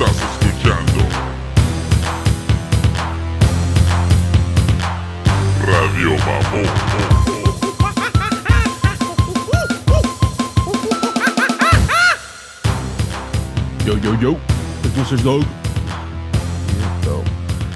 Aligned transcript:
Estás 0.00 0.14
escuchando 0.14 1.02
Radio 5.66 6.10
Mamón. 6.18 6.68
Yo, 13.84 13.98
yo, 13.98 14.20
yo. 14.20 14.36
Is 15.12 15.24
Dog. 15.24 15.42
So, 17.02 17.24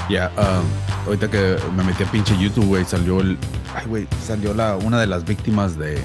yeah, 0.08 0.30
um, 0.36 0.64
ahorita 1.06 1.28
que 1.28 1.56
me 1.74 1.82
metí 1.82 2.04
a 2.04 2.06
pinche 2.06 2.38
YouTube, 2.38 2.66
güey, 2.66 2.84
salió 2.84 3.20
el. 3.20 3.36
Ay, 3.74 3.86
güey, 3.86 4.06
salió 4.24 4.54
la, 4.54 4.76
una 4.76 5.00
de 5.00 5.08
las 5.08 5.24
víctimas 5.24 5.76
de. 5.76 6.00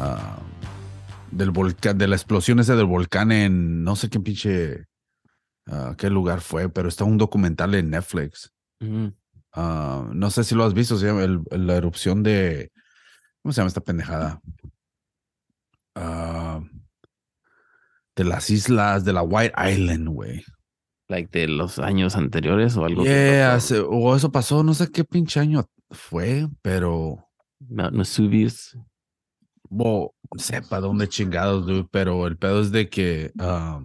ah, 0.00 0.38
del 1.30 1.50
volcán, 1.50 1.98
de 1.98 2.08
la 2.08 2.16
explosión 2.16 2.58
esa 2.60 2.74
del 2.74 2.86
volcán 2.86 3.32
en 3.32 3.84
no 3.84 3.96
sé 3.96 4.08
qué 4.08 4.18
pinche. 4.18 4.86
Ah, 5.66 5.94
qué 5.98 6.10
lugar 6.10 6.40
fue, 6.40 6.68
pero 6.68 6.88
está 6.88 7.04
un 7.04 7.18
documental 7.18 7.74
en 7.74 7.90
Netflix. 7.90 8.52
Ah, 9.52 10.08
no 10.12 10.30
sé 10.30 10.44
si 10.44 10.54
lo 10.54 10.64
has 10.64 10.74
visto, 10.74 10.96
se 10.98 11.06
llama 11.06 11.24
el- 11.24 11.40
la 11.50 11.76
erupción 11.76 12.22
de. 12.22 12.70
¿Cómo 13.42 13.52
se 13.52 13.60
llama 13.60 13.68
esta 13.68 13.80
pendejada? 13.80 14.40
Ah, 15.94 16.60
de 18.16 18.24
las 18.24 18.50
islas 18.50 19.04
de 19.04 19.12
la 19.12 19.22
White 19.22 19.54
Island, 19.70 20.08
güey. 20.08 20.44
Like 21.08 21.38
de 21.38 21.48
los 21.48 21.78
años 21.78 22.16
anteriores 22.16 22.76
o 22.76 22.84
algo. 22.84 23.04
Yeah, 23.04 23.60
se- 23.60 23.80
o 23.80 24.16
eso 24.16 24.32
pasó, 24.32 24.62
no 24.62 24.74
sé 24.74 24.90
qué 24.90 25.04
pinche 25.04 25.38
año 25.40 25.64
fue, 25.90 26.48
pero 26.62 27.28
Mount 27.60 27.96
Vesuvius. 27.96 28.76
bo, 29.68 30.14
sepa 30.36 30.78
dónde 30.78 31.08
chingados, 31.08 31.66
dude, 31.66 31.88
pero 31.90 32.26
el 32.28 32.36
pedo 32.36 32.60
es 32.60 32.70
de 32.70 32.88
que, 32.88 33.32
ah, 33.40 33.82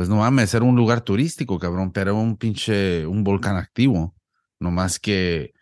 pues 0.00 0.08
no 0.08 0.16
mames, 0.16 0.54
era 0.54 0.64
un 0.64 0.76
lugar 0.76 1.02
turístico, 1.02 1.58
cabrón, 1.58 1.92
pero 1.92 2.16
un 2.16 2.38
pinche, 2.38 3.06
un 3.06 3.22
volcán 3.22 3.56
activo, 3.58 4.14
nomás 4.58 4.98
que 4.98 5.52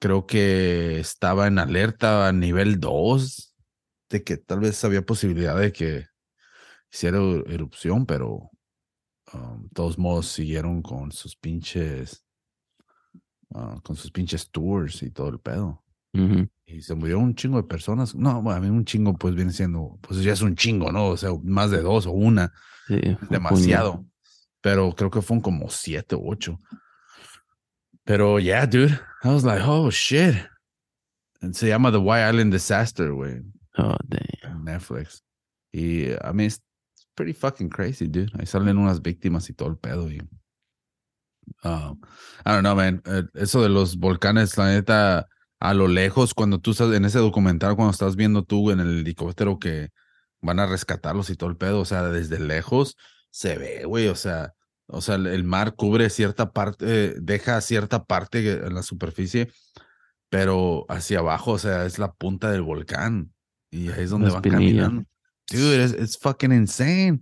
creo 0.00 0.26
que 0.26 0.98
estaba 0.98 1.46
en 1.46 1.60
alerta 1.60 2.26
a 2.26 2.32
nivel 2.32 2.80
2, 2.80 3.54
de 4.10 4.24
que 4.24 4.36
tal 4.36 4.58
vez 4.58 4.84
había 4.84 5.02
posibilidad 5.02 5.56
de 5.56 5.72
que 5.72 6.06
hiciera 6.92 7.18
er- 7.18 7.44
erupción, 7.52 8.04
pero 8.04 8.50
um, 9.32 9.62
de 9.62 9.68
todos 9.74 9.96
modos 9.96 10.26
siguieron 10.26 10.82
con 10.82 11.12
sus 11.12 11.36
pinches, 11.36 12.24
ah, 13.54 13.80
con 13.84 13.94
sus 13.94 14.10
pinches 14.10 14.50
tours 14.50 15.04
y 15.04 15.12
todo 15.12 15.28
el 15.28 15.38
pedo. 15.38 15.84
Y 16.66 16.82
se 16.82 16.94
murieron 16.94 17.22
un 17.24 17.34
chingo 17.34 17.56
de 17.58 17.68
personas. 17.68 18.14
No, 18.14 18.50
a 18.50 18.60
mí 18.60 18.68
un 18.68 18.84
chingo 18.84 19.16
pues 19.16 19.34
viene 19.34 19.52
siendo, 19.52 19.98
pues 20.02 20.22
ya 20.22 20.32
es 20.32 20.42
un 20.42 20.54
chingo, 20.56 20.90
¿no? 20.92 21.08
O 21.08 21.16
sea, 21.16 21.30
más 21.44 21.70
de 21.70 21.80
dos 21.80 22.06
o 22.06 22.10
una, 22.12 22.52
Sí, 22.86 22.94
es 23.02 23.16
puño. 23.16 23.28
demasiado. 23.30 24.04
Pero 24.60 24.92
creo 24.94 25.10
que 25.10 25.22
fueron 25.22 25.40
como 25.42 25.70
siete 25.70 26.14
o 26.16 26.20
ocho. 26.24 26.58
Pero 28.04 28.38
yeah, 28.38 28.66
dude, 28.66 28.98
I 29.22 29.28
was 29.28 29.44
like, 29.44 29.62
oh 29.64 29.90
shit. 29.90 30.34
Se 31.52 31.68
llama 31.68 31.90
The 31.92 31.98
White 31.98 32.28
Island 32.30 32.52
Disaster, 32.52 33.12
güey, 33.12 33.42
Oh, 33.76 33.96
damn. 34.08 34.64
Netflix. 34.64 35.22
Y 35.72 36.06
I 36.10 36.32
mean, 36.32 36.46
it's 36.48 36.60
pretty 37.14 37.32
fucking 37.32 37.68
crazy, 37.68 38.08
dude. 38.08 38.32
Ahí 38.38 38.46
salen 38.46 38.76
unas 38.76 39.00
víctimas 39.00 39.48
y 39.48 39.52
todo 39.54 39.68
el 39.68 39.76
pedo. 39.76 40.10
Y, 40.10 40.18
um, 41.64 42.00
I 42.44 42.50
don't 42.50 42.62
know, 42.62 42.74
man. 42.74 43.00
Eh, 43.06 43.22
Eso 43.34 43.62
de 43.62 43.68
los 43.68 43.96
volcanes, 43.96 44.56
la 44.58 44.70
neta, 44.72 45.28
a 45.60 45.74
lo 45.74 45.88
lejos, 45.88 46.34
cuando 46.34 46.58
tú 46.60 46.70
estás 46.72 46.92
en 46.94 47.04
ese 47.04 47.18
documental, 47.18 47.74
cuando 47.76 47.90
estás 47.92 48.16
viendo 48.16 48.42
tú 48.44 48.70
en 48.70 48.80
el 48.80 49.00
helicóptero 49.00 49.58
que 49.58 49.90
van 50.40 50.60
a 50.60 50.66
rescatarlos 50.66 51.30
y 51.30 51.36
todo 51.36 51.50
el 51.50 51.56
pedo, 51.56 51.80
o 51.80 51.84
sea, 51.84 52.04
desde 52.04 52.38
lejos 52.38 52.96
se 53.30 53.58
ve, 53.58 53.84
güey, 53.84 54.08
o 54.08 54.14
sea, 54.14 54.54
o 54.86 55.00
sea, 55.00 55.16
el- 55.16 55.44
mar 55.44 55.74
cubre 55.74 56.10
cierta 56.10 56.52
parte, 56.52 56.84
eh, 56.88 57.14
deja 57.20 57.60
cierta 57.60 58.04
parte 58.04 58.66
en 58.66 58.74
la 58.74 58.82
superficie, 58.82 59.50
pero 60.30 60.86
hacia 60.88 61.18
abajo, 61.18 61.52
o 61.52 61.58
sea, 61.58 61.84
es 61.86 61.98
la 61.98 62.12
punta 62.12 62.50
del 62.50 62.62
volcán 62.62 63.32
y 63.70 63.88
ahí 63.90 64.04
es 64.04 64.10
donde 64.10 64.28
van 64.34 64.42
caminando. 64.58 65.04
Dude, 65.50 65.84
it's, 65.84 65.94
it's 66.00 66.18
fucking 66.18 66.52
insane. 66.52 67.20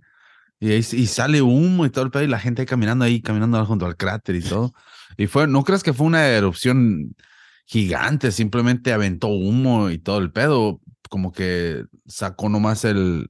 Y, 0.59 0.71
ahí, 0.71 0.79
y 0.79 1.07
sale 1.07 1.41
humo 1.41 1.85
y 1.85 1.89
todo 1.89 2.03
el 2.05 2.11
pedo 2.11 2.23
y 2.23 2.27
la 2.27 2.39
gente 2.39 2.61
ahí 2.61 2.65
caminando 2.65 3.05
ahí, 3.05 3.21
caminando 3.21 3.63
junto 3.65 3.85
al 3.85 3.95
cráter 3.95 4.35
y 4.35 4.41
todo. 4.41 4.73
Y 5.17 5.27
fue, 5.27 5.47
no 5.47 5.63
crees 5.63 5.83
que 5.83 5.93
fue 5.93 6.07
una 6.07 6.27
erupción 6.27 7.15
gigante, 7.67 8.31
simplemente 8.31 8.93
aventó 8.93 9.27
humo 9.27 9.89
y 9.91 9.99
todo 9.99 10.17
el 10.19 10.31
pedo, 10.31 10.81
como 11.09 11.31
que 11.31 11.83
sacó 12.07 12.49
nomás 12.49 12.85
el, 12.85 13.29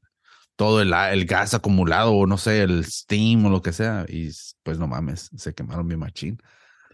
todo 0.56 0.82
el, 0.82 0.94
el 0.94 1.26
gas 1.26 1.54
acumulado 1.54 2.14
o 2.14 2.28
no 2.28 2.38
sé, 2.38 2.62
el 2.64 2.86
steam 2.86 3.46
o 3.46 3.50
lo 3.50 3.62
que 3.62 3.74
sea. 3.74 4.06
Y 4.08 4.30
pues 4.64 4.80
no 4.80 4.88
mames, 4.88 5.30
se 5.36 5.54
quemaron 5.54 5.88
bien 5.88 6.00
machín. 6.00 6.38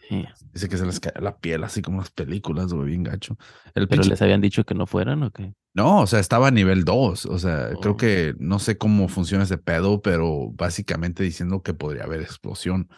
Sí. 0.10 0.26
Dice 0.54 0.68
que 0.68 0.78
se 0.78 0.86
les 0.86 1.00
cayó 1.00 1.22
la 1.22 1.38
piel 1.38 1.64
así 1.64 1.82
como 1.82 2.00
las 2.00 2.12
películas, 2.12 2.74
güey, 2.74 2.88
bien 2.88 3.04
gacho. 3.04 3.38
El 3.74 3.88
Pero 3.88 4.02
pinche- 4.04 4.10
les 4.10 4.22
habían 4.22 4.42
dicho 4.42 4.66
que 4.66 4.74
no 4.76 4.86
fueran 4.88 5.24
o 5.24 5.32
qué? 5.32 5.54
no, 5.76 6.02
o 6.02 6.08
sea, 6.08 6.20
estaba 6.20 6.50
a 6.50 6.52
nivel 6.52 6.84
2. 6.84 7.26
O 7.26 7.40
sea, 7.40 7.70
creo 7.82 7.94
Oh. 7.94 7.98
que 7.98 8.36
no 8.38 8.60
sé 8.60 8.78
cómo 8.78 9.08
funciona 9.08 9.44
ese 9.46 9.58
pedo, 9.58 10.02
pero 10.02 10.50
básicamente 10.54 11.24
diciendo 11.24 11.64
que 11.64 11.74
podría 11.74 12.04
haber 12.04 12.22
explosión, 12.22 12.90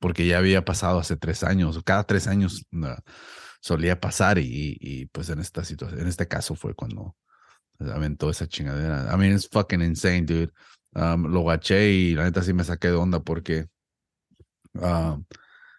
porque 0.00 0.26
ya 0.26 0.38
había 0.38 0.64
pasado 0.64 0.98
hace 0.98 1.16
tres 1.16 1.44
años. 1.44 1.80
Cada 1.84 2.04
tres 2.04 2.26
años 2.26 2.64
ah, 2.82 2.98
solía 3.64 3.98
pasar 3.98 4.38
y, 4.38 4.76
y, 4.78 5.06
pues 5.06 5.30
en 5.30 5.40
esta 5.40 5.64
situación, 5.64 6.02
en 6.02 6.06
este 6.06 6.28
caso 6.28 6.54
fue 6.54 6.74
cuando 6.74 7.16
aventó 7.80 8.28
esa 8.28 8.46
chingadera. 8.46 9.10
I 9.10 9.16
mean, 9.16 9.32
it's 9.32 9.48
fucking 9.50 9.80
insane, 9.80 10.26
dude. 10.26 10.52
Um, 10.92 11.32
lo 11.32 11.40
guaché 11.40 11.90
y 11.90 12.14
la 12.14 12.24
neta 12.24 12.42
sí 12.42 12.52
me 12.52 12.62
saqué 12.62 12.88
de 12.88 12.94
onda 12.94 13.20
porque, 13.20 13.68
ah, 14.82 15.18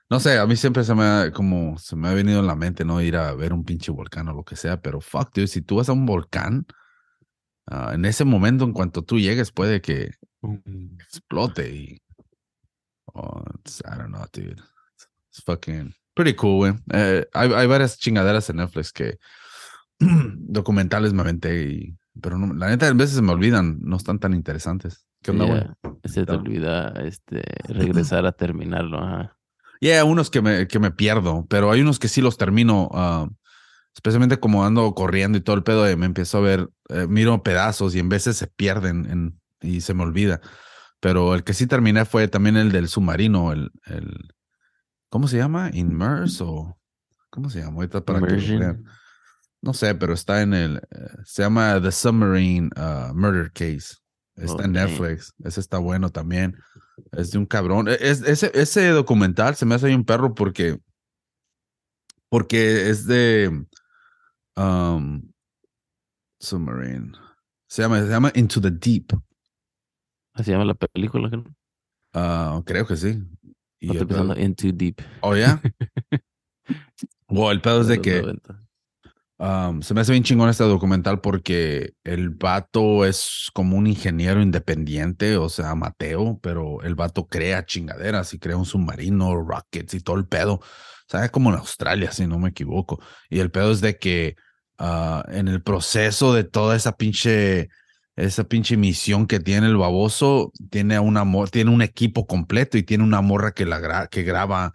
no 0.09 0.19
sé, 0.19 0.39
a 0.39 0.47
mí 0.47 0.55
siempre 0.55 0.83
se 0.83 0.95
me 0.95 1.03
ha, 1.03 1.31
como, 1.31 1.77
se 1.77 1.95
me 1.95 2.07
ha 2.07 2.13
venido 2.15 2.39
en 2.39 2.47
la 2.47 2.55
mente, 2.55 2.85
¿no? 2.85 3.01
Ir 3.01 3.17
a 3.17 3.33
ver 3.35 3.53
un 3.53 3.63
pinche 3.63 3.91
volcán 3.91 4.29
o 4.29 4.33
lo 4.33 4.43
que 4.43 4.55
sea, 4.55 4.81
pero 4.81 4.99
fuck, 4.99 5.31
dude, 5.35 5.47
si 5.47 5.61
tú 5.61 5.75
vas 5.75 5.87
a 5.87 5.93
un 5.93 6.07
volcán, 6.07 6.65
ah, 7.67 7.91
en 7.93 8.03
ese 8.05 8.25
momento, 8.25 8.63
en 8.65 8.73
cuanto 8.73 9.03
tú 9.03 9.19
llegues, 9.19 9.51
puede 9.51 9.79
que 9.81 10.09
explote 11.07 11.69
y, 11.69 12.01
oh, 13.13 13.43
I 13.85 13.95
don't 13.95 14.07
know, 14.07 14.25
dude. 14.33 14.59
It's 15.29 15.43
fucking 15.43 15.93
pretty 16.15 16.33
cool, 16.33 16.57
güey. 16.57 16.73
Eh, 16.93 17.27
hay, 17.33 17.51
hay 17.53 17.67
varias 17.67 17.99
chingaderas 17.99 18.49
en 18.49 18.55
Netflix 18.57 18.91
que 18.91 19.19
documentales 19.99 21.13
me 21.13 21.21
aventé 21.21 21.63
y, 21.69 21.97
pero 22.21 22.37
no, 22.37 22.53
la 22.53 22.69
neta, 22.69 22.87
a 22.87 22.93
veces 22.93 23.15
se 23.15 23.21
me 23.21 23.31
olvidan, 23.31 23.77
no 23.81 23.97
están 23.97 24.19
tan 24.19 24.33
interesantes. 24.33 25.07
¿Qué 25.21 25.31
onda, 25.31 25.45
güey? 25.45 25.63
Se 26.05 26.25
te 26.25 26.31
olvida 26.33 26.89
este, 27.03 27.43
regresar 27.67 28.25
a 28.25 28.31
terminarlo. 28.31 28.99
Ajá. 28.99 29.37
Yeah, 29.81 30.03
unos 30.03 30.29
que 30.29 30.41
me, 30.41 30.67
que 30.67 30.79
me 30.79 30.91
pierdo, 30.91 31.45
pero 31.49 31.71
hay 31.71 31.81
unos 31.81 31.99
que 31.99 32.07
sí 32.07 32.21
los 32.21 32.37
termino, 32.37 32.89
ah, 32.93 33.27
especialmente 33.93 34.39
como 34.39 34.65
ando 34.65 34.93
corriendo 34.93 35.37
y 35.37 35.41
todo 35.41 35.55
el 35.55 35.63
pedo, 35.63 35.83
me 35.97 36.05
empiezo 36.05 36.37
a 36.37 36.41
ver, 36.41 36.69
eh, 36.89 37.07
miro 37.09 37.43
pedazos 37.43 37.93
y 37.95 37.99
en 37.99 38.09
veces 38.09 38.37
se 38.37 38.47
pierden 38.47 39.05
en- 39.09 39.39
y 39.61 39.81
se 39.81 39.93
me 39.93 40.03
olvida. 40.03 40.41
Pero 40.99 41.35
el 41.35 41.43
que 41.43 41.53
sí 41.53 41.67
terminé 41.67 42.05
fue 42.05 42.27
también 42.27 42.55
el 42.55 42.71
del 42.71 42.87
submarino, 42.87 43.51
el, 43.51 43.71
el 43.85 44.33
¿cómo 45.15 45.29
se 45.29 45.37
llama? 45.37 45.71
Inmerse 45.71 46.43
o 46.43 46.77
¿cómo 47.29 47.49
se 47.49 47.61
llama? 47.61 47.75
Ahorita 47.75 48.03
para 48.03 48.19
que 48.19 48.35
lo 48.35 48.59
vean. 48.59 48.83
No 49.61 49.73
sé, 49.73 49.95
pero 49.95 50.13
está 50.13 50.41
en 50.41 50.53
el, 50.53 50.75
eh, 50.91 51.07
se 51.23 51.41
llama 51.41 51.81
The 51.81 51.89
Submarine 51.89 52.69
ah, 52.75 53.13
Murder 53.15 53.49
Case. 53.53 53.95
Está 54.35 54.65
en. 54.65 54.73
Netflix. 54.73 55.33
Ese 55.41 55.61
está 55.61 55.77
bueno 55.77 56.09
también. 56.09 56.57
Es 57.13 57.31
de 57.31 57.37
un 57.37 57.45
cabrón. 57.45 57.87
E- 57.87 57.97
Es, 57.97 58.23
ese, 58.23 58.51
ese 58.53 58.89
documental 58.89 59.55
se 59.55 59.65
me 59.65 59.75
hace 59.75 59.87
ahí 59.87 59.95
un 59.95 60.03
perro 60.03 60.35
porque, 60.35 60.81
porque 62.27 62.89
es 62.89 63.07
de 63.07 63.65
um, 64.57 65.31
Submarine. 66.41 67.13
Se 67.69 67.83
llama, 67.83 68.01
se 68.01 68.09
llama 68.09 68.33
Into 68.35 68.59
the 68.59 68.69
Deep. 68.69 69.13
Así 70.33 70.43
se 70.43 70.51
llama 70.51 70.65
la 70.65 70.73
película. 70.73 71.31
Ah, 72.11 72.61
creo 72.65 72.85
que 72.85 72.97
sí. 72.97 73.23
Y 73.79 73.91
estoy 73.91 74.07
pensando 74.07 74.33
pedo- 74.35 74.43
in 74.45 74.55
too 74.55 74.71
deep. 74.71 75.01
oh, 75.21 75.35
ya. 75.35 75.61
Wow, 77.27 77.51
el 77.51 77.61
pedo 77.61 77.81
es 77.81 77.87
de 77.87 78.01
que 78.01 78.21
90. 78.21 78.61
Um, 79.37 79.81
se 79.81 79.93
me 79.93 79.99
hace 80.01 80.13
bien 80.13 80.23
chingón 80.23 80.49
este 80.49 80.63
documental 80.63 81.19
porque 81.19 81.93
el 82.05 82.29
vato 82.29 83.03
es 83.05 83.49
como 83.53 83.75
un 83.77 83.85
ingeniero 83.85 84.41
independiente, 84.41 85.35
o 85.35 85.49
sea, 85.49 85.75
Mateo, 85.75 86.39
pero 86.41 86.81
el 86.83 86.95
vato 86.95 87.27
crea 87.27 87.65
chingaderas 87.65 88.33
y 88.33 88.39
crea 88.39 88.55
un 88.55 88.65
submarino, 88.65 89.35
rockets 89.35 89.93
y 89.95 89.99
todo 89.99 90.15
el 90.15 90.27
pedo. 90.27 90.53
O 90.53 90.61
sea, 91.09 91.27
como 91.29 91.49
en 91.51 91.57
Australia, 91.57 92.11
si 92.11 92.25
no 92.27 92.39
me 92.39 92.49
equivoco. 92.49 93.01
Y 93.29 93.39
el 93.39 93.51
pedo 93.51 93.71
es 93.71 93.81
de 93.81 93.97
que 93.97 94.35
ah, 94.77 95.25
en 95.27 95.49
el 95.49 95.61
proceso 95.61 96.33
de 96.33 96.45
toda 96.45 96.75
esa 96.77 96.95
pinche, 96.95 97.67
esa 98.15 98.43
pinche 98.45 98.77
misión 98.77 99.27
que 99.27 99.39
tiene 99.39 99.67
el 99.67 99.77
baboso, 99.77 100.51
tiene, 100.69 100.99
una, 100.99 101.23
tiene 101.51 101.71
un 101.71 101.81
equipo 101.81 102.27
completo 102.27 102.77
y 102.77 102.83
tiene 102.83 103.03
una 103.03 103.21
morra 103.21 103.51
que, 103.53 103.65
la 103.65 103.79
gra- 103.79 104.09
que 104.09 104.23
graba 104.23 104.73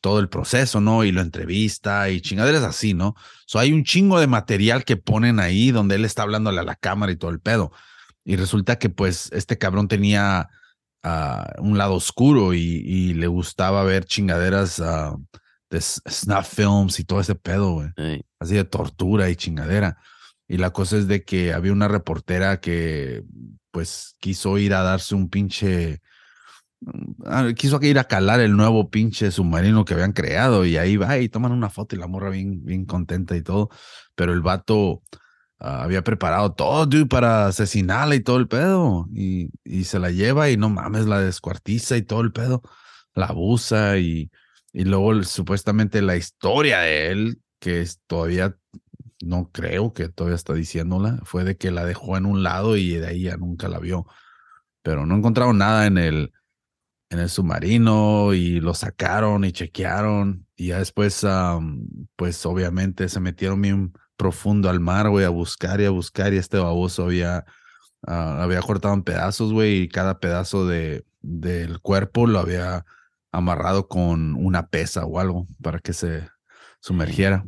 todo 0.00 0.20
el 0.20 0.28
proceso, 0.30 0.80
¿no? 0.80 1.04
Y 1.04 1.12
lo 1.12 1.20
entrevista 1.20 2.08
y 2.10 2.20
chingaderas 2.22 2.62
así, 2.62 2.94
¿no? 2.94 3.14
So, 3.46 3.58
hay 3.58 3.72
un 3.72 3.84
chingo 3.84 4.18
de 4.18 4.26
material 4.26 4.84
que 4.84 4.96
ponen 4.96 5.40
ahí 5.40 5.72
donde 5.72 5.96
él 5.96 6.04
está 6.06 6.22
hablándole 6.22 6.60
a 6.60 6.64
la 6.64 6.76
cámara 6.76 7.12
y 7.12 7.16
todo 7.16 7.30
el 7.30 7.40
pedo. 7.40 7.70
Y 8.24 8.36
resulta 8.36 8.78
que 8.78 8.88
pues 8.88 9.30
este 9.32 9.58
cabrón 9.58 9.88
tenía 9.88 10.48
ah, 11.02 11.52
un 11.58 11.78
lado 11.78 11.94
oscuro 11.94 12.54
y, 12.54 12.60
y 12.84 13.14
le 13.14 13.26
gustaba 13.26 13.82
ver 13.84 14.04
chingaderas 14.06 14.80
ah, 14.80 15.16
de 15.70 15.78
s- 15.78 16.00
snuff 16.08 16.48
films 16.48 16.98
y 17.00 17.04
todo 17.04 17.20
ese 17.20 17.34
pedo, 17.34 17.72
güey. 17.72 17.88
Ey, 17.96 18.22
Así 18.38 18.54
de 18.54 18.64
tortura 18.64 19.28
y 19.30 19.36
chingadera. 19.36 19.98
Y 20.50 20.56
la 20.56 20.70
cosa 20.70 20.96
es 20.96 21.06
de 21.06 21.22
que 21.22 21.52
había 21.52 21.72
una 21.72 21.86
reportera 21.86 22.58
que 22.58 23.22
pues 23.70 24.16
quiso 24.18 24.58
ir 24.58 24.74
a 24.74 24.82
darse 24.82 25.14
un 25.14 25.30
pinche 25.30 26.00
ah, 27.24 27.50
quiso 27.56 27.78
ir 27.82 28.00
a 28.00 28.04
calar 28.08 28.40
el 28.40 28.56
nuevo 28.56 28.90
pinche 28.90 29.30
submarino 29.30 29.84
que 29.84 29.94
habían 29.94 30.12
creado 30.12 30.64
y 30.64 30.76
ahí 30.76 30.96
va 30.96 31.18
y 31.18 31.28
toman 31.28 31.52
una 31.52 31.70
foto 31.70 31.94
y 31.94 32.00
la 32.00 32.08
morra 32.08 32.30
bien, 32.30 32.64
bien 32.64 32.84
contenta 32.84 33.36
y 33.36 33.42
todo, 33.42 33.70
pero 34.16 34.32
el 34.32 34.40
vato 34.40 35.04
ah, 35.60 35.84
había 35.84 36.02
preparado 36.02 36.52
todo, 36.52 36.84
dude, 36.84 37.06
para 37.06 37.46
asesinarla 37.46 38.16
y 38.16 38.20
todo 38.20 38.38
el 38.38 38.48
pedo 38.48 39.06
y, 39.14 39.50
y 39.62 39.84
se 39.84 40.00
la 40.00 40.10
lleva 40.10 40.50
y 40.50 40.56
no 40.56 40.68
mames, 40.68 41.06
la 41.06 41.20
descuartiza 41.20 41.96
y 41.96 42.02
todo 42.02 42.22
el 42.22 42.32
pedo, 42.32 42.60
la 43.14 43.26
abusa 43.26 43.98
y, 43.98 44.32
y 44.72 44.82
luego 44.82 45.22
supuestamente 45.22 46.02
la 46.02 46.16
historia 46.16 46.80
de 46.80 47.12
él, 47.12 47.40
que 47.60 47.82
es 47.82 48.00
todavía, 48.08 48.56
no 49.20 49.50
creo 49.52 49.92
que 49.92 50.08
todavía 50.08 50.36
está 50.36 50.54
diciéndola, 50.54 51.20
fue 51.24 51.44
de 51.44 51.56
que 51.56 51.70
la 51.70 51.84
dejó 51.84 52.16
en 52.16 52.26
un 52.26 52.42
lado 52.42 52.76
y 52.76 52.94
de 52.94 53.06
ahí 53.06 53.22
ya 53.22 53.36
nunca 53.36 53.68
la 53.68 53.78
vio, 53.78 54.06
pero 54.82 55.06
no 55.06 55.16
encontraron 55.16 55.58
nada 55.58 55.86
en 55.86 55.98
el 55.98 56.32
en 57.10 57.18
el 57.18 57.28
submarino 57.28 58.34
y 58.34 58.60
lo 58.60 58.72
sacaron 58.74 59.44
y 59.44 59.52
chequearon. 59.52 60.46
Y 60.56 60.68
ya 60.68 60.78
después 60.78 61.24
am, 61.24 61.88
pues 62.16 62.46
obviamente 62.46 63.08
se 63.08 63.20
metieron 63.20 63.60
bien 63.60 63.92
profundo 64.16 64.70
al 64.70 64.80
mar, 64.80 65.08
güey, 65.10 65.24
a 65.24 65.30
buscar 65.30 65.80
y 65.80 65.86
a 65.86 65.90
buscar. 65.90 66.32
Y 66.32 66.38
este 66.38 66.58
baboso 66.58 67.04
había 67.04 67.44
ah, 68.06 68.42
había 68.42 68.62
cortado 68.62 68.94
en 68.94 69.02
pedazos, 69.02 69.52
güey, 69.52 69.82
y 69.82 69.88
cada 69.88 70.20
pedazo 70.20 70.66
de 70.66 71.04
del 71.22 71.80
cuerpo 71.80 72.26
lo 72.26 72.38
había 72.38 72.86
amarrado 73.32 73.88
con 73.88 74.34
una 74.36 74.68
pesa 74.68 75.04
o 75.04 75.18
algo 75.20 75.46
para 75.62 75.80
que 75.80 75.92
se 75.92 76.28
sumergiera. 76.80 77.44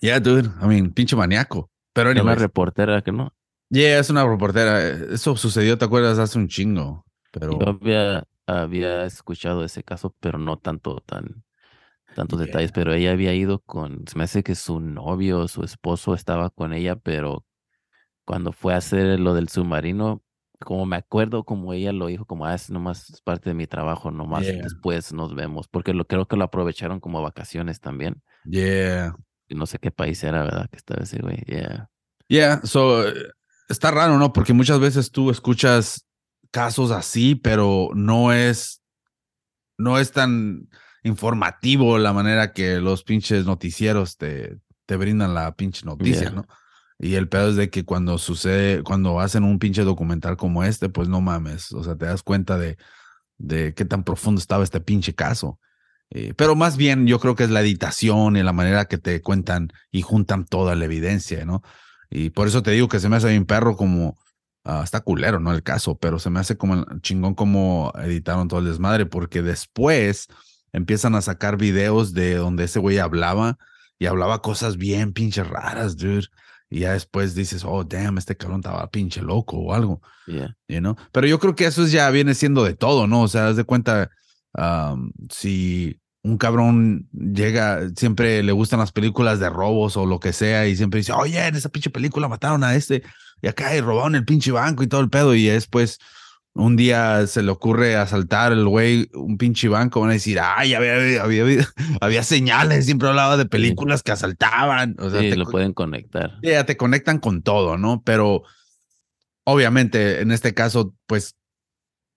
Yeah, 0.00 0.18
dude, 0.20 0.48
I 0.62 0.66
mean, 0.66 0.92
pinche 0.92 1.14
maníaco. 1.16 1.70
Pero 1.92 2.10
Era 2.10 2.22
una 2.22 2.34
reportera 2.34 3.02
que 3.02 3.12
no. 3.12 3.34
yeah, 3.68 3.98
es 3.98 4.10
una 4.10 4.24
reportera. 4.26 4.88
Eso 4.88 5.36
sucedió, 5.36 5.76
¿te 5.78 5.84
acuerdas? 5.84 6.18
Hace 6.18 6.38
un 6.38 6.48
chingo. 6.48 7.04
Pero 7.32 7.58
Yo 7.58 7.68
había, 7.68 8.24
había 8.46 9.04
escuchado 9.04 9.64
ese 9.64 9.82
caso, 9.82 10.14
pero 10.20 10.38
no 10.38 10.58
tanto, 10.58 11.00
tan, 11.06 11.44
tantos 12.14 12.38
Yeah. 12.38 12.46
detalles. 12.46 12.72
Pero 12.72 12.92
ella 12.94 13.12
había 13.12 13.34
ido 13.34 13.60
con, 13.60 14.04
se 14.08 14.16
me 14.18 14.24
hace 14.24 14.42
que 14.42 14.54
su 14.54 14.80
novio, 14.80 15.48
su 15.48 15.62
esposo 15.62 16.14
estaba 16.14 16.50
con 16.50 16.72
ella, 16.72 16.96
pero 16.96 17.44
cuando 18.24 18.52
fue 18.52 18.74
a 18.74 18.78
hacer 18.78 19.20
lo 19.20 19.34
del 19.34 19.48
submarino, 19.48 20.22
como 20.60 20.86
me 20.86 20.96
acuerdo, 20.96 21.44
como 21.44 21.72
ella 21.72 21.92
lo 21.92 22.06
dijo, 22.06 22.24
como, 22.26 22.46
ah, 22.46 22.54
es 22.54 22.70
nomás 22.70 23.10
es 23.10 23.20
parte 23.22 23.50
de 23.50 23.54
mi 23.54 23.66
trabajo, 23.66 24.10
nomás 24.10 24.44
Yeah. 24.46 24.62
después 24.62 25.12
nos 25.12 25.34
vemos, 25.34 25.68
porque 25.68 25.94
lo 25.94 26.06
creo 26.06 26.26
que 26.28 26.36
lo 26.36 26.44
aprovecharon 26.44 27.00
como 27.00 27.22
vacaciones 27.22 27.80
también. 27.80 28.22
yeah. 28.44 29.14
No 29.50 29.66
sé 29.66 29.78
qué 29.78 29.90
país 29.90 30.22
era, 30.24 30.42
¿verdad? 30.42 30.68
Que 30.70 30.76
estaba 30.76 31.02
ese 31.02 31.18
güey, 31.20 31.42
yeah. 31.46 31.88
Yeah, 32.28 32.60
so 32.64 33.06
eh, 33.06 33.30
está 33.68 33.90
raro, 33.90 34.18
¿no? 34.18 34.32
Porque 34.32 34.52
muchas 34.52 34.80
veces 34.80 35.10
tú 35.10 35.30
escuchas 35.30 36.06
casos 36.50 36.90
así, 36.90 37.34
pero 37.34 37.90
no 37.94 38.32
es, 38.32 38.82
no 39.78 39.98
es 39.98 40.12
tan 40.12 40.68
informativo 41.02 41.98
la 41.98 42.12
manera 42.12 42.52
que 42.52 42.80
los 42.80 43.04
pinches 43.04 43.46
noticieros 43.46 44.16
te, 44.16 44.58
te 44.86 44.96
brindan 44.96 45.34
la 45.34 45.54
pinche 45.56 45.84
noticia, 45.84 46.22
Yeah. 46.22 46.30
¿no? 46.30 46.46
Y 47.02 47.14
el 47.14 47.28
pedo 47.28 47.48
es 47.48 47.56
de 47.56 47.70
que 47.70 47.84
cuando 47.86 48.18
sucede, 48.18 48.82
cuando 48.82 49.20
hacen 49.20 49.42
un 49.42 49.58
pinche 49.58 49.84
documental 49.84 50.36
como 50.36 50.64
este, 50.64 50.90
pues 50.90 51.08
no 51.08 51.22
mames, 51.22 51.72
o 51.72 51.82
sea, 51.82 51.96
te 51.96 52.04
das 52.04 52.22
cuenta 52.22 52.58
de, 52.58 52.76
de 53.38 53.72
qué 53.72 53.86
tan 53.86 54.04
profundo 54.04 54.38
estaba 54.38 54.64
este 54.64 54.80
pinche 54.80 55.14
caso. 55.14 55.58
Eh, 56.10 56.34
pero 56.36 56.56
más 56.56 56.76
bien 56.76 57.06
yo 57.06 57.20
creo 57.20 57.36
que 57.36 57.44
es 57.44 57.50
la 57.50 57.60
editación 57.60 58.36
y 58.36 58.42
la 58.42 58.52
manera 58.52 58.86
que 58.86 58.98
te 58.98 59.22
cuentan 59.22 59.72
y 59.92 60.02
juntan 60.02 60.44
toda 60.44 60.74
la 60.74 60.84
evidencia, 60.84 61.44
¿no? 61.44 61.62
Y 62.10 62.30
por 62.30 62.48
eso 62.48 62.62
te 62.62 62.72
digo 62.72 62.88
que 62.88 62.98
se 62.98 63.08
me 63.08 63.16
hace 63.16 63.28
bien 63.28 63.46
perro 63.46 63.76
como, 63.76 64.18
ah, 64.64 64.82
está 64.82 65.00
culero, 65.00 65.38
¿no? 65.38 65.52
El 65.52 65.62
caso, 65.62 65.96
pero 65.96 66.18
se 66.18 66.30
me 66.30 66.40
hace 66.40 66.56
como 66.56 66.84
chingón 67.00 67.34
como 67.34 67.92
editaron 68.02 68.48
todo 68.48 68.58
el 68.60 68.66
desmadre, 68.66 69.06
porque 69.06 69.42
después 69.42 70.26
empiezan 70.72 71.14
a 71.14 71.22
sacar 71.22 71.56
videos 71.56 72.12
de 72.12 72.34
donde 72.34 72.64
ese 72.64 72.80
güey 72.80 72.98
hablaba 72.98 73.58
y 73.98 74.06
hablaba 74.06 74.42
cosas 74.42 74.76
bien 74.76 75.12
pinches 75.12 75.46
raras, 75.46 75.96
dude. 75.96 76.26
Y 76.72 76.80
ya 76.80 76.92
después 76.92 77.34
dices, 77.34 77.64
oh, 77.64 77.84
damn, 77.84 78.18
este 78.18 78.36
cabrón 78.36 78.60
estaba 78.60 78.88
pinche 78.90 79.22
loco 79.22 79.56
o 79.58 79.74
algo, 79.74 80.00
Yeah. 80.26 80.56
you 80.68 80.78
know? 80.78 80.96
Pero 81.10 81.26
yo 81.26 81.40
creo 81.40 81.56
que 81.56 81.66
eso 81.66 81.84
ya 81.86 82.08
viene 82.10 82.34
siendo 82.34 82.62
de 82.64 82.74
todo, 82.74 83.08
¿no? 83.08 83.22
O 83.22 83.28
sea, 83.28 83.48
haz 83.48 83.56
de 83.56 83.64
cuenta, 83.64 84.10
um, 84.54 85.10
si 85.28 85.99
un 86.22 86.36
cabrón 86.36 87.08
llega, 87.12 87.88
siempre 87.96 88.42
le 88.42 88.52
gustan 88.52 88.80
las 88.80 88.92
películas 88.92 89.40
de 89.40 89.48
robos 89.48 89.96
o 89.96 90.06
lo 90.06 90.20
que 90.20 90.32
sea, 90.32 90.66
y 90.66 90.76
siempre 90.76 90.98
dice, 90.98 91.12
oye, 91.12 91.46
en 91.46 91.56
esa 91.56 91.70
pinche 91.70 91.90
película 91.90 92.28
mataron 92.28 92.62
a 92.62 92.74
este, 92.74 93.02
y 93.40 93.48
acá 93.48 93.74
y 93.74 93.80
robaron 93.80 94.14
el 94.14 94.24
pinche 94.24 94.52
banco 94.52 94.82
y 94.82 94.86
todo 94.86 95.00
el 95.00 95.10
pedo, 95.10 95.34
y 95.34 95.46
después 95.46 95.98
un 96.52 96.76
día 96.76 97.26
se 97.26 97.42
le 97.42 97.50
ocurre 97.50 97.96
asaltar 97.96 98.52
el 98.52 98.66
güey 98.66 99.08
un 99.14 99.38
pinche 99.38 99.68
banco, 99.68 100.00
van 100.00 100.10
a 100.10 100.14
decir, 100.14 100.38
ay, 100.42 100.74
había, 100.74 100.96
había, 100.96 101.22
había, 101.22 101.68
había 102.00 102.22
señales, 102.22 102.84
siempre 102.84 103.08
hablaba 103.08 103.36
de 103.36 103.46
películas 103.46 104.02
que 104.02 104.12
asaltaban, 104.12 104.96
o 104.98 105.10
sea, 105.10 105.20
Sí, 105.20 105.30
te 105.30 105.36
lo 105.36 105.46
pueden 105.46 105.72
conectar. 105.72 106.38
ya 106.42 106.66
te 106.66 106.76
conectan 106.76 107.18
con 107.18 107.42
todo, 107.42 107.78
¿no? 107.78 108.02
Pero 108.04 108.42
obviamente 109.44 110.20
en 110.20 110.32
este 110.32 110.52
caso, 110.52 110.94
pues 111.06 111.36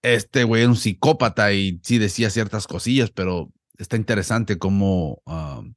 este 0.02 0.44
güey 0.44 0.64
era 0.64 0.72
un 0.72 0.76
psicópata 0.76 1.54
y 1.54 1.80
sí 1.84 1.98
decía 1.98 2.30
ciertas 2.30 2.68
cosillas, 2.68 3.12
pero 3.12 3.52
está 3.84 3.98
interesante 3.98 4.58
cómo, 4.58 5.22
um, 5.26 5.74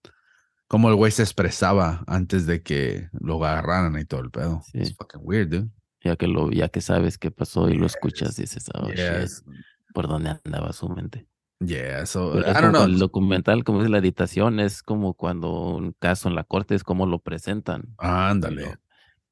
cómo 0.68 0.88
el 0.88 0.94
güey 0.94 1.12
se 1.12 1.22
expresaba 1.22 2.02
antes 2.06 2.46
de 2.46 2.62
que 2.62 3.08
lo 3.12 3.44
agarraran 3.44 3.98
y 3.98 4.04
todo 4.04 4.20
el 4.20 4.30
pedo. 4.30 4.62
Sí. 4.72 4.78
It's 4.78 4.96
fucking 4.96 5.20
weird, 5.22 5.48
dude. 5.50 5.68
Ya 6.02 6.16
que 6.16 6.26
lo, 6.28 6.50
ya 6.50 6.68
que 6.68 6.80
sabes 6.80 7.18
qué 7.18 7.30
pasó 7.30 7.68
y 7.68 7.74
lo 7.74 7.84
escuchas, 7.86 8.36
dices, 8.36 8.68
oh, 8.74 8.88
shit, 8.88 8.96
Yes. 8.96 9.44
por 9.92 10.06
dónde 10.08 10.38
andaba 10.44 10.72
su 10.72 10.88
mente. 10.88 11.26
Yeah, 11.58 12.04
so 12.06 12.38
I 12.38 12.42
don't 12.52 12.68
know. 12.70 12.84
el 12.84 12.98
documental, 12.98 13.64
como 13.64 13.82
es 13.82 13.88
la 13.90 13.98
editación, 13.98 14.60
es 14.60 14.82
como 14.82 15.14
cuando 15.14 15.50
un 15.74 15.92
caso 15.98 16.28
en 16.28 16.34
la 16.34 16.44
corte 16.44 16.74
es 16.74 16.84
como 16.84 17.06
lo 17.06 17.18
presentan. 17.18 17.94
Ándale. 17.98 18.62
lo- 18.66 18.74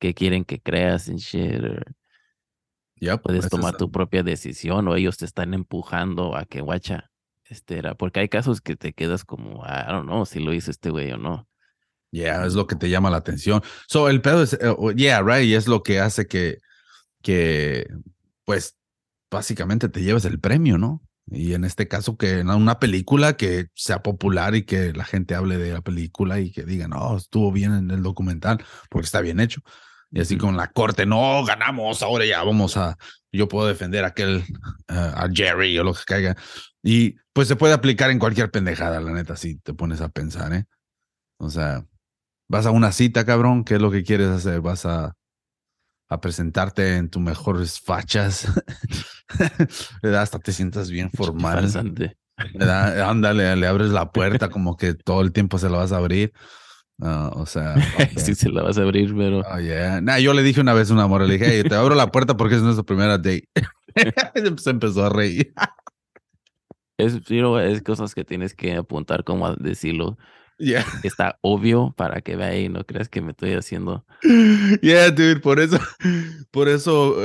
¿Qué 0.01 0.15
quieren 0.15 0.45
que 0.45 0.61
creas 0.61 1.09
en 1.09 1.17
shit? 1.17 1.63
Yep, 2.97 3.23
Puedes 3.23 3.49
tomar 3.49 3.77
tu 3.77 3.91
propia 3.91 4.23
decisión 4.23 4.89
o 4.89 4.97
ellos 4.97 5.19
te 5.19 5.25
están 5.27 5.53
empujando 5.55 6.37
a 6.37 6.45
que 6.47 6.61
guacha. 6.61 7.11
Este 7.49 7.79
era, 7.79 7.95
porque 7.95 8.21
hay 8.21 8.29
casos 8.29 8.61
que 8.61 8.77
te 8.77 8.93
quedas 8.93 9.25
como, 9.25 9.65
"Ah, 9.65 9.87
I 9.89 9.93
don't 9.93 10.07
know 10.07 10.25
si 10.27 10.41
lo 10.41 10.53
hizo 10.55 10.71
este 10.71 10.91
güey 10.91 11.13
o 11.13 11.19
no. 11.19 11.49
Yeah, 12.11 12.47
es 12.47 12.55
lo 12.55 12.67
que 12.69 12.77
te 12.77 12.89
llama 12.89 13.11
la 13.11 13.17
atención. 13.17 13.61
So, 13.89 14.09
el 14.09 14.21
pedo 14.23 14.45
es, 14.45 14.53
eh, 14.55 14.59
oh, 14.79 14.93
yeah, 14.93 15.21
right, 15.21 15.45
y 15.45 15.55
es 15.55 15.67
lo 15.67 15.83
que 15.83 15.99
hace 15.99 16.27
que, 16.29 16.59
que, 17.23 17.89
pues, 18.45 18.77
básicamente 19.31 19.89
te 19.89 20.01
lleves 20.03 20.25
el 20.25 20.39
premio, 20.39 20.79
¿no? 20.79 21.03
Y 21.31 21.55
en 21.55 21.65
este 21.65 21.89
caso, 21.89 22.17
que 22.17 22.43
una 22.43 22.79
película 22.79 23.37
que 23.37 23.67
sea 23.75 24.03
popular 24.03 24.55
y 24.55 24.65
que 24.65 24.93
la 24.93 25.05
gente 25.05 25.35
hable 25.35 25.57
de 25.59 25.73
la 25.73 25.81
película 25.81 26.39
y 26.39 26.53
que 26.53 26.65
digan, 26.65 26.91
no, 26.91 27.17
estuvo 27.17 27.51
bien 27.51 27.75
en 27.75 27.91
el 27.91 28.03
documental, 28.03 28.65
porque 28.91 29.07
está 29.07 29.21
bien 29.21 29.41
hecho. 29.41 29.61
Y 30.13 30.21
así 30.21 30.39
con 30.39 30.57
la 30.57 30.69
corte, 30.69 31.07
no, 31.07 31.45
ganamos, 31.45 32.03
ahora 32.03 32.25
ya 32.27 32.45
vamos 32.45 32.77
a, 32.77 32.97
yo 33.33 33.49
puedo 33.49 33.67
defender 33.67 34.05
a 34.05 34.09
aquel, 34.09 34.45
eh, 34.89 34.95
a 34.95 35.29
Jerry 35.33 35.77
o 35.79 35.85
lo 35.85 35.95
que 35.95 36.05
caiga. 36.07 36.37
Y 36.83 37.17
pues 37.35 37.49
se 37.49 37.57
puede 37.57 37.75
aplicar 37.75 38.11
en 38.11 38.19
cualquier 38.19 38.51
pendejada, 38.51 39.01
la 39.01 39.13
neta, 39.13 39.37
si 39.37 39.57
te 39.57 39.75
pones 39.75 40.01
a 40.01 40.09
pensar, 40.09 40.55
¿eh? 40.55 40.65
O 41.37 41.51
sea, 41.51 41.85
vas 42.49 42.65
a 42.65 42.71
una 42.71 42.93
cita, 42.93 43.27
cabrón, 43.27 43.65
¿qué 43.65 43.75
es 43.75 43.81
lo 43.81 43.91
que 43.91 44.05
quieres 44.05 44.29
hacer? 44.29 44.61
Vas 44.61 44.87
a, 44.87 45.15
a 46.09 46.21
presentarte 46.21 46.97
en 46.97 47.11
tus 47.11 47.21
mejores 47.21 47.81
fachas. 47.81 48.47
Hasta 50.03 50.39
te 50.39 50.53
sientas 50.53 50.91
bien 50.91 51.11
formal. 51.11 51.71
¿verdad? 52.55 53.11
Ándale, 53.11 53.57
le 53.57 53.67
abres 53.67 53.91
la 53.91 54.13
puerta 54.13 54.49
como 54.49 54.77
que 54.77 54.95
todo 54.95 55.21
el 55.21 55.33
tiempo 55.33 55.59
se 55.59 55.69
la 55.69 55.79
vas 55.79 55.93
a 55.93 55.97
abrir. 55.97 56.33
Ah, 57.03 57.33
o 57.35 57.47
sea, 57.47 57.75
sí 58.17 58.37
se 58.37 58.49
la 58.49 58.63
vas 58.63 58.79
a 58.79 58.83
abrir, 58.83 59.13
pero 59.17 59.41
Oh, 59.41 59.59
yeah. 59.59 60.01
Nah, 60.01 60.19
yo 60.19 60.35
le 60.35 60.45
dije 60.45 60.61
una 60.61 60.75
vez 60.75 60.91
a 60.91 60.95
una 60.95 61.09
morra, 61.09 61.27
le 61.27 61.35
dije, 61.35 61.47
hey, 61.49 61.65
te 61.69 61.75
abro 61.75 61.97
la 61.97 62.13
puerta 62.13 62.37
porque 62.37 62.55
es 62.55 62.63
nuestra 62.63 62.85
primera 62.85 63.19
date. 63.19 63.49
se 64.59 64.71
empezó 64.71 65.05
a 65.05 65.09
reír. 65.09 65.53
Es, 66.99 67.19
pero 67.29 67.61
es 67.61 67.83
cosas 67.83 68.15
que 68.15 68.25
tienes 68.25 68.55
que 68.55 68.75
apuntar 68.75 69.25
como 69.25 69.47
a 69.47 69.57
decirlo. 69.57 70.17
Yeah. 70.59 70.85
Está 71.03 71.39
obvio 71.43 71.93
para 71.97 72.21
que 72.21 72.37
vea 72.37 72.57
y 72.59 72.69
no 72.69 72.85
creas 72.85 73.09
que 73.09 73.21
me 73.21 73.33
estoy 73.33 73.55
haciendo. 73.55 74.05
Yeah, 74.83 75.11
dude, 75.11 75.41
por 75.41 75.59
eso, 75.61 75.79
por 76.51 76.69
eso, 76.69 77.17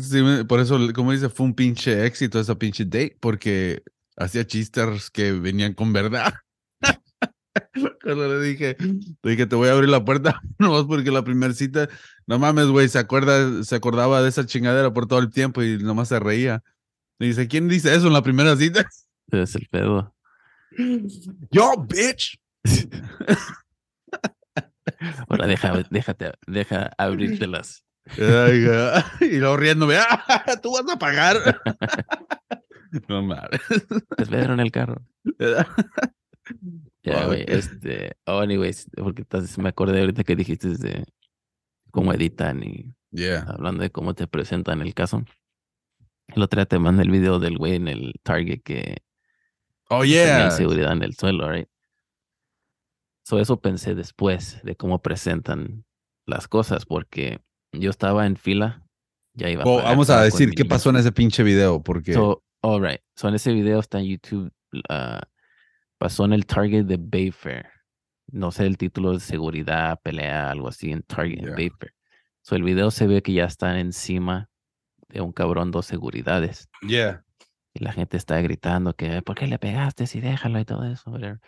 sí 0.00 0.22
me- 0.22 0.44
por 0.44 0.60
eso, 0.60 0.78
como 0.94 1.12
dice, 1.12 1.28
fue 1.28 1.46
un 1.46 1.54
pinche 1.54 2.06
éxito 2.06 2.40
esa 2.40 2.56
pinche 2.58 2.84
date, 2.84 3.16
porque 3.20 3.82
hacía 4.16 4.46
chistes 4.46 5.10
que 5.10 5.32
venían 5.32 5.74
con 5.74 5.92
verdad. 5.92 6.32
Cuando 8.02 8.28
le 8.28 8.40
dije, 8.46 8.76
le 9.22 9.30
dije, 9.32 9.46
te 9.46 9.56
voy 9.56 9.68
a 9.68 9.72
abrir 9.72 9.88
la 9.90 10.04
puerta, 10.04 10.40
nomás 10.58 10.84
porque 10.84 11.10
la 11.10 11.22
primera 11.24 11.52
cita, 11.52 11.88
no 12.26 12.38
mames, 12.38 12.66
güey, 12.66 12.88
se 12.88 12.98
acuerda, 12.98 13.62
se 13.64 13.74
acordaba 13.76 14.22
de 14.22 14.28
esa 14.28 14.46
chingadera 14.46 14.92
por 14.92 15.06
todo 15.06 15.18
el 15.18 15.30
tiempo 15.30 15.62
y 15.62 15.78
nomás 15.78 16.08
se 16.08 16.18
reía. 16.20 16.62
Dice, 17.18 17.48
¿quién 17.48 17.68
dice 17.68 17.94
eso 17.94 18.06
en 18.06 18.14
la 18.14 18.22
primera 18.22 18.56
cita? 18.56 18.88
Es 19.32 19.54
el 19.56 19.66
pedo. 19.70 20.14
Yo, 21.50 21.72
bitch. 21.88 22.38
Ahora 25.28 25.46
deja, 25.46 25.82
déjate, 25.90 26.32
deja 26.46 26.90
abrirtelas. 26.98 27.84
Ay, 28.18 28.66
y 29.20 29.38
luego 29.38 29.56
riéndome, 29.56 29.96
"Ah, 29.98 30.44
tú 30.62 30.72
vas 30.72 30.84
a 30.92 30.98
pagar. 30.98 31.36
No 33.08 33.22
mames. 33.22 33.60
Espero 34.18 34.52
en 34.54 34.58
el 34.58 34.72
carro. 34.72 35.06
Ya, 37.04 37.24
güey, 37.26 37.44
este, 37.46 38.16
oh, 38.26 38.40
anyways, 38.40 38.88
porque 38.96 39.22
entonces 39.22 39.56
me 39.58 39.68
acordé 39.68 40.00
ahorita 40.00 40.24
que 40.24 40.34
dijiste 40.34 40.70
de 40.70 41.04
cómo 41.92 42.12
editan 42.12 42.64
y 42.64 42.92
Yeah. 43.12 43.42
hablando 43.48 43.82
de 43.84 43.90
cómo 43.90 44.14
te 44.14 44.26
presentan 44.26 44.80
el 44.82 44.92
caso. 44.94 45.24
El 46.34 46.42
otro 46.42 46.58
día 46.58 46.66
te 46.66 46.80
mandé 46.80 47.04
el 47.04 47.10
video 47.12 47.38
del 47.38 47.58
güey 47.58 47.76
en 47.76 47.86
el 47.86 48.14
Target 48.24 48.60
que 48.64 48.96
Oh, 49.90 50.02
tenía 50.02 50.24
yeah. 50.38 50.50
seguridad 50.50 50.92
en 50.92 51.02
el 51.02 51.14
suelo, 51.14 51.50
right? 51.50 51.68
So 53.24 53.38
eso 53.38 53.60
pensé 53.60 53.94
después 53.94 54.60
de 54.62 54.76
cómo 54.76 55.02
presentan 55.02 55.84
las 56.26 56.48
cosas, 56.48 56.86
porque 56.86 57.40
yo 57.72 57.90
estaba 57.90 58.26
en 58.26 58.36
fila, 58.36 58.84
ya 59.34 59.48
iba 59.50 59.64
Oh, 59.66 59.82
vamos 59.82 60.10
a 60.10 60.22
decir 60.22 60.50
qué 60.52 60.64
pasó 60.64 60.90
en 60.90 60.96
ese 60.96 61.12
pinche 61.12 61.42
video, 61.42 61.82
porque. 61.82 62.12
So, 62.12 62.42
all 62.62 62.82
right. 62.82 63.00
So, 63.16 63.28
en 63.28 63.34
ese 63.34 63.52
video 63.52 63.78
está 63.80 63.98
en 64.00 64.06
YouTube. 64.06 64.52
ah, 64.88 65.20
pasó 65.98 66.24
en 66.24 66.32
el 66.32 66.46
Target 66.46 66.84
de 66.84 66.96
Bayfair. 66.98 67.66
No 68.32 68.52
sé 68.52 68.66
el 68.66 68.78
título 68.78 69.12
de 69.12 69.20
seguridad, 69.20 70.00
pelea, 70.02 70.50
algo 70.50 70.68
así 70.68 70.90
en 70.92 71.02
Target, 71.02 71.40
Yeah. 71.40 71.50
Bayfair. 71.54 71.92
So, 72.42 72.56
el 72.56 72.62
video 72.62 72.90
se 72.90 73.06
ve 73.06 73.22
que 73.22 73.32
ya 73.32 73.44
están 73.44 73.76
encima 73.76 74.48
de 75.08 75.20
un 75.20 75.32
cabrón, 75.32 75.70
dos 75.72 75.86
seguridades. 75.86 76.68
yeah. 76.86 77.24
Y 77.74 77.84
la 77.84 77.92
gente 77.92 78.16
está 78.16 78.40
gritando 78.40 78.94
que, 78.94 79.22
¿por 79.22 79.36
qué 79.36 79.46
le 79.46 79.58
pegaste? 79.58 80.06
Si 80.06 80.20
déjalo 80.20 80.58
y 80.58 80.64
todo 80.64 80.84
eso. 80.84 81.10
whatever. 81.10 81.40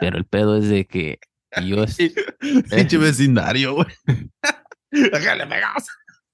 Pero 0.00 0.16
el 0.18 0.24
pedo 0.24 0.56
es 0.56 0.68
de 0.68 0.86
que 0.86 1.18
yo, 1.64 1.84
Pinche 2.70 2.98
vecindario, 2.98 3.74
güey. 3.74 3.86
Le 4.90 5.46
pegas. 5.46 5.86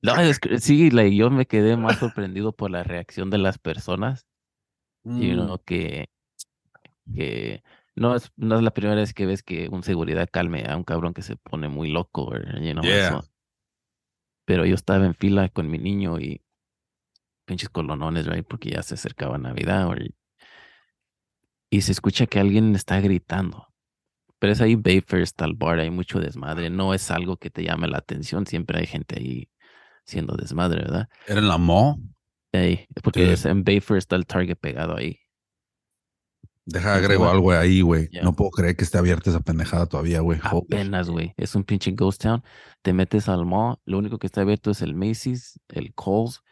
no, 0.02 0.20
es 0.20 0.38
que 0.38 0.58
sí, 0.58 0.90
like, 0.90 1.16
yo 1.16 1.30
me 1.30 1.46
quedé 1.46 1.76
más 1.76 1.98
sorprendido 1.98 2.52
por 2.52 2.70
la 2.70 2.84
reacción 2.84 3.30
de 3.30 3.38
las 3.38 3.58
personas. 3.58 4.26
you 5.04 5.12
Mm. 5.34 5.46
know, 5.46 5.58
que, 5.64 6.08
que 7.14 7.62
no 7.96 8.14
es, 8.14 8.30
no 8.36 8.56
es 8.56 8.62
la 8.62 8.72
primera 8.72 8.96
vez 9.00 9.12
que 9.14 9.26
ves 9.26 9.42
que 9.42 9.68
un 9.68 9.82
seguridad 9.82 10.28
calme 10.30 10.64
a 10.68 10.76
un 10.76 10.84
cabrón 10.84 11.14
que 11.14 11.22
se 11.22 11.36
pone 11.36 11.68
muy 11.68 11.88
loco, 11.90 12.24
or, 12.26 12.44
you 12.60 12.72
know, 12.72 12.84
Yeah. 12.84 13.08
eso. 13.08 13.24
Pero 14.46 14.66
yo 14.66 14.74
estaba 14.74 15.06
en 15.06 15.14
fila 15.14 15.48
con 15.48 15.70
mi 15.70 15.78
niño 15.78 16.18
y 16.20 16.42
pinches 17.44 17.68
colonones, 17.68 18.26
right, 18.26 18.46
porque 18.46 18.70
ya 18.70 18.82
se 18.82 18.94
acercaba 18.94 19.38
Navidad, 19.38 19.88
y 21.70 21.80
se 21.80 21.92
escucha 21.92 22.26
que 22.26 22.38
alguien 22.40 22.74
está 22.74 23.00
gritando. 23.00 23.68
Pero 24.38 24.52
es 24.52 24.60
ahí 24.60 24.74
Bayfair, 24.76 25.22
está 25.22 25.44
el 25.44 25.54
bar, 25.54 25.78
hay 25.78 25.90
mucho 25.90 26.20
desmadre, 26.20 26.70
no 26.70 26.92
es 26.94 27.10
algo 27.10 27.36
que 27.36 27.50
te 27.50 27.62
llame 27.64 27.88
la 27.88 27.98
atención, 27.98 28.46
siempre 28.46 28.78
hay 28.78 28.86
gente 28.86 29.16
ahí 29.18 29.50
siendo 30.04 30.36
desmadre, 30.36 30.80
¿verdad? 30.82 31.08
¿Era 31.26 31.40
en 31.40 31.48
la 31.48 31.58
mall? 31.58 31.96
Ahí, 32.52 32.86
porque 33.02 33.24
Sí. 33.26 33.32
es- 33.32 33.44
en 33.46 33.64
Bayfair 33.64 33.98
está 33.98 34.16
el 34.16 34.26
Target 34.26 34.56
pegado 34.56 34.96
ahí. 34.96 35.18
Deja, 36.66 36.94
agrego 36.94 37.28
algo 37.28 37.52
ahí, 37.52 37.82
güey. 37.82 38.08
No 38.22 38.34
puedo 38.34 38.50
creer 38.50 38.74
que 38.74 38.84
esté 38.84 38.96
abierta 38.96 39.28
esa 39.28 39.40
pendejada 39.40 39.84
todavía, 39.86 40.20
güey. 40.20 40.40
Apenas, 40.42 41.10
güey. 41.10 41.34
Es 41.36 41.54
un 41.54 41.62
pinche 41.64 41.90
ghost 41.90 42.22
town. 42.22 42.42
Te 42.80 42.94
metes 42.94 43.28
al 43.28 43.44
mall. 43.44 43.76
Lo 43.84 43.98
único 43.98 44.18
que 44.18 44.26
está 44.26 44.40
abierto 44.40 44.70
es 44.70 44.80
el 44.80 44.94
Macy's, 44.94 45.60
el 45.68 45.92
Kohl's. 45.94 46.42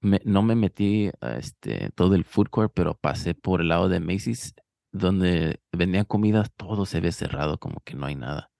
Me- 0.00 0.20
no 0.24 0.42
me 0.42 0.54
metí 0.54 1.10
a 1.20 1.36
este, 1.36 1.90
todo 1.94 2.14
el 2.14 2.24
food 2.24 2.48
court, 2.48 2.72
pero 2.74 2.94
pasé 2.94 3.34
por 3.34 3.60
el 3.60 3.68
lado 3.68 3.88
de 3.88 4.00
Macy's, 4.00 4.54
donde 4.92 5.60
vendían 5.72 6.04
comidas. 6.04 6.50
Todo 6.56 6.86
se 6.86 7.00
ve 7.00 7.12
cerrado, 7.12 7.58
como 7.58 7.80
que 7.80 7.94
no 7.94 8.06
hay 8.06 8.14
nada. 8.14 8.50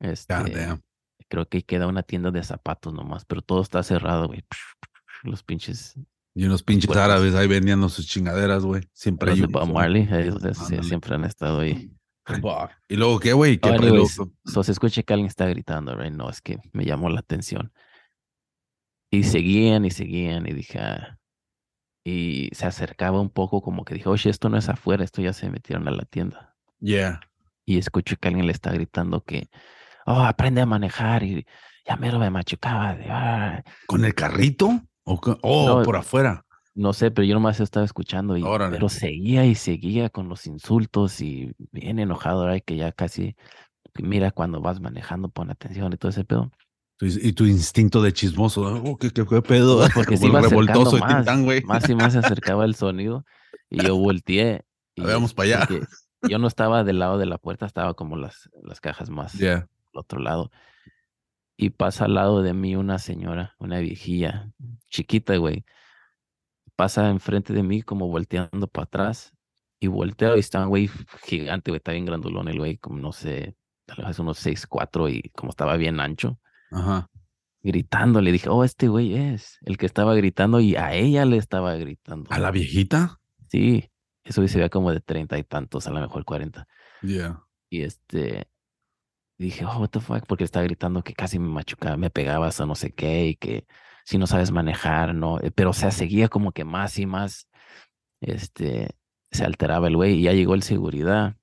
Este, 0.00 0.34
God 0.34 0.50
damn. 0.52 0.82
creo 1.28 1.48
que 1.48 1.62
queda 1.62 1.86
una 1.86 2.02
tienda 2.02 2.30
de 2.30 2.42
zapatos 2.42 2.92
nomás, 2.92 3.24
pero 3.24 3.40
todo 3.42 3.62
está 3.62 3.82
cerrado, 3.82 4.26
güey. 4.26 4.44
Los 5.22 5.42
pinches. 5.42 5.94
Y 6.34 6.44
unos 6.44 6.62
pinches 6.62 6.86
Puertas. 6.86 7.04
árabes 7.06 7.34
ahí 7.34 7.48
vendiendo 7.48 7.88
sus 7.88 8.06
chingaderas, 8.06 8.62
güey. 8.64 8.82
Siempre 8.92 9.32
hay 9.32 9.40
Bob 9.42 9.72
Marley, 9.72 10.06
sí, 10.52 10.82
siempre 10.82 11.14
han 11.14 11.24
estado 11.24 11.60
ahí. 11.60 11.90
¿Y 12.88 12.96
luego 12.96 13.20
qué, 13.20 13.32
güey? 13.32 13.58
¿Qué 13.58 13.70
Oh, 13.70 13.74
anyways, 13.74 14.18
so 14.44 14.62
se 14.62 14.72
escucha 14.72 15.02
que 15.02 15.12
alguien 15.14 15.28
está 15.28 15.46
gritando, 15.46 15.94
right? 15.94 16.12
No, 16.12 16.28
es 16.28 16.40
que 16.40 16.58
me 16.72 16.84
llamó 16.84 17.08
la 17.08 17.20
atención. 17.20 17.72
Y 19.10 19.22
seguían 19.24 19.84
y 19.84 19.90
seguían 19.90 20.46
y 20.48 20.52
dije, 20.52 20.78
ah. 20.80 21.18
y 22.04 22.48
se 22.52 22.66
acercaba 22.66 23.20
un 23.20 23.30
poco 23.30 23.62
como 23.62 23.84
que 23.84 23.94
dije, 23.94 24.08
oye, 24.08 24.30
esto 24.30 24.48
no 24.48 24.56
es 24.58 24.68
afuera, 24.68 25.04
esto 25.04 25.22
ya 25.22 25.32
se 25.32 25.50
metieron 25.50 25.86
a 25.88 25.92
la 25.92 26.04
tienda. 26.04 26.54
Yeah. 26.80 27.20
Y 27.64 27.78
escucho 27.78 28.16
que 28.16 28.28
alguien 28.28 28.46
le 28.46 28.52
está 28.52 28.72
gritando 28.72 29.22
que, 29.24 29.48
oh, 30.06 30.20
aprende 30.22 30.60
a 30.60 30.66
manejar 30.66 31.22
y 31.22 31.46
ya 31.86 31.96
mero 31.96 32.18
me 32.18 32.30
machucaba. 32.30 32.94
de, 32.94 33.06
ah". 33.10 33.62
¿Con 33.86 34.04
el 34.04 34.14
carrito? 34.14 34.82
¿O 35.04 35.20
Oh, 35.42 35.78
No, 35.78 35.82
por 35.84 35.96
afuera. 35.96 36.44
No 36.74 36.92
sé, 36.92 37.10
pero 37.10 37.24
yo 37.24 37.34
nomás 37.34 37.58
estaba 37.60 37.86
escuchando 37.86 38.36
y 38.36 38.42
Órale. 38.42 38.72
pero 38.76 38.88
seguía 38.90 39.46
y 39.46 39.54
seguía 39.54 40.10
con 40.10 40.28
los 40.28 40.46
insultos 40.46 41.20
y 41.22 41.54
bien 41.72 41.98
enojado, 41.98 42.46
right? 42.46 42.62
Que 42.64 42.76
ya 42.76 42.92
casi, 42.92 43.34
mira, 44.02 44.30
cuando 44.30 44.60
vas 44.60 44.78
manejando, 44.80 45.30
pon 45.30 45.50
atención 45.50 45.92
y 45.92 45.96
todo 45.96 46.10
ese 46.10 46.24
pedo. 46.24 46.50
Y 47.00 47.32
tu 47.34 47.44
instinto 47.44 48.00
de 48.02 48.12
chismoso. 48.12 48.62
Oh, 48.62 48.96
¿qué, 48.96 49.10
qué, 49.10 49.26
qué 49.26 49.42
pedo? 49.42 49.86
Porque 49.94 50.16
se 50.16 50.26
iba 50.26 50.40
revoltoso 50.40 50.96
más, 50.98 51.16
Tintán, 51.16 51.44
güey. 51.44 51.62
más 51.62 51.88
y 51.90 51.94
más 51.94 52.14
se 52.14 52.20
acercaba 52.20 52.64
el 52.64 52.74
sonido 52.74 53.24
y 53.70 53.84
yo 53.84 53.96
volteé. 53.96 54.64
Y 54.98 55.02
vamos 55.02 55.34
para 55.34 55.64
allá. 55.66 55.68
Yo 56.26 56.38
no 56.38 56.46
estaba 56.48 56.82
del 56.82 56.98
lado 56.98 57.18
de 57.18 57.26
la 57.26 57.36
puerta, 57.36 57.66
estaba 57.66 57.92
como 57.92 58.16
las, 58.16 58.48
las 58.62 58.80
cajas 58.80 59.10
más 59.10 59.34
Yeah. 59.34 59.68
al 59.92 60.00
otro 60.00 60.20
lado. 60.20 60.50
Y 61.58 61.68
pasa 61.68 62.06
al 62.06 62.14
lado 62.14 62.40
de 62.40 62.54
mí 62.54 62.76
una 62.76 62.98
señora, 62.98 63.54
una 63.58 63.78
viejilla, 63.80 64.50
chiquita, 64.88 65.36
güey. 65.36 65.66
Pasa 66.76 67.10
enfrente 67.10 67.52
de 67.52 67.62
mí 67.62 67.82
como 67.82 68.08
volteando 68.08 68.68
para 68.68 68.84
atrás. 68.84 69.34
Y 69.78 69.88
volteo 69.88 70.34
y 70.36 70.40
está 70.40 70.62
un 70.62 70.70
güey 70.70 70.88
gigante, 71.26 71.70
güey. 71.70 71.76
Está 71.76 71.92
bien 71.92 72.06
grandulón 72.06 72.48
el 72.48 72.58
güey, 72.58 72.78
como 72.78 72.98
no 72.98 73.12
sé, 73.12 73.54
tal 73.84 74.06
vez 74.06 74.18
unos 74.18 74.38
6'4 74.38 75.10
y 75.14 75.28
como 75.30 75.50
estaba 75.50 75.76
bien 75.76 76.00
ancho. 76.00 76.38
Ajá. 76.70 77.08
Gritando, 77.62 78.20
le 78.20 78.32
dije, 78.32 78.48
oh, 78.48 78.64
este 78.64 78.88
güey 78.88 79.14
es 79.14 79.58
el 79.62 79.76
que 79.76 79.86
estaba 79.86 80.14
gritando 80.14 80.60
y 80.60 80.76
a 80.76 80.94
ella 80.94 81.24
le 81.24 81.36
estaba 81.36 81.74
gritando. 81.74 82.30
¿A 82.30 82.38
la 82.38 82.50
viejita? 82.50 83.20
Sí, 83.48 83.90
eso 84.24 84.40
güey 84.40 84.48
se 84.48 84.58
veía 84.58 84.68
como 84.68 84.92
de 84.92 85.00
treinta 85.00 85.38
y 85.38 85.44
tantos, 85.44 85.86
a 85.86 85.90
lo 85.90 86.00
mejor 86.00 86.24
cuarenta. 86.24 86.68
Yeah. 87.02 87.42
Y 87.68 87.82
este, 87.82 88.48
dije, 89.38 89.64
oh, 89.64 89.78
what 89.78 89.90
the 89.90 90.00
fuck, 90.00 90.26
porque 90.26 90.44
estaba 90.44 90.64
gritando 90.64 91.02
que 91.02 91.14
casi 91.14 91.38
me 91.38 91.48
machucaba, 91.48 91.96
me 91.96 92.10
pegabas 92.10 92.60
o 92.60 92.66
no 92.66 92.74
sé 92.74 92.92
qué, 92.94 93.26
y 93.26 93.36
que 93.36 93.66
si 94.04 94.18
no 94.18 94.26
sabes 94.26 94.52
manejar, 94.52 95.14
no, 95.14 95.40
Eh, 95.40 95.50
pero 95.50 95.70
o 95.70 95.74
sea, 95.74 95.90
seguía 95.90 96.28
como 96.28 96.52
que 96.52 96.64
más 96.64 96.98
y 96.98 97.06
más, 97.06 97.48
este, 98.20 98.90
se 99.32 99.44
alteraba 99.44 99.88
el 99.88 99.96
güey, 99.96 100.14
y 100.14 100.22
ya 100.22 100.32
llegó 100.32 100.54
el 100.54 100.62
seguridad, 100.62 101.36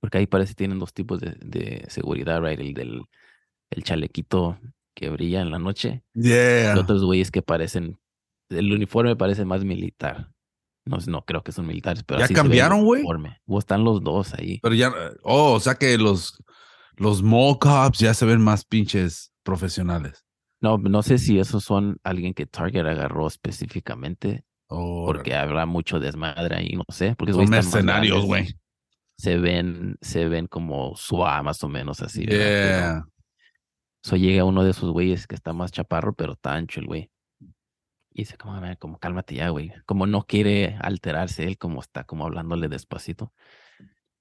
porque 0.00 0.18
ahí 0.18 0.26
parece 0.26 0.50
que 0.50 0.56
tienen 0.56 0.78
dos 0.78 0.92
tipos 0.92 1.20
de, 1.20 1.36
de 1.40 1.86
seguridad, 1.88 2.42
right, 2.42 2.60
el 2.60 2.74
del, 2.74 3.02
el 3.70 3.82
chalequito 3.84 4.58
que 4.94 5.10
brilla 5.10 5.40
en 5.40 5.50
la 5.50 5.58
noche, 5.58 6.02
Yeah. 6.14 6.74
y 6.76 6.78
otros 6.78 7.04
güeyes 7.04 7.30
que 7.30 7.42
parecen, 7.42 7.98
el 8.50 8.72
uniforme 8.72 9.16
parece 9.16 9.44
más 9.44 9.64
militar. 9.64 10.30
No, 10.86 10.98
no 11.06 11.24
creo 11.24 11.42
que 11.42 11.50
son 11.50 11.66
militares, 11.66 12.04
pero 12.04 12.18
¿Ya 12.18 12.26
así 12.26 12.34
cambiaron, 12.34 12.84
güey? 12.84 13.02
O 13.46 13.58
están 13.58 13.84
los 13.84 14.02
dos 14.02 14.34
ahí. 14.34 14.60
Pero 14.62 14.74
ya. 14.74 14.92
Oh, 15.22 15.52
o 15.54 15.60
sea 15.60 15.76
que 15.76 15.96
los, 15.96 16.42
los 16.96 17.22
mall 17.22 17.58
cops 17.58 17.98
ya 18.00 18.12
se 18.12 18.26
ven 18.26 18.40
más 18.40 18.64
pinches 18.66 19.32
profesionales. 19.42 20.24
No, 20.60 20.76
no 20.78 21.02
sé 21.02 21.18
si 21.18 21.38
esos 21.38 21.64
son 21.64 21.96
alguien 22.04 22.34
que 22.34 22.46
Target 22.46 22.86
agarró 22.86 23.26
específicamente, 23.26 24.44
Oh, 24.68 25.04
porque 25.06 25.34
habrá 25.34 25.66
mucho 25.66 26.00
desmadre 26.00 26.56
ahí, 26.56 26.70
no 26.74 26.84
sé, 26.88 27.14
porque 27.16 27.32
son 27.32 27.48
mercenarios, 27.50 28.24
güey. 28.24 28.54
Se 29.16 29.36
ven, 29.38 29.96
se 30.00 30.26
ven 30.28 30.46
como 30.46 30.96
SWAT 30.96 31.44
más 31.44 31.62
o 31.62 31.68
menos 31.68 32.00
así. 32.00 32.24
Yeah. 32.26 33.04
So 34.04 34.16
llega 34.16 34.44
uno 34.44 34.62
de 34.64 34.72
esos 34.72 34.90
güeyes 34.92 35.26
que 35.26 35.34
está 35.34 35.54
más 35.54 35.72
chaparro, 35.72 36.12
pero 36.14 36.34
está 36.34 36.52
ancho 36.52 36.78
el 36.78 36.86
güey. 36.86 37.10
Y 38.12 38.22
dice, 38.22 38.36
como, 38.36 38.60
"Man, 38.60 38.76
como 38.78 38.98
cálmate 38.98 39.34
ya, 39.34 39.48
güey. 39.48 39.72
Como 39.86 40.06
no 40.06 40.26
quiere 40.26 40.76
alterarse 40.82 41.44
él, 41.44 41.56
como 41.56 41.80
está 41.80 42.04
como 42.04 42.26
hablándole 42.26 42.68
despacito. 42.68 43.32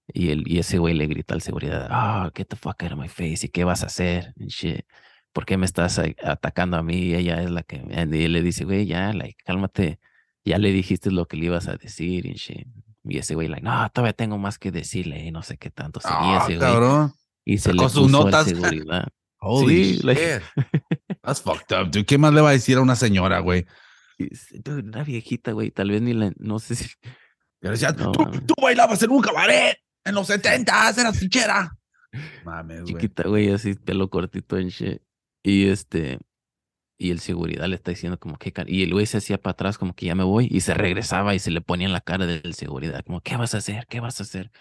Y, 0.08 0.30
el, 0.30 0.48
y 0.50 0.60
ese 0.60 0.78
güey 0.78 0.94
le 0.94 1.06
grita 1.08 1.34
al 1.34 1.42
seguridad, 1.42 1.88
ah, 1.92 2.32
get 2.34 2.48
the 2.48 2.56
fuck 2.56 2.82
out 2.84 2.94
of 2.94 3.00
my 3.00 3.10
face, 3.10 3.46
¿y 3.46 3.50
qué 3.50 3.66
vas 3.66 3.84
a 3.84 3.88
hacer? 3.88 4.34
And 4.40 4.50
shit. 4.50 4.86
¿Por 5.34 5.46
qué 5.46 5.58
me 5.58 5.66
estás 5.66 6.00
atacando 6.24 6.78
a 6.78 6.84
mí? 6.84 7.14
Ella 7.14 7.42
es 7.42 7.52
la 7.52 7.64
que... 7.64 7.78
and 7.78 8.16
Y 8.16 8.24
él 8.24 8.32
le 8.34 8.42
dice, 8.42 8.64
güey, 8.64 8.86
ya, 8.86 9.12
like, 9.12 9.36
cálmate. 9.44 10.00
Ya 10.46 10.60
le 10.60 10.72
dijiste 10.72 11.12
lo 11.12 11.26
que 11.26 11.36
le 11.36 11.48
ibas 11.48 11.68
a 11.68 11.76
decir 11.76 12.26
y 12.26 12.34
shit. 12.34 12.68
Y 13.04 13.18
ese 13.18 13.36
güey, 13.36 13.50
like, 13.50 13.64
no, 13.64 13.90
todavía 13.90 14.14
tengo 14.14 14.38
más 14.38 14.58
que 14.60 14.72
decirle 14.72 15.26
y 15.26 15.32
no 15.32 15.42
sé 15.42 15.58
qué 15.58 15.72
tanto. 15.72 16.00
Seguía 16.00 16.42
Ah, 16.42 16.48
ese 16.48 16.58
güey. 16.58 17.12
Y 17.44 17.58
se 17.58 17.74
le 17.74 17.82
puso 17.84 18.08
notas. 18.08 18.46
seguridad. 18.48 19.08
Holy 19.44 19.96
Sí, 19.98 20.04
like- 20.04 20.22
shit. 20.56 20.66
That's 21.22 21.42
fucked 21.42 21.76
up, 21.78 21.92
dude. 21.92 22.06
¿Qué 22.06 22.18
más 22.18 22.34
le 22.34 22.42
va 22.42 22.50
a 22.50 22.54
decir 22.54 22.78
a 22.78 22.82
una 22.82 22.96
señora, 22.96 23.40
güey? 23.40 23.66
Y 24.18 24.30
dice, 24.30 24.60
"Dude, 24.64 24.82
una 24.84 25.04
viejita, 25.04 25.52
güey, 25.52 25.72
tal 25.72 25.90
vez 25.92 26.02
ni 26.02 26.14
la, 26.14 26.32
no 26.38 26.60
sé 26.60 26.76
si, 26.76 26.86
Y 26.86 27.66
le 27.66 27.72
decía, 27.72 27.92
No, 27.92 28.12
tú, 28.12 28.26
tú 28.46 28.54
bailabas 28.62 29.02
en 29.04 29.12
un 29.12 29.22
cabaret 29.22 29.78
en 30.06 30.16
los 30.16 30.28
70, 30.28 30.90
eras 30.90 31.18
fichera. 31.18 31.76
Mames, 32.44 32.82
güey. 32.82 32.94
chiquita, 32.94 33.24
güey, 33.28 33.52
así, 33.52 33.74
pelo 33.76 34.10
cortito 34.10 34.58
en 34.58 34.68
shit. 34.68 35.02
Y 35.44 35.68
este, 35.70 36.20
y 36.98 37.12
el 37.12 37.20
seguridad 37.20 37.68
le 37.68 37.76
está 37.76 37.92
diciendo 37.92 38.20
como 38.20 38.38
que, 38.38 38.54
y 38.68 38.84
el 38.84 38.94
güey 38.94 39.06
se 39.06 39.18
hacía 39.18 39.38
para 39.38 39.54
atrás 39.54 39.78
como 39.78 39.94
que 39.96 40.06
ya 40.06 40.16
me 40.16 40.24
voy, 40.24 40.48
y 40.52 40.62
se 40.62 40.74
regresaba 40.74 41.34
y 41.36 41.40
se 41.40 41.52
le 41.52 41.62
ponía 41.62 41.88
en 41.88 41.94
la 41.94 42.02
cara 42.02 42.26
del 42.26 42.54
seguridad, 42.54 43.04
como, 43.06 43.20
¿qué 43.22 43.36
vas 43.38 43.56
a 43.56 43.58
hacer? 43.58 43.88
¿Qué 43.88 44.00
vas 44.00 44.20
a 44.20 44.24
hacer? 44.24 44.52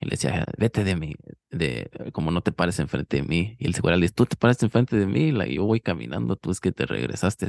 Y 0.00 0.06
le 0.06 0.10
decía, 0.12 0.44
vete 0.58 0.84
de 0.84 0.96
mí, 0.96 1.14
de, 1.50 1.90
como 2.12 2.30
no 2.30 2.40
te 2.42 2.52
pares 2.52 2.78
enfrente 2.78 3.18
de 3.18 3.22
mí. 3.22 3.56
Y 3.58 3.66
el 3.66 3.74
seguridad 3.74 3.98
le 3.98 4.02
dice, 4.04 4.14
tú 4.14 4.26
te 4.26 4.36
paras 4.36 4.62
enfrente 4.62 4.96
de 4.96 5.06
mí, 5.06 5.32
la, 5.32 5.46
yo 5.46 5.64
voy 5.64 5.80
caminando, 5.80 6.36
tú 6.36 6.50
es 6.50 6.60
que 6.60 6.72
te 6.72 6.86
regresaste. 6.86 7.48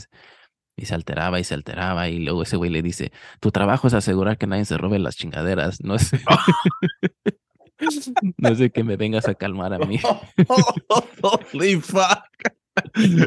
Y 0.77 0.85
se 0.85 0.95
alteraba 0.95 1.39
y 1.39 1.43
se 1.43 1.53
alteraba, 1.53 2.09
y 2.09 2.19
luego 2.19 2.43
ese 2.43 2.57
güey 2.57 2.69
le 2.69 2.81
dice, 2.81 3.11
tu 3.39 3.51
trabajo 3.51 3.87
es 3.87 3.93
asegurar 3.93 4.37
que 4.37 4.47
nadie 4.47 4.65
se 4.65 4.77
robe 4.77 4.99
las 4.99 5.15
chingaderas, 5.15 5.81
no 5.83 5.95
es, 5.95 6.11
no 8.37 8.49
es 8.49 8.57
de 8.59 8.69
que 8.71 8.83
me 8.83 8.97
vengas 8.97 9.27
a 9.27 9.35
calmar 9.35 9.73
a 9.73 9.79
mí. 9.79 9.99
Holy 11.53 11.75
fuck. 11.81 12.23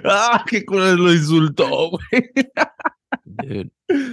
Ah, 0.05 0.45
qué 0.47 0.65
culo 0.65 0.95
lo 0.97 1.13
insultó, 1.13 1.91
güey. 1.91 2.31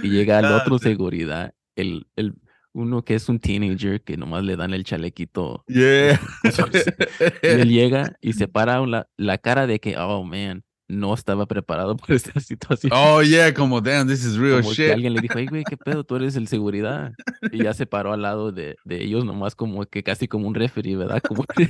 Y 0.02 0.08
llega 0.08 0.38
el 0.38 0.46
Ah, 0.46 0.58
otro 0.62 0.78
sí. 0.78 0.84
seguridad, 0.84 1.54
el, 1.76 2.06
el 2.16 2.34
uno 2.76 3.02
que 3.02 3.14
es 3.14 3.28
un 3.30 3.38
teenager 3.40 4.02
que 4.02 4.18
nomás 4.18 4.44
le 4.44 4.54
dan 4.54 4.74
el 4.74 4.84
chalequito. 4.84 5.64
Yeah. 5.66 6.20
Y 7.42 7.46
él 7.46 7.68
llega 7.70 8.16
y 8.20 8.34
se 8.34 8.48
para 8.48 8.84
la, 8.86 9.08
la 9.16 9.38
cara 9.38 9.66
de 9.66 9.80
que, 9.80 9.96
oh 9.96 10.22
man, 10.24 10.62
no 10.88 11.14
estaba 11.14 11.46
preparado 11.46 11.96
para 11.96 12.14
esta 12.14 12.38
situación. 12.38 12.92
Oh, 12.94 13.22
yeah, 13.22 13.52
como, 13.54 13.80
damn, 13.80 14.06
this 14.06 14.24
is 14.24 14.36
real 14.36 14.60
como 14.60 14.70
que 14.74 14.82
shit. 14.84 14.92
alguien 14.92 15.14
le 15.14 15.20
dijo, 15.22 15.38
hey, 15.38 15.46
güey, 15.48 15.64
¿qué 15.64 15.76
pedo? 15.76 16.04
Tú 16.04 16.16
eres 16.16 16.36
el 16.36 16.48
seguridad. 16.48 17.12
Y 17.50 17.62
ya 17.64 17.72
se 17.72 17.86
paró 17.86 18.12
al 18.12 18.22
lado 18.22 18.52
de, 18.52 18.76
de 18.84 19.02
ellos, 19.02 19.24
nomás 19.24 19.54
como 19.54 19.84
que 19.86 20.02
casi 20.02 20.28
como 20.28 20.46
un 20.46 20.54
referee, 20.54 20.96
¿verdad? 20.96 21.22
Como 21.26 21.44
que- 21.44 21.68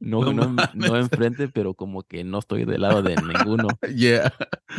no, 0.00 0.32
No 0.32 0.54
no, 0.74 0.96
enfrente, 0.96 1.48
pero 1.48 1.74
como 1.74 2.02
que 2.02 2.24
no 2.24 2.38
estoy 2.38 2.64
del 2.64 2.82
lado 2.82 3.02
de 3.02 3.16
ninguno. 3.16 3.68
Yeah. 3.94 4.32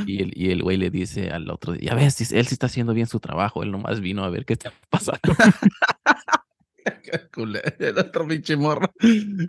Y 0.05 0.22
el, 0.22 0.31
y 0.36 0.51
el 0.51 0.62
güey 0.62 0.77
le 0.77 0.89
dice 0.89 1.31
al 1.31 1.50
otro, 1.50 1.75
ya 1.75 1.95
ves, 1.95 2.19
él 2.31 2.48
sí 2.48 2.55
está 2.55 2.65
haciendo 2.65 2.93
bien 2.93 3.07
su 3.07 3.19
trabajo, 3.19 3.63
él 3.63 3.72
nomás 3.72 4.01
vino 4.01 4.24
a 4.24 4.29
ver 4.29 4.45
qué 4.45 4.53
está 4.53 4.74
pasando. 4.89 5.22
El 7.79 7.98
otro 7.98 8.27
pinche 8.27 8.55
morro. 8.55 8.91
y 9.01 9.48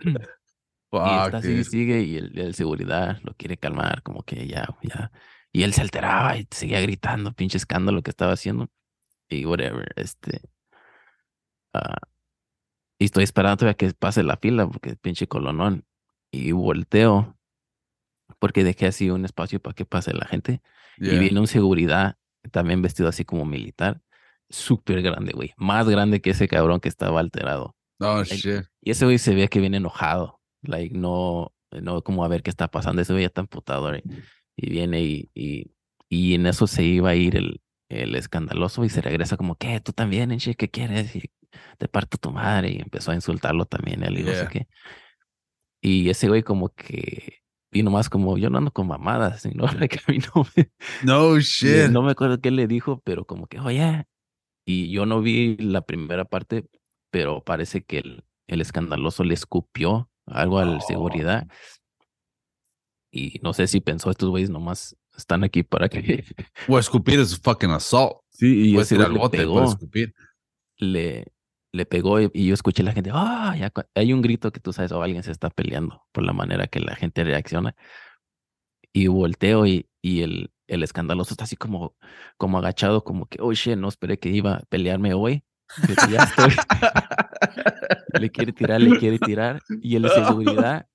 Fuck, 0.89 1.25
está 1.25 1.37
así, 1.37 1.63
sigue, 1.63 2.01
y 2.01 2.17
el, 2.17 2.37
el 2.39 2.55
seguridad 2.55 3.19
lo 3.23 3.35
quiere 3.35 3.57
calmar, 3.57 4.01
como 4.01 4.23
que 4.23 4.47
ya, 4.47 4.67
ya. 4.81 5.11
Y 5.51 5.63
él 5.63 5.73
se 5.73 5.81
alteraba 5.81 6.37
y 6.37 6.47
seguía 6.49 6.81
gritando, 6.81 7.33
pinche 7.33 7.57
escándalo 7.57 8.01
que 8.01 8.09
estaba 8.09 8.33
haciendo. 8.33 8.69
Y 9.29 9.45
whatever, 9.45 9.91
este. 9.97 10.41
ah, 11.73 11.97
y 12.99 13.05
estoy 13.05 13.23
esperando 13.23 13.57
todavía 13.57 13.75
que 13.77 13.91
pase 13.93 14.23
la 14.23 14.37
fila, 14.37 14.67
porque 14.67 14.95
pinche 14.95 15.27
colonón. 15.27 15.85
Y 16.31 16.51
volteo, 16.51 17.37
porque 18.39 18.63
dejé 18.63 18.87
así 18.87 19.09
un 19.09 19.25
espacio 19.25 19.59
para 19.59 19.73
que 19.73 19.85
pase 19.85 20.13
la 20.13 20.25
gente. 20.25 20.61
Y 20.97 21.17
viene 21.17 21.39
un 21.39 21.47
seguridad, 21.47 22.17
también 22.51 22.81
vestido 22.81 23.07
así 23.09 23.23
como 23.23 23.45
militar, 23.45 24.01
súper 24.49 25.01
grande, 25.01 25.31
güey. 25.33 25.53
Más 25.57 25.87
grande 25.87 26.21
que 26.21 26.31
ese 26.31 26.47
cabrón 26.47 26.79
que 26.79 26.89
estaba 26.89 27.19
alterado. 27.19 27.75
Oh, 27.99 28.17
Like, 28.19 28.35
shit. 28.35 28.65
Y 28.81 28.91
ese 28.91 29.05
güey 29.05 29.17
se 29.17 29.33
ve 29.35 29.47
que 29.47 29.59
viene 29.59 29.77
enojado. 29.77 30.39
Like, 30.63 30.97
no, 30.97 31.53
no 31.71 32.01
como 32.03 32.23
a 32.23 32.27
ver 32.27 32.41
qué 32.43 32.49
está 32.49 32.67
pasando. 32.67 33.01
Ese 33.01 33.13
güey 33.13 33.23
ya 33.23 33.27
está 33.27 33.41
emputado. 33.41 33.91
right? 33.91 34.05
Y 34.55 34.69
viene 34.69 35.01
y, 35.01 35.29
y, 35.33 35.71
y 36.09 36.33
en 36.35 36.45
eso 36.47 36.67
se 36.67 36.83
iba 36.83 37.09
a 37.11 37.15
ir 37.15 37.35
el, 37.35 37.61
el 37.89 38.15
escandaloso 38.15 38.83
y 38.85 38.89
se 38.89 39.01
regresa 39.01 39.37
como, 39.37 39.55
¿qué? 39.55 39.79
¿Tú 39.81 39.93
también, 39.93 40.31
Enche? 40.31 40.55
¿Qué 40.55 40.69
quieres? 40.69 41.15
Y 41.15 41.29
te 41.77 41.87
parto 41.87 42.17
tu 42.17 42.31
madre. 42.31 42.71
Y 42.71 42.79
empezó 42.81 43.11
a 43.11 43.15
insultarlo 43.15 43.65
también 43.65 44.03
él 44.03 44.19
y 44.19 44.23
no 44.23 44.29
sé 44.31 44.35
Yeah. 44.37 44.47
qué. 44.49 44.67
Y 45.81 46.09
ese 46.09 46.27
güey 46.27 46.43
como 46.43 46.69
que 46.69 47.41
vino 47.71 47.91
más 47.91 48.09
como, 48.09 48.37
yo 48.37 48.49
no 48.49 48.57
ando 48.57 48.71
con 48.71 48.87
mamadas, 48.87 49.41
sino 49.43 49.65
que 49.67 49.99
a 50.07 50.11
mí 50.11 50.19
no 50.33 50.45
me, 50.55 50.71
No 51.03 51.37
y 51.37 51.41
shit. 51.41 51.89
no 51.91 52.01
me 52.01 52.11
acuerdo 52.11 52.39
qué 52.41 52.49
le 52.51 52.67
dijo, 52.67 53.01
pero 53.03 53.25
como 53.25 53.47
que, 53.47 53.59
oye, 53.59 54.05
y 54.65 54.89
yo 54.91 55.05
no 55.05 55.21
vi 55.21 55.55
la 55.57 55.81
primera 55.81 56.25
parte, 56.25 56.65
pero 57.11 57.43
parece 57.43 57.83
que 57.83 57.99
el, 57.99 58.23
el 58.47 58.61
escandaloso 58.61 59.23
le 59.23 59.33
escupió 59.33 60.09
algo 60.25 60.59
al 60.59 60.77
Oh. 60.77 60.81
seguridad. 60.81 61.47
Y 63.11 63.39
no 63.41 63.53
sé 63.53 63.67
si 63.67 63.79
pensó, 63.79 64.11
estos 64.11 64.29
güeyes 64.29 64.49
nomás 64.49 64.95
están 65.15 65.43
aquí 65.43 65.63
para 65.63 65.87
que... 65.89 66.25
O 66.67 66.77
escupir 66.77 67.19
es 67.19 67.39
fucking 67.39 67.71
assault. 67.71 68.17
Sí, 68.29 68.71
y 68.71 68.77
ese 68.77 68.97
le 68.97 69.05
pegó, 69.29 69.63
escupir. 69.63 70.13
le, 70.77 71.25
le 71.77 71.85
pegó 71.85 72.19
y, 72.19 72.29
y 72.33 72.47
yo 72.47 72.53
escuché 72.53 72.81
a 72.81 72.85
la 72.85 72.91
gente, 72.91 73.11
ah, 73.13 73.55
ya 73.57 73.71
hay 73.95 74.13
un 74.13 74.21
grito 74.21 74.51
que 74.51 74.59
tú 74.59 74.73
sabes, 74.73 74.91
o 74.91 75.01
alguien 75.01 75.23
se 75.23 75.31
está 75.31 75.49
peleando 75.49 76.03
por 76.11 76.23
la 76.23 76.33
manera 76.33 76.67
que 76.67 76.79
la 76.79 76.95
gente 76.95 77.23
reacciona. 77.23 77.75
Y 78.93 79.07
volteo 79.07 79.65
y, 79.65 79.89
y 80.01 80.23
el, 80.23 80.51
el 80.67 80.83
escandaloso 80.83 81.33
está 81.33 81.45
así 81.45 81.55
como, 81.55 81.95
como 82.37 82.57
agachado, 82.57 83.03
como 83.03 83.27
que, 83.27 83.39
oh 83.41 83.53
shit, 83.53 83.77
no 83.77 83.87
esperé 83.87 84.19
que 84.19 84.29
iba 84.29 84.55
a 84.55 84.59
pelearme 84.69 85.13
hoy. 85.13 85.43
Pero 85.85 86.07
ya 86.09 86.23
estoy. 86.23 86.51
le 88.19 88.29
quiere 88.29 88.53
tirar, 88.53 88.81
le 88.81 88.97
quiere 88.97 89.19
tirar. 89.19 89.61
Y 89.81 89.95
el 89.95 90.03
de 90.03 90.09
seguridad 90.25 90.87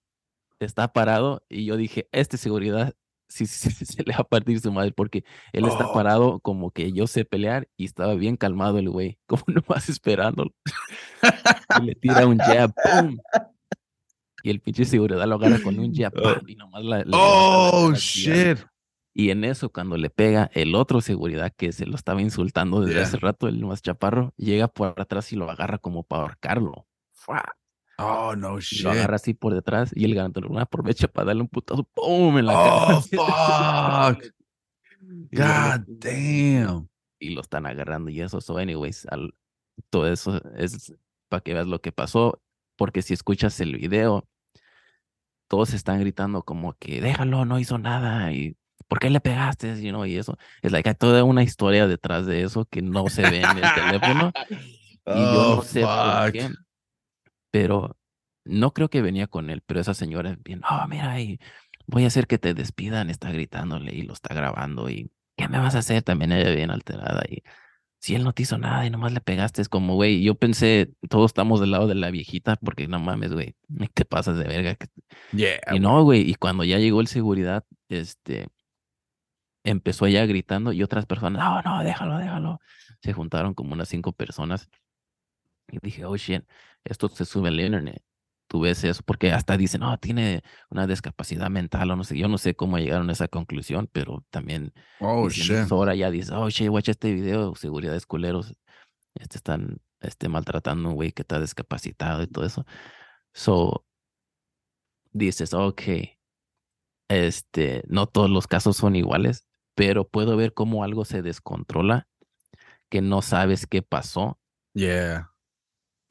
está 0.59 0.93
parado. 0.93 1.45
Y 1.49 1.65
yo 1.65 1.77
dije, 1.77 2.09
este 2.13 2.37
seguridad 2.37 2.95
sí, 3.33 3.47
sí, 3.47 3.71
sí, 3.71 3.85
se 3.87 4.03
le 4.05 4.13
va 4.13 4.21
a 4.21 4.25
partir 4.25 4.61
su 4.61 4.71
madre, 4.73 4.93
porque 4.93 5.25
él 5.53 5.65
está 5.67 5.87
Oh. 5.89 5.93
parado 5.93 6.41
como 6.41 6.71
que 6.71 6.93
yo 6.93 7.07
sé 7.07 7.25
pelear 7.25 7.69
y 7.77 7.85
estaba 7.87 8.15
bien 8.15 8.37
calmado 8.37 8.79
el 8.79 8.89
güey, 8.91 9.19
como 9.27 9.43
nomás 9.49 9.89
esperándolo. 9.89 10.53
Y 11.81 11.85
le 11.85 11.95
tira 11.95 12.27
un 12.27 12.39
jab, 12.39 12.73
¡pum! 12.75 13.17
Y 14.45 14.51
el 14.51 14.61
pinche 14.61 14.85
seguridad 14.85 15.27
lo 15.27 15.37
agarra 15.37 15.61
con 15.63 15.79
un 15.79 15.93
jab, 15.95 16.13
¡pam! 16.13 16.43
y 16.49 16.57
nomás 16.57 16.85
la, 16.85 17.05
Oh 17.13 17.93
shit. 17.95 18.59
y 19.15 19.31
en 19.31 19.45
eso, 19.45 19.71
cuando 19.71 19.97
le 19.97 20.11
pega 20.11 20.51
el 20.55 20.75
otro 20.75 21.01
seguridad 21.01 21.53
que 21.57 21.73
se 21.73 21.87
lo 21.87 21.95
estaba 21.97 22.21
insultando 22.23 22.81
desde 22.81 22.95
Yeah. 22.95 23.03
hace 23.05 23.17
rato, 23.19 23.47
el 23.49 23.65
más 23.65 23.83
chaparro, 23.83 24.33
llega 24.37 24.69
por 24.69 25.01
atrás 25.01 25.33
y 25.33 25.37
lo 25.37 25.51
agarra 25.51 25.79
como 25.79 26.03
para 26.03 26.23
ahorcarlo. 26.23 26.87
¡Fua! 27.13 27.43
Oh 28.05 28.37
no 28.37 28.59
shit. 28.61 28.83
lo 28.85 28.91
agarra 28.91 29.17
así 29.17 29.35
por 29.35 29.55
detrás 29.55 29.91
y 29.95 30.05
el 30.05 30.15
ganador 30.15 30.47
aprovecha 30.61 31.09
para 31.09 31.27
darle 31.27 31.43
un 31.43 31.49
putazo, 31.49 31.85
¡pum! 31.95 32.39
en 32.39 32.47
la 32.47 32.55
Oh, 32.55 33.03
cara. 33.11 34.15
fuck. 34.15 34.25
Y 35.31 35.37
God 35.37 35.81
damn. 35.89 36.89
Y 37.19 37.31
lo 37.31 37.41
están 37.41 37.67
agarrando 37.67 38.11
y 38.11 38.21
eso. 38.21 38.41
So, 38.41 38.59
anyways, 38.59 39.07
al- 39.11 39.35
todo 39.91 40.07
eso 40.11 40.41
es 40.57 40.95
para 41.29 41.41
que 41.43 41.55
veas 41.55 41.67
lo 41.67 41.81
que 41.81 41.93
pasó. 41.93 42.41
Porque 42.77 43.03
si 43.03 43.15
escuchas 43.15 43.61
el 43.61 43.77
video, 43.77 44.27
todos 45.49 45.75
están 45.75 46.01
gritando 46.01 46.43
como 46.43 46.73
que 46.79 47.01
déjalo, 47.01 47.45
no 47.45 47.59
hizo 47.59 47.79
nada. 47.79 48.33
Y 48.33 48.57
¿por 48.89 48.99
qué 48.99 49.11
le 49.11 49.21
pegaste? 49.21 49.81
You 49.83 49.91
know, 49.91 50.05
y 50.07 50.17
eso. 50.17 50.37
Es 50.63 50.73
like, 50.73 50.89
hay 50.89 50.95
toda 50.95 51.23
una 51.25 51.43
historia 51.43 51.87
detrás 51.87 52.27
de 52.27 52.43
eso 52.43 52.65
que 52.65 52.83
no 52.83 53.09
se 53.09 53.23
ve 53.23 53.43
en 53.43 53.59
el 53.59 53.75
teléfono. 53.75 54.33
Y 55.05 55.11
yo 55.11 55.53
Oh, 55.53 55.57
no 55.57 55.63
sé 55.63 55.81
por 55.81 55.91
fuck. 55.91 56.33
qué, 56.33 56.49
pero 57.53 57.97
no 58.45 58.73
creo 58.73 58.91
que 58.91 59.03
venía 59.03 59.29
con 59.29 59.51
él, 59.51 59.63
pero 59.65 59.81
esa 59.81 59.95
señora 59.95 60.31
es 60.31 60.43
bien, 60.43 60.63
oh, 60.69 60.89
mira, 60.89 61.21
y 61.21 61.39
voy 61.87 62.03
a 62.03 62.09
hacer 62.09 62.27
que 62.27 62.39
te 62.39 62.55
despidan, 62.55 63.11
está 63.11 63.31
gritándole 63.31 63.95
y 63.95 64.03
lo 64.03 64.15
está 64.15 64.35
grabando 64.35 64.91
y 64.91 65.13
¿qué 65.37 65.47
me 65.47 65.59
vas 65.59 65.77
a 65.77 65.79
hacer? 65.79 66.03
También 66.03 66.33
ella 66.33 66.51
bien 66.51 66.71
alterada 66.71 67.23
y 67.31 67.45
si 68.01 68.17
él 68.17 68.25
no 68.25 68.33
te 68.33 68.43
hizo 68.43 68.59
nada 68.59 68.85
y 68.85 68.91
nomás 68.91 69.13
le 69.13 69.21
pegaste, 69.21 69.63
es 69.63 69.69
como, 69.69 69.95
güey, 69.95 70.25
yo 70.25 70.35
pensé, 70.35 70.93
todos 71.09 71.31
estamos 71.31 71.61
del 71.61 71.71
lado 71.71 71.87
de 71.87 71.95
la 71.95 72.11
viejita 72.11 72.57
porque 72.57 72.89
no 72.89 72.99
mames, 72.99 73.33
güey, 73.33 73.55
te 73.95 74.05
pasas 74.05 74.37
de 74.37 74.45
verga. 74.45 74.77
Yeah. 75.31 75.61
Y 75.73 75.79
no, 75.79 76.03
güey, 76.03 76.29
y 76.29 76.35
cuando 76.35 76.65
ya 76.65 76.79
llegó 76.79 77.01
el 77.01 77.07
seguridad, 77.07 77.65
este, 77.89 78.49
empezó 79.63 80.07
ella 80.07 80.27
gritando 80.27 80.73
y 80.73 80.83
otras 80.83 81.07
personas, 81.07 81.45
no, 81.45 81.63
no, 81.63 81.85
déjalo, 81.85 82.19
déjalo. 82.19 82.61
Se 83.01 83.13
juntaron 83.13 83.55
como 83.55 83.73
unas 83.73 83.89
cinco 83.89 84.11
personas 84.11 84.69
y 85.73 85.79
dije, 85.83 86.05
oh 86.05 86.17
shit, 86.17 86.45
esto 86.85 87.09
se 87.09 87.25
sube 87.25 87.49
al 87.49 87.59
internet. 87.59 88.03
Tú 88.47 88.61
ves 88.61 88.85
eso, 88.85 89.03
porque 89.05 89.33
hasta 89.33 89.57
dicen, 89.57 89.81
no, 89.81 89.97
tiene 89.99 90.43
una 90.69 90.87
discapacidad 90.87 91.49
mental 91.49 91.91
o 91.91 91.97
no 91.97 92.05
sé. 92.05 92.19
Yo 92.19 92.29
no 92.29 92.37
sé 92.37 92.55
cómo 92.55 92.79
llegaron 92.79 93.09
a 93.09 93.13
esa 93.13 93.27
conclusión, 93.27 93.89
pero 93.91 94.23
también 94.31 94.75
Oh 95.01 95.29
shit. 95.31 95.73
ahora 95.73 95.95
ya 95.95 96.11
dice, 96.11 96.35
oh 96.35 96.51
shit, 96.51 96.69
watch 96.69 96.91
este 96.91 97.15
video, 97.15 97.55
seguridades 97.55 98.05
culeros, 98.05 98.55
este 99.15 99.39
están 99.39 99.81
este, 100.01 100.29
maltratando 100.29 100.89
a 100.89 100.91
un 100.91 100.97
güey 100.97 101.13
que 101.13 101.23
está 101.23 101.41
discapacitado 101.41 102.23
y 102.23 102.27
todo 102.27 102.45
eso. 102.45 102.67
So, 103.33 103.87
dices, 105.13 105.55
ok, 105.55 105.83
este, 107.09 107.85
no 107.89 108.07
todos 108.07 108.29
los 108.29 108.47
casos 108.47 108.77
son 108.77 108.97
iguales, 108.97 109.47
pero 109.75 110.07
puedo 110.07 110.37
ver 110.37 110.53
cómo 110.53 110.85
algo 110.85 111.07
se 111.07 111.23
descontrola, 111.23 112.07
que 112.91 113.01
no 113.01 113.23
sabes 113.23 113.67
qué 113.67 113.81
pasó 113.81 114.39
Yeah. 114.75 115.32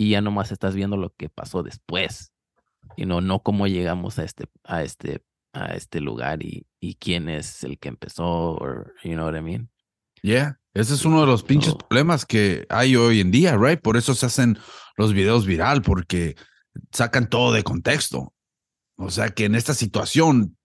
Y 0.02 0.10
ya 0.10 0.22
nomás 0.22 0.52
estás 0.52 0.74
viendo 0.74 0.98
lo 0.98 1.14
que 1.14 1.30
pasó 1.30 1.62
después. 1.62 2.34
Y 2.98 3.06
no, 3.06 3.22
no 3.22 3.44
cómo 3.44 3.68
llegamos 3.68 4.18
a 4.18 4.24
este, 4.24 4.46
a 4.64 4.82
este, 4.82 5.24
a 5.54 5.76
este 5.76 6.02
lugar 6.02 6.42
y, 6.42 6.66
y 6.80 6.96
quién 6.96 7.30
es 7.30 7.64
el 7.64 7.78
que 7.78 7.90
empezó, 7.90 8.56
or, 8.56 8.96
you 9.04 9.12
know 9.12 9.28
what 9.28 9.38
I 9.38 9.44
mean? 9.44 9.70
Yeah, 10.24 10.60
ese 10.74 10.96
es 10.96 11.06
uno 11.06 11.22
de 11.22 11.28
los 11.28 11.44
pinches 11.44 11.74
todo. 11.74 11.88
problemas 11.88 12.26
que 12.26 12.66
hay 12.70 12.96
hoy 12.96 13.20
en 13.20 13.30
día, 13.30 13.56
right? 13.58 13.80
Por 13.80 13.96
eso 13.96 14.16
se 14.16 14.26
hacen 14.26 14.58
los 14.98 15.14
videos 15.14 15.46
viral, 15.46 15.84
porque 15.84 16.36
sacan 16.92 17.30
todo 17.30 17.54
de 17.54 17.62
contexto. 17.62 18.34
O 18.96 19.12
sea 19.12 19.30
que 19.30 19.46
en 19.46 19.54
esta 19.54 19.76
situación, 19.76 20.58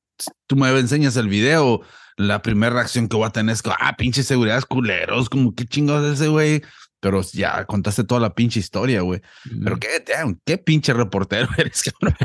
tú 0.46 0.56
me 0.56 0.66
enseñas 0.78 1.14
el 1.18 1.28
video, 1.28 1.82
la 2.16 2.40
primera 2.40 2.72
reacción 2.72 3.06
que 3.06 3.18
voy 3.18 3.26
a 3.26 3.32
tener 3.32 3.52
es 3.52 3.62
ah, 3.66 3.96
pinche 3.98 4.22
seguridad 4.22 4.62
culeros, 4.62 5.28
como 5.28 5.54
qué 5.54 5.66
chingados 5.66 6.06
es 6.06 6.20
ese 6.20 6.28
güey. 6.28 6.62
Pero 7.00 7.22
ya 7.22 7.64
contaste 7.66 8.04
toda 8.04 8.20
la 8.20 8.34
pinche 8.34 8.60
historia, 8.60 9.02
güey. 9.02 9.20
Pero 9.62 9.78
qué, 9.78 10.02
damn, 10.06 10.40
qué 10.44 10.58
pinche 10.58 10.92
reportero 10.92 11.48
eres, 11.58 11.82
cabrón. 11.82 12.16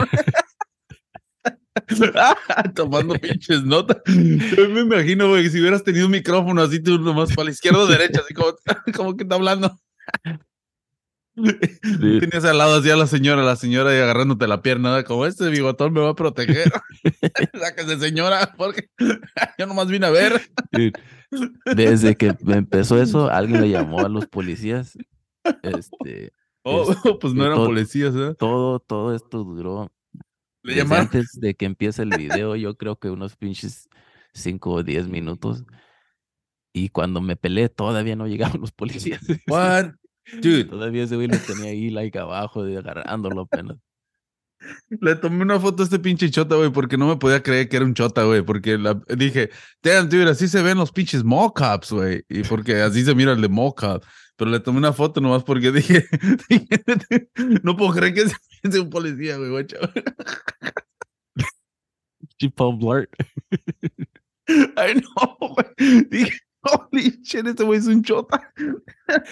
Tomando 2.75 3.15
pinches 3.15 3.63
notas. 3.63 3.97
Yo 4.05 4.69
me 4.69 4.81
imagino, 4.81 5.29
güey, 5.29 5.49
si 5.49 5.59
hubieras 5.59 5.83
tenido 5.83 6.05
un 6.05 6.11
micrófono 6.11 6.61
así, 6.61 6.81
tú 6.81 6.99
nomás 6.99 7.33
para 7.33 7.45
la 7.45 7.51
izquierda 7.51 7.79
o 7.79 7.87
derecha, 7.87 8.21
así 8.23 8.33
como, 8.33 8.53
como 8.95 9.15
que 9.15 9.23
está 9.23 9.35
hablando. 9.35 9.77
Tenías 11.33 12.43
al 12.43 12.57
lado 12.57 12.79
así 12.79 12.89
a 12.89 12.97
la 12.97 13.07
señora, 13.07 13.41
la 13.43 13.55
señora 13.55 13.91
ahí 13.91 13.99
agarrándote 13.99 14.47
la 14.47 14.61
pierna, 14.61 15.03
como 15.03 15.25
este 15.25 15.49
bigotón 15.49 15.93
me 15.93 16.01
va 16.01 16.09
a 16.09 16.15
proteger. 16.15 16.71
Sáquese, 17.57 17.99
señora, 17.99 18.53
porque 18.57 18.89
yo 19.57 19.65
nomás 19.65 19.87
vine 19.87 20.07
a 20.07 20.11
ver. 20.11 20.41
Dude, 20.71 20.91
Desde 21.75 22.15
que 22.15 22.35
empezó 22.47 23.01
eso, 23.01 23.29
alguien 23.29 23.61
le 23.61 23.69
llamó 23.69 23.99
a 23.99 24.09
los 24.09 24.27
policías. 24.27 24.97
Este, 25.63 26.33
Oh, 26.63 26.85
pues 27.19 27.33
no 27.33 27.43
eran 27.45 27.57
todo- 27.57 27.65
policías, 27.67 28.13
¿eh? 28.15 28.35
todo, 28.37 28.79
todo 28.79 29.15
esto 29.15 29.43
duró 29.43 29.91
Le 30.61 30.73
desde 30.73 30.83
llamaron. 30.83 31.05
antes 31.07 31.31
de 31.39 31.55
que 31.55 31.65
empiece 31.65 32.03
el 32.03 32.09
video, 32.15 32.55
yo 32.55 32.75
creo 32.77 32.97
que 32.97 33.09
unos 33.09 33.35
pinches 33.35 33.89
5 34.35 34.71
o 34.71 34.83
10 34.83 35.07
minutos. 35.07 35.63
Y 36.73 36.89
cuando 36.89 37.19
me 37.19 37.35
peleé, 37.35 37.67
todavía 37.69 38.15
no 38.15 38.27
llegaban 38.27 38.61
los 38.61 38.71
policías. 38.71 39.21
What? 39.47 39.93
Dude, 40.41 40.65
Todavía 40.65 41.03
ese 41.05 41.15
güey 41.15 41.27
lo 41.27 41.37
tenía 41.39 41.71
ahí, 41.71 41.89
like 41.89 42.17
abajo, 42.19 42.63
de 42.63 42.77
agarrándolo 42.77 43.41
apenas. 43.41 43.77
Le 44.89 45.15
tomé 45.15 45.43
una 45.43 45.59
foto 45.59 45.81
a 45.81 45.85
este 45.85 45.99
pinche 45.99 46.29
chota, 46.29 46.55
güey, 46.55 46.71
porque 46.71 46.97
no 46.97 47.07
me 47.07 47.17
podía 47.17 47.41
creer 47.41 47.69
que 47.69 47.77
era 47.77 47.85
un 47.85 47.93
chota, 47.93 48.23
güey, 48.23 48.41
porque 48.41 48.77
la, 48.77 48.99
dije, 49.15 49.49
damn, 49.81 50.09
dude, 50.09 50.29
así 50.29 50.47
se 50.47 50.61
ven 50.61 50.77
los 50.77 50.91
pinches 50.91 51.23
cops, 51.23 51.91
güey, 51.91 52.23
y 52.29 52.43
porque 52.43 52.81
así 52.81 53.03
se 53.03 53.15
mira 53.15 53.33
el 53.33 53.41
de 53.41 53.49
cop. 53.75 54.03
Pero 54.35 54.51
le 54.51 54.59
tomé 54.59 54.79
una 54.79 54.93
foto 54.93 55.21
nomás 55.21 55.43
porque 55.43 55.71
dije, 55.71 56.05
dije, 56.49 56.83
no 57.63 57.77
puedo 57.77 57.93
creer 57.93 58.13
que 58.13 58.27
sea 58.71 58.81
un 58.81 58.89
policía, 58.89 59.37
güey, 59.37 59.49
guacha. 59.49 59.77
Chipon 62.39 62.79
Blart. 62.79 63.09
Ay, 64.75 64.95
no, 64.95 65.37
güey. 65.39 66.05
Dije, 66.09 66.39
holy 66.61 67.19
shit, 67.23 67.45
este 67.45 67.63
güey 67.63 67.79
es 67.79 67.87
un 67.87 68.03
chota. 68.03 68.51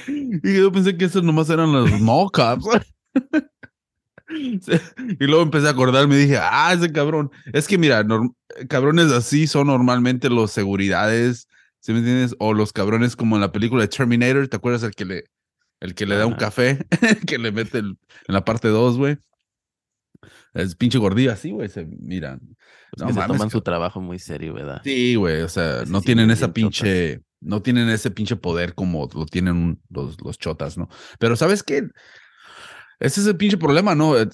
Y 0.07 0.57
yo 0.57 0.71
pensé 0.71 0.95
que 0.95 1.05
esos 1.05 1.23
nomás 1.23 1.49
eran 1.49 1.71
los 1.71 1.89
cops. 2.31 2.65
Y 4.29 5.25
luego 5.25 5.41
empecé 5.41 5.67
a 5.67 5.71
acordarme 5.71 6.15
y 6.15 6.19
dije, 6.19 6.37
ah, 6.41 6.71
ese 6.73 6.91
cabrón. 6.91 7.31
Es 7.53 7.67
que 7.67 7.77
mira, 7.77 8.05
cabrones 8.67 9.11
así 9.11 9.47
son 9.47 9.67
normalmente 9.67 10.29
los 10.29 10.51
seguridades, 10.51 11.47
¿sí 11.79 11.91
me 11.93 11.99
entiendes? 11.99 12.35
O 12.39 12.53
los 12.53 12.71
cabrones 12.73 13.15
como 13.15 13.35
en 13.35 13.41
la 13.41 13.51
película 13.51 13.81
de 13.81 13.87
Terminator, 13.87 14.47
¿te 14.47 14.57
acuerdas 14.57 14.83
el 14.83 14.91
que 14.95 15.05
le, 15.05 15.23
el 15.79 15.95
que 15.95 16.05
le 16.05 16.15
da 16.15 16.25
un 16.27 16.35
café? 16.35 16.85
que 17.27 17.37
le 17.39 17.51
mete 17.51 17.79
el- 17.79 17.97
en 18.27 18.33
la 18.33 18.45
parte 18.45 18.67
2, 18.67 18.97
güey. 18.97 19.17
Es 20.53 20.75
pinche 20.75 20.97
gordillo 20.97 21.31
así, 21.31 21.51
güey, 21.51 21.69
se 21.69 21.85
miran. 21.85 22.39
Que 23.07 23.13
se 23.13 23.19
toman 23.27 23.49
su 23.51 23.61
trabajo 23.61 24.01
muy 24.01 24.19
serio, 24.19 24.53
¿verdad? 24.53 24.81
Sí, 24.83 25.15
güey, 25.15 25.41
o 25.41 25.49
sea, 25.49 25.83
no 25.87 26.01
tienen 26.01 26.31
esa 26.31 26.51
pinche, 26.53 27.21
no 27.39 27.61
tienen 27.61 27.87
ese 27.89 28.09
pinche 28.11 28.35
poder 28.35 28.73
como 28.73 29.07
lo 29.13 29.25
tienen 29.25 29.79
los, 29.89 30.19
los 30.23 30.37
chotas, 30.39 30.77
¿no? 30.77 30.89
Pero 31.19 31.35
¿sabes 31.35 31.61
qué? 31.63 31.87
Ese 32.99 33.21
es 33.21 33.27
el 33.27 33.37
pinche 33.37 33.57
problema, 33.57 33.95
¿no? 33.95 34.17
Eh, 34.17 34.27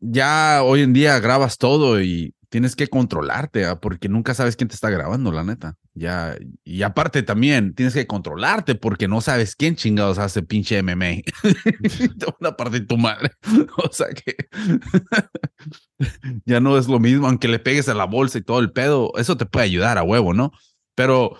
Ya 0.00 0.62
hoy 0.62 0.82
en 0.82 0.92
día 0.92 1.18
grabas 1.18 1.58
todo 1.58 2.00
y 2.00 2.34
tienes 2.48 2.76
que 2.76 2.86
controlarte, 2.86 3.64
¿ah? 3.64 3.80
porque 3.80 4.08
nunca 4.08 4.32
sabes 4.32 4.54
quién 4.54 4.68
te 4.68 4.76
está 4.76 4.88
grabando, 4.88 5.32
la 5.32 5.42
neta. 5.42 5.76
Ya, 5.92 6.36
y 6.62 6.82
aparte 6.82 7.24
también 7.24 7.74
tienes 7.74 7.94
que 7.94 8.06
controlarte 8.06 8.76
porque 8.76 9.08
no 9.08 9.20
sabes 9.20 9.56
quién 9.56 9.74
chingados 9.74 10.18
hace 10.18 10.42
pinche 10.42 10.80
MMA. 10.80 11.22
Te 11.42 12.26
van 12.26 12.52
a 12.52 12.56
partir 12.56 12.86
tu 12.86 12.96
madre. 12.96 13.32
O 13.76 13.92
sea 13.92 14.06
que 14.08 14.36
ya 16.44 16.60
no 16.60 16.78
es 16.78 16.86
lo 16.86 17.00
mismo, 17.00 17.26
aunque 17.26 17.48
le 17.48 17.58
pegues 17.58 17.88
a 17.88 17.94
la 17.94 18.04
bolsa 18.06 18.38
y 18.38 18.42
todo 18.42 18.60
el 18.60 18.70
pedo, 18.70 19.12
eso 19.16 19.36
te 19.36 19.46
puede 19.46 19.66
ayudar 19.66 19.98
a 19.98 20.04
huevo, 20.04 20.32
¿no? 20.32 20.52
Pero 20.94 21.36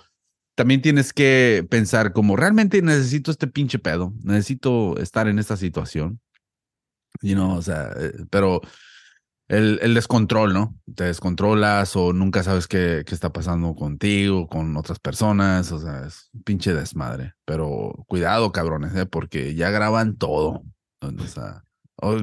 también 0.55 0.81
tienes 0.81 1.13
que 1.13 1.65
pensar 1.69 2.11
como 2.11 2.35
realmente 2.35 2.81
necesito 2.81 3.31
este 3.31 3.47
pinche 3.47 3.79
pedo, 3.79 4.13
necesito 4.23 4.97
estar 4.97 5.27
en 5.29 5.39
esta 5.39 5.55
situación. 5.57 6.19
You 7.25 7.35
know, 7.35 7.55
o 7.57 7.61
sea, 7.61 7.91
eh, 7.97 8.13
pero 8.29 8.61
el, 9.47 9.79
el 9.81 9.93
descontrol, 9.93 10.53
¿no? 10.53 10.75
Te 10.95 11.05
descontrolas 11.05 11.95
o 11.95 12.13
nunca 12.13 12.43
sabes 12.43 12.67
qué, 12.67 13.03
qué 13.05 13.13
está 13.13 13.31
pasando 13.31 13.75
contigo, 13.75 14.47
con 14.47 14.75
otras 14.77 14.99
personas, 14.99 15.71
o 15.71 15.79
sea, 15.79 16.05
es 16.07 16.29
un 16.33 16.43
pinche 16.43 16.73
desmadre. 16.73 17.33
Pero 17.45 17.93
cuidado, 18.07 18.51
cabrones, 18.51 18.95
¿eh? 18.95 19.05
Porque 19.05 19.55
ya 19.55 19.69
graban 19.69 20.17
todo. 20.17 20.63
O 21.01 21.27
sea, 21.27 21.63
o- 22.01 22.17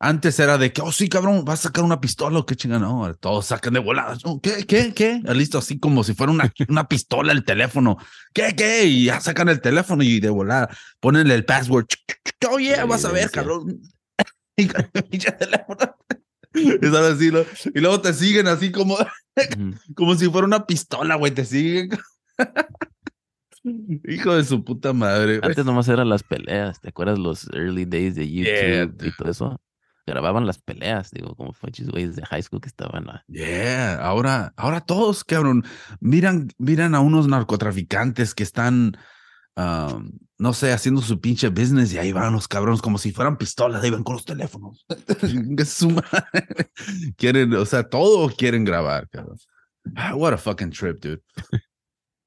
antes 0.00 0.38
era 0.38 0.58
de 0.58 0.72
que, 0.72 0.80
oh, 0.80 0.92
sí, 0.92 1.08
cabrón, 1.08 1.44
vas 1.44 1.58
a 1.60 1.62
sacar 1.64 1.82
una 1.82 2.00
pistola 2.00 2.38
o 2.38 2.46
qué 2.46 2.54
chingada, 2.54 2.80
no, 2.80 3.12
todos 3.16 3.46
sacan 3.46 3.74
de 3.74 3.80
voladas. 3.80 4.20
Oh, 4.24 4.40
¿Qué, 4.40 4.64
qué, 4.64 4.94
qué? 4.94 5.20
Listo, 5.34 5.58
así 5.58 5.80
como 5.80 6.04
si 6.04 6.14
fuera 6.14 6.32
una, 6.32 6.52
una 6.68 6.86
pistola 6.86 7.32
el 7.32 7.44
teléfono. 7.44 7.96
¿Qué, 8.32 8.54
qué? 8.56 8.84
Y 8.84 9.06
ya 9.06 9.20
sacan 9.20 9.48
el 9.48 9.60
teléfono 9.60 10.02
y 10.04 10.20
de 10.20 10.30
volada 10.30 10.68
ponen 11.00 11.30
el 11.30 11.44
password. 11.44 11.86
Oh, 12.48 12.58
yeah, 12.60 12.84
vas 12.84 13.04
a 13.04 13.10
ver, 13.12 13.24
cabrón. 13.32 13.80
Y 14.58 14.66
con 14.66 14.84
pinche 15.08 15.32
teléfono. 15.32 15.96
Y 16.54 16.86
sale 16.86 17.08
así. 17.08 17.30
Y 17.74 17.80
luego 17.80 18.00
te 18.00 18.12
siguen 18.12 18.48
así 18.48 18.70
como, 18.70 18.98
como 19.94 20.14
si 20.16 20.28
fuera 20.28 20.46
una 20.46 20.66
pistola, 20.66 21.14
güey, 21.14 21.32
te 21.32 21.44
siguen. 21.44 21.90
Hijo 23.62 24.34
de 24.34 24.44
su 24.44 24.64
puta 24.64 24.92
madre. 24.92 25.40
Antes 25.42 25.64
nomás 25.64 25.88
eran 25.88 26.08
las 26.08 26.22
peleas, 26.22 26.80
¿te 26.80 26.88
acuerdas 26.88 27.18
los 27.18 27.48
early 27.52 27.84
days 27.84 28.14
de 28.14 28.28
Yeah, 28.28 28.84
YouTube 28.84 29.06
y 29.06 29.16
todo 29.16 29.30
eso? 29.30 29.60
Grababan 30.06 30.46
las 30.46 30.58
peleas, 30.58 31.10
digo, 31.10 31.34
como 31.34 31.52
fachis 31.52 31.88
güeyes 31.88 32.16
de 32.16 32.24
high 32.24 32.42
school 32.42 32.62
que 32.62 32.68
estaban 32.68 33.10
a... 33.10 33.24
Yeah, 33.28 33.96
ahora, 34.00 34.54
ahora 34.56 34.80
todos, 34.80 35.22
cabrón, 35.22 35.64
miran, 36.00 36.48
miran 36.56 36.94
a 36.94 37.00
unos 37.00 37.28
narcotraficantes 37.28 38.34
que 38.34 38.42
están, 38.42 38.96
um, 39.58 40.10
no 40.38 40.52
sé, 40.52 40.72
haciendo 40.72 41.02
su 41.02 41.20
pinche 41.20 41.48
business 41.48 41.92
y 41.92 41.98
ahí 41.98 42.12
van 42.12 42.32
los 42.32 42.46
cabrones 42.46 42.80
como 42.80 42.96
si 42.96 43.12
fueran 43.12 43.36
pistolas, 43.36 43.82
ahí 43.82 43.90
van 43.90 44.04
con 44.04 44.14
los 44.14 44.24
teléfonos. 44.24 44.86
Quieren, 47.16 47.52
o 47.54 47.66
sea, 47.66 47.88
todo 47.88 48.30
quieren 48.30 48.64
grabar, 48.64 49.08
cabrón. 49.08 49.36
Ah, 49.96 50.14
What 50.14 50.34
a 50.34 50.38
fucking 50.38 50.70
trip, 50.70 51.00
dude. 51.00 51.22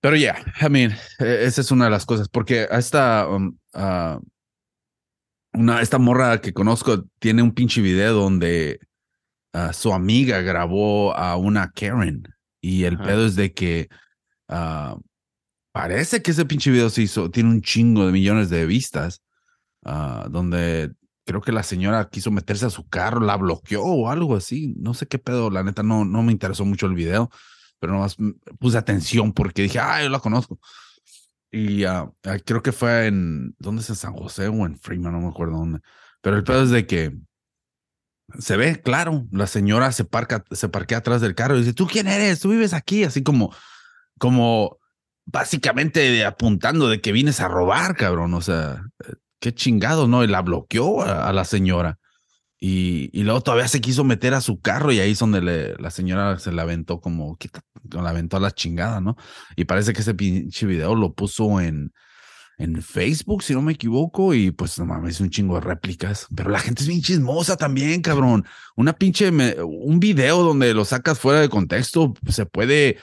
Pero 0.02 0.16
yeah, 0.16 0.44
I 0.60 0.68
mean, 0.68 0.92
eh, 1.20 1.44
esa 1.44 1.62
es 1.62 1.72
una 1.72 1.86
de 1.86 1.92
las 1.92 2.06
cosas, 2.06 2.28
porque 2.28 2.68
esta, 2.70 3.28
um, 3.30 3.56
ah, 3.74 4.20
una, 5.54 5.82
esta 5.82 5.98
morra 5.98 6.42
que 6.42 6.54
conozco 6.54 7.06
tiene 7.20 7.44
un 7.44 7.54
pinche 7.54 7.82
video 7.82 8.14
donde 8.14 8.80
ah, 9.54 9.74
su 9.74 9.94
amiga 9.94 10.42
grabó 10.42 11.16
a 11.16 11.38
una 11.38 11.72
Karen 11.72 12.24
y 12.62 12.84
el 12.84 12.96
Ajá. 12.96 13.04
pedo 13.04 13.26
es 13.26 13.36
de 13.36 13.54
que 13.54 13.90
ah, 14.50 14.98
parece 15.72 16.22
que 16.22 16.32
ese 16.32 16.46
pinche 16.46 16.72
video 16.72 16.90
se 16.90 17.04
hizo, 17.04 17.30
tiene 17.32 17.50
un 17.50 17.62
chingo 17.62 18.06
de 18.06 18.12
millones 18.12 18.50
de 18.50 18.66
vistas, 18.66 19.22
ah, 19.86 20.28
donde 20.30 20.92
creo 21.26 21.42
que 21.42 21.52
la 21.52 21.64
señora 21.64 22.10
quiso 22.10 22.32
meterse 22.32 22.66
a 22.66 22.70
su 22.70 22.88
carro, 22.88 23.22
la 23.22 23.38
bloqueó 23.38 23.84
o 23.84 24.10
algo 24.10 24.36
así, 24.36 24.76
no 24.78 24.94
sé 24.94 25.08
qué 25.08 25.20
pedo, 25.20 25.50
la 25.50 25.64
neta 25.64 25.84
no, 25.84 26.06
no 26.06 26.24
me 26.24 26.32
interesó 26.32 26.66
mucho 26.66 26.88
el 26.88 26.96
video, 26.96 27.30
pero 27.80 27.94
nomás 27.94 28.18
puse 28.60 28.78
atención 28.78 29.34
porque 29.34 29.64
dije, 29.64 29.80
ah, 29.80 30.04
yo 30.04 30.10
la 30.10 30.20
conozco. 30.20 30.60
Y 31.52 31.84
ah, 31.84 32.10
creo 32.46 32.64
que 32.64 32.72
fue 32.72 33.08
en, 33.08 33.56
¿dónde 33.60 33.82
es? 33.82 33.90
En 33.90 33.96
San 33.96 34.14
José 34.14 34.48
o 34.48 34.66
en 34.66 34.78
Freeman, 34.78 35.14
no 35.14 35.22
me 35.22 35.28
acuerdo 35.28 35.58
dónde. 35.58 35.80
Pero 36.22 36.38
el 36.38 36.44
pedo 36.44 36.64
es 36.64 36.70
de 36.70 36.88
que 36.88 37.18
se 38.40 38.56
ve, 38.56 38.82
claro, 38.82 39.28
la 39.32 39.48
señora 39.48 39.92
se 39.92 40.06
parca, 40.06 40.44
se 40.52 40.70
parquea 40.70 41.00
atrás 41.00 41.22
del 41.22 41.36
carro 41.36 41.56
y 41.56 41.60
dice, 41.60 41.74
¿tú 41.74 41.88
quién 41.88 42.08
eres? 42.08 42.40
¿Tú 42.40 42.50
vives 42.50 42.74
aquí? 42.74 43.04
Así 43.04 43.24
como, 43.24 43.54
como 44.18 44.78
básicamente 45.26 46.26
apuntando 46.26 46.90
de 46.90 47.02
que 47.02 47.12
vienes 47.12 47.40
a 47.40 47.48
robar, 47.48 47.96
cabrón. 47.96 48.34
O 48.34 48.42
sea, 48.42 48.84
eh, 49.08 49.14
qué 49.40 49.54
chingado, 49.54 50.08
¿no? 50.08 50.24
Y 50.24 50.28
la 50.28 50.42
bloqueó 50.42 51.02
a, 51.04 51.32
la 51.34 51.46
señora. 51.46 51.98
Y, 52.60 53.10
y 53.12 53.24
luego 53.24 53.42
todavía 53.42 53.68
se 53.68 53.82
quiso 53.82 54.04
meter 54.04 54.36
a 54.36 54.42
su 54.42 54.62
carro 54.62 54.92
y 54.92 55.00
ahí 55.00 55.12
es 55.12 55.20
donde 55.20 55.76
la 55.80 55.90
señora 55.90 56.38
se 56.38 56.52
la 56.52 56.62
aventó 56.62 57.02
como, 57.02 57.36
¿qué 57.38 57.50
ta- 57.50 57.64
la 57.90 58.12
aventó 58.12 58.38
a 58.38 58.40
la 58.40 58.52
chingada, 58.52 59.02
¿no? 59.02 59.16
Y 59.56 59.66
parece 59.66 59.94
que 59.94 60.02
ese 60.02 60.14
pinche 60.14 60.68
video 60.68 60.94
lo 60.94 61.14
puso 61.14 61.60
en, 61.60 61.92
en 62.60 62.80
Facebook, 62.84 63.42
si 63.42 63.54
no 63.56 63.64
me 63.64 63.74
equivoco, 63.74 64.36
y 64.36 64.52
pues 64.52 64.78
no 64.78 64.86
mames, 64.86 65.20
un 65.22 65.32
chingo 65.32 65.56
de 65.56 65.62
réplicas. 65.62 66.28
Pero 66.36 66.52
la 66.52 66.60
gente 66.60 66.84
es 66.84 66.88
bien 66.88 67.02
chismosa 67.02 67.58
también, 67.58 68.04
cabrón. 68.04 68.46
Una 68.76 68.94
pinche, 68.94 69.32
un 69.64 70.00
video 70.00 70.44
donde 70.44 70.76
lo 70.76 70.86
sacas 70.86 71.18
fuera 71.18 71.42
de 71.42 71.50
contexto, 71.50 72.14
se 72.30 72.46
puede 72.46 72.98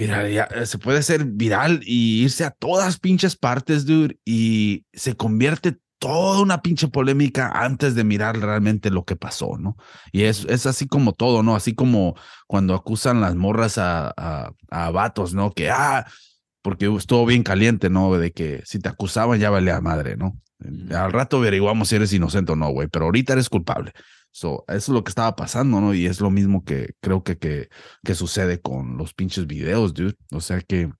viral, 0.00 0.66
se 0.66 0.78
puede 0.78 0.98
hacer 0.98 1.24
viral 1.24 1.80
y 1.84 2.22
irse 2.22 2.44
a 2.44 2.50
todas 2.50 2.98
pinches 2.98 3.36
partes, 3.36 3.86
dude, 3.86 4.18
y 4.24 4.84
se 4.92 5.14
convierte 5.14 5.78
toda 5.98 6.40
una 6.40 6.62
pinche 6.62 6.88
polémica 6.88 7.50
antes 7.54 7.94
de 7.94 8.04
mirar 8.04 8.38
realmente 8.38 8.90
lo 8.90 9.04
que 9.04 9.16
pasó, 9.16 9.58
¿no? 9.58 9.76
Y 10.12 10.22
es, 10.22 10.46
es 10.48 10.64
así 10.66 10.88
como 10.88 11.12
todo, 11.12 11.42
¿no? 11.42 11.54
Así 11.54 11.74
como 11.74 12.16
cuando 12.46 12.74
acusan 12.74 13.20
las 13.20 13.36
morras 13.36 13.76
a, 13.76 14.12
a, 14.16 14.52
a 14.70 14.90
vatos, 14.90 15.34
¿no? 15.34 15.52
Que, 15.52 15.70
ah, 15.70 16.06
porque 16.62 16.86
estuvo 16.96 17.26
bien 17.26 17.42
caliente, 17.42 17.90
¿no? 17.90 18.16
De 18.16 18.32
que 18.32 18.62
si 18.64 18.78
te 18.78 18.88
acusaban 18.88 19.38
ya 19.38 19.50
valía 19.50 19.80
madre, 19.82 20.16
¿no? 20.16 20.38
Al 20.94 21.12
rato 21.12 21.36
averiguamos 21.36 21.88
si 21.88 21.96
eres 21.96 22.12
inocente 22.12 22.52
o 22.52 22.56
no, 22.56 22.70
güey, 22.70 22.88
pero 22.88 23.06
ahorita 23.06 23.34
eres 23.34 23.48
culpable. 23.50 23.92
So, 24.32 24.64
eso 24.68 24.76
es 24.76 24.88
lo 24.88 25.02
que 25.02 25.10
estaba 25.10 25.34
pasando, 25.34 25.80
¿no? 25.80 25.92
Y 25.92 26.06
es 26.06 26.20
lo 26.20 26.30
mismo 26.30 26.64
que 26.64 26.94
creo 27.00 27.24
que, 27.24 27.36
que, 27.36 27.68
que 28.04 28.14
sucede 28.14 28.60
con 28.60 28.96
los 28.96 29.12
pinches 29.12 29.46
videos, 29.46 29.92
dude. 29.92 30.14
O 30.32 30.40
sea 30.40 30.60
que 30.60 30.90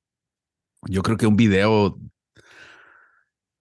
yo 0.89 1.03
creo 1.03 1.17
que 1.17 1.27
un 1.27 1.37
video 1.37 1.99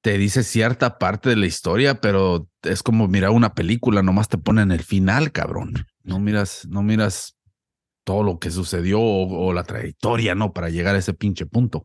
te 0.02 0.18
dice 0.18 0.44
cierta 0.44 0.98
parte 0.98 1.30
de 1.30 1.36
la 1.36 1.46
historia, 1.46 2.02
pero 2.02 2.48
es 2.64 2.82
como 2.82 3.08
mirar 3.08 3.32
una 3.32 3.54
película, 3.54 4.02
nomás 4.02 4.28
te 4.28 4.38
ponen 4.38 4.72
el 4.72 4.84
final, 4.84 5.32
cabrón. 5.32 5.86
No 6.04 6.20
miras, 6.20 6.66
no 6.68 6.82
miras 6.82 7.38
todo 8.04 8.24
lo 8.24 8.40
que 8.40 8.50
sucedió 8.50 9.00
o, 9.00 9.48
o 9.48 9.54
la 9.54 9.64
trayectoria, 9.64 10.34
¿no? 10.34 10.54
Para 10.54 10.70
llegar 10.70 10.96
a 10.96 11.00
ese 11.00 11.14
pinche 11.14 11.46
punto. 11.46 11.84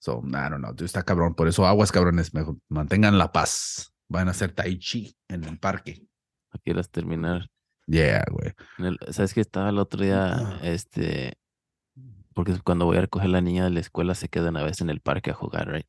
So, 0.00 0.22
I 0.26 0.30
don't 0.30 0.58
know, 0.58 0.72
dude, 0.72 0.86
está 0.86 1.02
cabrón. 1.02 1.34
Por 1.34 1.48
eso 1.48 1.66
aguas, 1.66 1.92
cabrones, 1.92 2.34
mejor 2.34 2.56
mantengan 2.68 3.18
la 3.18 3.30
paz. 3.30 3.92
Van 4.08 4.28
a 4.28 4.30
hacer 4.30 4.52
tai 4.52 4.78
chi 4.78 5.14
en 5.28 5.44
el 5.44 5.58
parque. 5.58 6.07
¿No 6.52 6.60
quieras 6.64 6.90
terminar? 6.90 7.48
Yeah, 7.86 8.24
güey. 8.30 8.52
¿Sabes 9.10 9.34
que 9.34 9.40
estaba 9.40 9.70
el 9.70 9.78
otro 9.78 10.02
día? 10.02 10.58
Este, 10.62 11.38
porque 12.34 12.58
cuando 12.62 12.84
voy 12.84 12.98
a 12.98 13.02
recoger 13.02 13.28
a 13.28 13.32
la 13.32 13.40
niña 13.40 13.64
de 13.64 13.70
la 13.70 13.80
escuela 13.80 14.14
se 14.14 14.28
quedan 14.28 14.56
a 14.56 14.62
veces 14.62 14.82
en 14.82 14.90
el 14.90 15.00
parque 15.00 15.30
a 15.30 15.34
jugar, 15.34 15.68
right? 15.72 15.86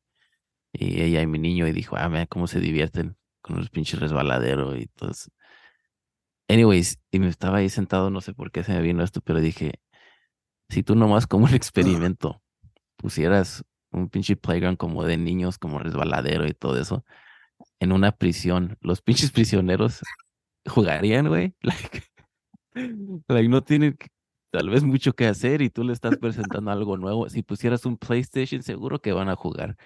Y 0.72 1.02
ella 1.02 1.20
y 1.22 1.26
mi 1.26 1.38
niño 1.38 1.66
y 1.66 1.72
dijo, 1.72 1.96
ah, 1.96 2.08
mira 2.08 2.26
cómo 2.26 2.46
se 2.46 2.60
divierten 2.60 3.16
con 3.40 3.56
los 3.56 3.70
pinches 3.70 4.00
resbaladeros 4.00 4.78
y 4.78 4.86
todo 4.86 5.10
eso. 5.10 5.30
Anyways, 6.48 6.98
y 7.10 7.18
me 7.18 7.28
estaba 7.28 7.58
ahí 7.58 7.68
sentado, 7.68 8.10
no 8.10 8.20
sé 8.20 8.34
por 8.34 8.50
qué 8.50 8.64
se 8.64 8.72
me 8.72 8.82
vino 8.82 9.04
esto, 9.04 9.20
pero 9.20 9.40
dije, 9.40 9.80
si 10.68 10.82
tú 10.82 10.94
nomás 10.94 11.26
como 11.26 11.44
un 11.44 11.54
experimento 11.54 12.42
pusieras 12.96 13.64
un 13.92 14.08
pinche 14.08 14.36
playground 14.36 14.76
como 14.76 15.04
de 15.04 15.16
niños, 15.16 15.58
como 15.58 15.78
resbaladero 15.78 16.46
y 16.46 16.54
todo 16.54 16.80
eso, 16.80 17.04
en 17.78 17.92
una 17.92 18.12
prisión, 18.12 18.78
los 18.80 19.02
pinches 19.02 19.30
prisioneros 19.32 20.02
jugarían, 20.66 21.28
güey. 21.28 21.54
Like, 21.62 22.02
like, 23.28 23.48
no 23.48 23.62
tienen 23.62 23.96
tal 24.52 24.70
vez 24.70 24.84
mucho 24.84 25.12
que 25.12 25.26
hacer 25.26 25.60
y 25.60 25.70
tú 25.70 25.82
le 25.84 25.92
estás 25.92 26.16
presentando 26.18 26.70
algo 26.70 26.96
nuevo. 26.96 27.28
Si 27.28 27.42
pusieras 27.42 27.84
un 27.84 27.96
PlayStation, 27.96 28.62
seguro 28.62 29.00
que 29.00 29.12
van 29.12 29.28
a 29.28 29.34
jugar, 29.36 29.76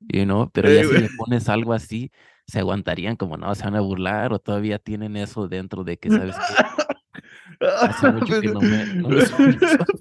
you 0.00 0.24
know? 0.24 0.50
Pero 0.52 0.70
ya 0.70 0.82
si 0.82 0.86
güey. 0.88 1.00
le 1.02 1.08
pones 1.16 1.48
algo 1.48 1.72
así, 1.72 2.10
se 2.46 2.58
aguantarían 2.60 3.16
como, 3.16 3.36
no, 3.38 3.54
se 3.54 3.64
van 3.64 3.76
a 3.76 3.80
burlar 3.80 4.32
o 4.34 4.38
todavía 4.38 4.78
tienen 4.78 5.16
eso 5.16 5.48
dentro 5.48 5.84
de 5.84 5.96
que, 5.98 6.10
¿sabes 6.10 6.36
qué? 6.36 7.66
Hace 7.80 8.10
mucho 8.12 8.40
que 8.40 8.48
no 8.48 8.60
me- 8.60 8.86
no 8.94 9.08
me. 9.08 9.24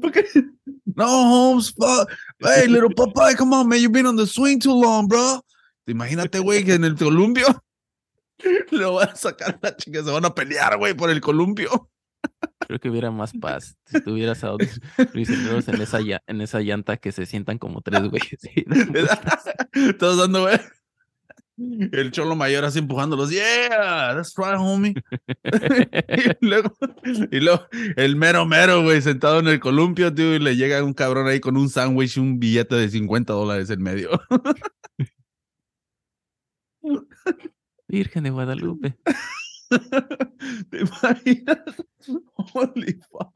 ¿Por 0.00 0.12
qué? 0.12 0.22
No, 0.94 1.50
Holmes, 1.50 1.72
fuck. 1.72 2.10
Hey, 2.40 2.68
little 2.68 2.90
Popeye, 2.94 3.36
come 3.36 3.54
on, 3.54 3.68
man. 3.68 3.80
You've 3.80 3.92
been 3.92 4.06
on 4.06 4.16
the 4.16 4.26
swing 4.26 4.58
too 4.60 4.74
long, 4.74 5.08
bro. 5.08 5.40
Imagínate, 5.86 6.38
güey, 6.40 6.64
que 6.64 6.74
en 6.74 6.84
el 6.84 6.94
columpio 6.96 7.46
lo 8.70 8.94
van 8.94 9.10
a 9.10 9.16
sacar 9.16 9.54
a 9.54 9.58
la 9.62 9.76
chica, 9.76 10.02
se 10.02 10.10
van 10.10 10.24
a 10.24 10.34
pelear, 10.34 10.76
güey, 10.78 10.94
por 10.94 11.10
el 11.10 11.20
columpio. 11.20 11.90
Creo 12.60 12.80
que 12.80 12.90
hubiera 12.90 13.10
más 13.10 13.32
paz 13.34 13.76
si 13.86 14.00
tuvieras 14.00 14.42
a 14.42 14.52
otros 14.52 14.80
prisioneros 15.12 15.68
en 15.68 15.80
esa, 15.80 16.00
en 16.26 16.40
esa 16.40 16.60
llanta 16.60 16.96
que 16.96 17.12
se 17.12 17.26
sientan 17.26 17.58
como 17.58 17.80
tres 17.82 18.02
güeyes. 18.08 18.40
Todos 19.98 20.18
dando, 20.18 20.42
güey. 20.42 20.58
El 21.58 22.10
cholo 22.10 22.36
mayor 22.36 22.64
así 22.66 22.80
empujándolos. 22.80 23.30
Yeah, 23.30 24.14
that's 24.14 24.34
right, 24.36 24.58
homie. 24.58 24.94
y, 26.42 26.46
luego, 26.46 26.76
y 27.30 27.40
luego 27.40 27.66
el 27.96 28.14
mero 28.16 28.44
mero, 28.44 28.82
güey, 28.82 29.00
sentado 29.00 29.38
en 29.38 29.48
el 29.48 29.58
columpio, 29.58 30.12
tío, 30.12 30.34
y 30.34 30.38
le 30.38 30.56
llega 30.56 30.84
un 30.84 30.92
cabrón 30.92 31.28
ahí 31.28 31.40
con 31.40 31.56
un 31.56 31.70
sándwich 31.70 32.18
y 32.18 32.20
un 32.20 32.38
billete 32.38 32.74
de 32.74 32.90
50 32.90 33.32
dólares 33.32 33.70
en 33.70 33.82
medio. 33.82 34.10
Virgen 37.88 38.24
de 38.24 38.30
Guadalupe. 38.30 38.96
¿Te 40.70 40.80
imaginas? 40.80 41.58
Holy 42.54 43.00
fuck. 43.10 43.34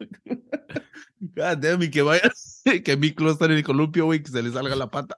God 1.21 1.59
damn, 1.59 1.83
y 1.83 1.91
que 1.91 2.03
vaya, 2.03 2.31
que 2.85 2.97
Miklo 2.97 3.33
está 3.33 3.47
en 3.47 3.53
el 3.53 3.65
columpio, 3.65 4.05
güey, 4.07 4.23
que 4.23 4.31
se 4.31 4.43
le 4.43 4.51
salga 4.51 4.77
la 4.77 4.91
pata. 4.91 5.17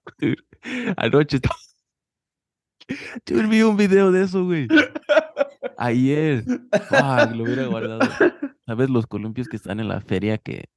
Anoche 0.96 1.36
estaba... 1.36 1.56
Yo 3.26 3.48
vi 3.48 3.62
un 3.62 3.76
video 3.76 4.10
de 4.10 4.24
eso, 4.24 4.44
güey. 4.44 4.68
Ayer. 5.78 6.44
Fuck, 6.44 7.34
lo 7.34 7.44
hubiera 7.44 7.66
guardado. 7.66 8.00
¿Sabes 8.66 8.90
los 8.90 9.06
columpios 9.06 9.48
que 9.48 9.56
están 9.56 9.80
en 9.80 9.88
la 9.88 10.00
feria 10.00 10.38
que 10.38 10.68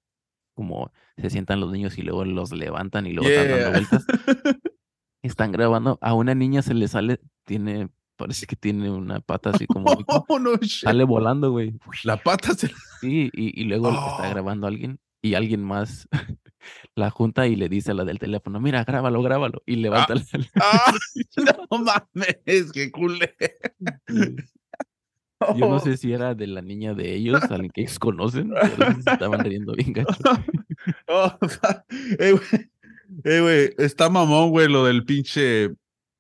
como 0.53 0.91
se 1.17 1.29
sientan 1.29 1.59
los 1.59 1.71
niños 1.71 1.97
y 1.97 2.01
luego 2.01 2.23
los 2.23 2.51
levantan 2.51 3.05
y 3.07 3.13
luego 3.13 3.29
están 3.29 3.49
dando 3.49 3.57
Yeah. 3.57 3.69
vueltas? 3.71 4.05
Están 5.21 5.51
grabando. 5.51 5.97
A 6.01 6.13
una 6.13 6.35
niña 6.35 6.61
se 6.61 6.73
le 6.73 6.87
sale, 6.87 7.19
tiene, 7.45 7.89
parece 8.15 8.45
que 8.45 8.56
tiene 8.56 8.89
una 8.89 9.19
pata 9.19 9.51
así 9.51 9.65
como... 9.67 9.86
Oh, 10.08 10.39
no 10.39 10.56
shit. 10.58 10.84
Sale 10.84 11.04
volando, 11.04 11.51
güey. 11.51 11.73
La 12.04 12.17
pata 12.17 12.54
se 12.54 12.67
Sí, 13.01 13.30
y, 13.34 13.62
y 13.62 13.65
luego 13.65 13.89
está 13.89 14.28
Oh. 14.28 14.30
grabando 14.32 14.67
a 14.67 14.69
alguien 14.69 14.99
y 15.21 15.34
alguien 15.34 15.63
más 15.63 16.08
la 16.95 17.10
junta 17.10 17.47
y 17.47 17.56
le 17.56 17.67
dice 17.69 17.91
a 17.91 17.93
la 17.93 18.06
del 18.06 18.19
teléfono, 18.19 18.60
mira, 18.60 18.84
grábalo, 18.84 19.21
grábalo. 19.21 19.62
Y 19.65 19.75
levanta 19.78 20.15
la- 20.15 20.23
Ah, 20.56 20.93
no 21.71 21.78
mames, 21.80 22.71
qué 22.71 22.91
culé. 22.91 23.36
Yo 25.58 25.67
no 25.69 25.80
sé 25.80 25.97
si 25.97 26.12
era 26.13 26.34
de 26.34 26.47
la 26.47 26.62
niña 26.62 26.93
de 26.93 27.13
ellos, 27.13 27.41
alguien 27.51 27.69
que 27.71 27.82
ellos 27.82 27.99
conocen, 27.99 28.51
pero 28.78 28.93
se 28.93 29.12
estaban 29.12 29.41
riendo 29.43 29.73
bien 29.73 29.93
gacho. 29.93 30.13
Oh, 31.08 31.32
eh, 32.19 32.32
güey. 32.32 32.69
Eh, 33.23 33.41
güey, 33.41 33.69
está 33.78 34.10
mamón, 34.10 34.49
güey, 34.49 34.67
lo 34.67 34.86
del 34.86 35.04
pinche. 35.06 35.71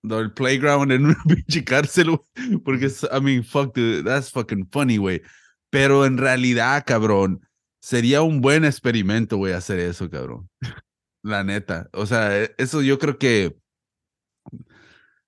Del 0.07 0.31
playground 0.33 0.91
en 0.91 1.05
una 1.05 1.17
pinche 1.27 1.63
cárcel, 1.63 2.11
güey. 2.11 2.57
Porque, 2.63 2.87
I 2.87 3.21
mean, 3.21 3.43
fuck, 3.43 3.75
dude, 3.75 4.03
that's 4.03 4.31
fucking 4.31 4.67
funny, 4.71 4.97
güey. 4.97 5.21
Pero 5.69 6.05
en 6.05 6.17
realidad, 6.17 6.83
cabrón, 6.85 7.41
sería 7.81 8.21
un 8.21 8.41
buen 8.41 8.65
experimento, 8.65 9.37
güey, 9.37 9.53
hacer 9.53 9.79
eso, 9.79 10.09
cabrón. 10.09 10.49
La 11.23 11.43
neta. 11.43 11.89
O 11.93 12.05
sea, 12.05 12.43
e- 12.43 12.53
eso 12.57 12.81
yo 12.81 12.99
creo 12.99 13.17
que. 13.17 13.55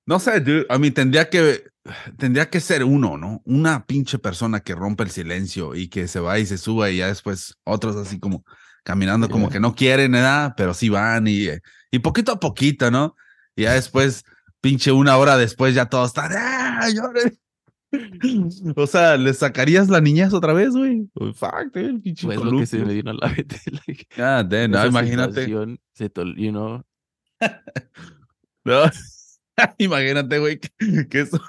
No 0.05 0.19
sé, 0.19 0.39
dude. 0.39 0.65
A 0.69 0.77
mí 0.77 0.91
tendría 0.91 1.29
que. 1.29 1.63
Tendría 2.17 2.49
que 2.49 2.59
ser 2.59 2.83
uno, 2.83 3.17
¿no? 3.17 3.41
Una 3.45 3.85
pinche 3.85 4.19
persona 4.19 4.59
que 4.59 4.75
rompa 4.75 5.03
el 5.05 5.09
silencio 5.09 5.73
y 5.73 5.87
que 5.87 6.07
se 6.09 6.19
va 6.19 6.37
y 6.37 6.45
se 6.45 6.57
suba 6.57 6.89
y 6.89 6.97
ya 6.97 7.07
después 7.07 7.55
otros 7.63 7.95
así 7.95 8.19
como 8.19 8.43
caminando 8.83 9.29
como 9.29 9.45
Yeah. 9.45 9.53
que 9.53 9.59
no 9.61 9.73
quieren 9.73 10.11
nada, 10.11 10.53
pero 10.57 10.73
sí 10.73 10.89
van 10.89 11.27
y, 11.27 11.47
y 11.91 11.99
poquito 11.99 12.33
a 12.33 12.39
poquito, 12.41 12.91
¿no? 12.91 13.15
Y 13.55 13.63
ya 13.63 13.73
después, 13.73 14.23
pinche 14.61 14.91
una 14.91 15.17
hora 15.17 15.37
después 15.37 15.73
ya 15.75 15.85
todos 15.87 16.07
están, 16.09 16.31
¡ah, 16.35 16.87
lloren! 16.93 17.37
O 18.75 18.85
sea, 18.85 19.15
¿le 19.15 19.33
sacarías 19.33 19.87
la 19.87 20.01
niñez 20.01 20.33
otra 20.33 20.51
vez, 20.51 20.71
güey? 20.71 21.09
Oh, 21.13 21.31
Fuck, 21.33 21.71
dude, 21.73 21.85
el 21.85 22.01
pinche 22.01 22.25
Pues 22.27 22.37
lo 22.41 22.59
que 22.59 22.65
se 22.65 22.79
me 22.79 22.93
vino 22.93 23.11
a 23.11 23.13
la 23.13 23.27
mente. 23.35 23.61
like, 23.87 24.05
Ah, 24.21 24.43
damn, 24.47 24.71
no, 24.71 24.85
imagínate. 24.85 25.45
se 25.93 26.09
te 26.09 26.21
ol- 26.21 26.35
you 26.35 26.51
know, 26.51 26.83
No, 28.65 28.83
imagínate, 29.77 30.37
güey, 30.39 30.59
que, 30.59 31.07
que 31.07 31.21
eso, 31.21 31.39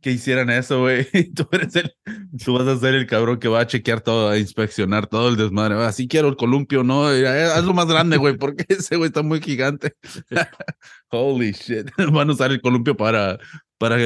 que 0.00 0.10
hicieran 0.10 0.50
eso, 0.50 0.80
güey. 0.80 1.06
Tú 1.34 1.48
eres 1.52 1.76
el, 1.76 1.94
tú 2.44 2.54
vas 2.54 2.66
a 2.66 2.76
ser 2.78 2.94
el 2.94 3.06
cabrón 3.06 3.38
que 3.38 3.48
va 3.48 3.60
a 3.60 3.66
chequear 3.66 4.00
todo, 4.00 4.28
a 4.28 4.38
inspeccionar 4.38 5.06
todo 5.06 5.28
el 5.28 5.36
desmadre. 5.36 5.74
Así 5.84 6.08
quiero 6.08 6.28
el 6.28 6.36
columpio, 6.36 6.82
¿no? 6.82 7.12
Eh, 7.12 7.26
Hazlo 7.26 7.74
más 7.74 7.86
grande, 7.86 8.16
güey, 8.16 8.36
porque 8.36 8.64
ese 8.68 8.96
güey 8.96 9.08
está 9.08 9.22
muy 9.22 9.40
gigante. 9.40 9.94
Holy 11.10 11.52
shit. 11.52 11.90
Van 12.12 12.30
a 12.30 12.32
usar 12.32 12.50
el 12.50 12.60
columpio 12.60 12.96
para, 12.96 13.38
para 13.78 13.96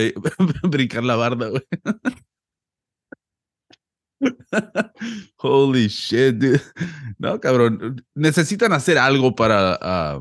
brincar 0.63 1.05
la 1.05 1.17
barda, 1.17 1.49
güey. 1.49 1.63
Holy 5.37 5.89
shit, 5.89 6.37
dude. 6.37 6.61
No, 7.19 7.41
cabrón. 7.41 8.05
Necesitan 8.15 8.73
hacer 8.73 8.99
algo 8.99 9.35
para, 9.35 9.79
ah, 9.81 10.21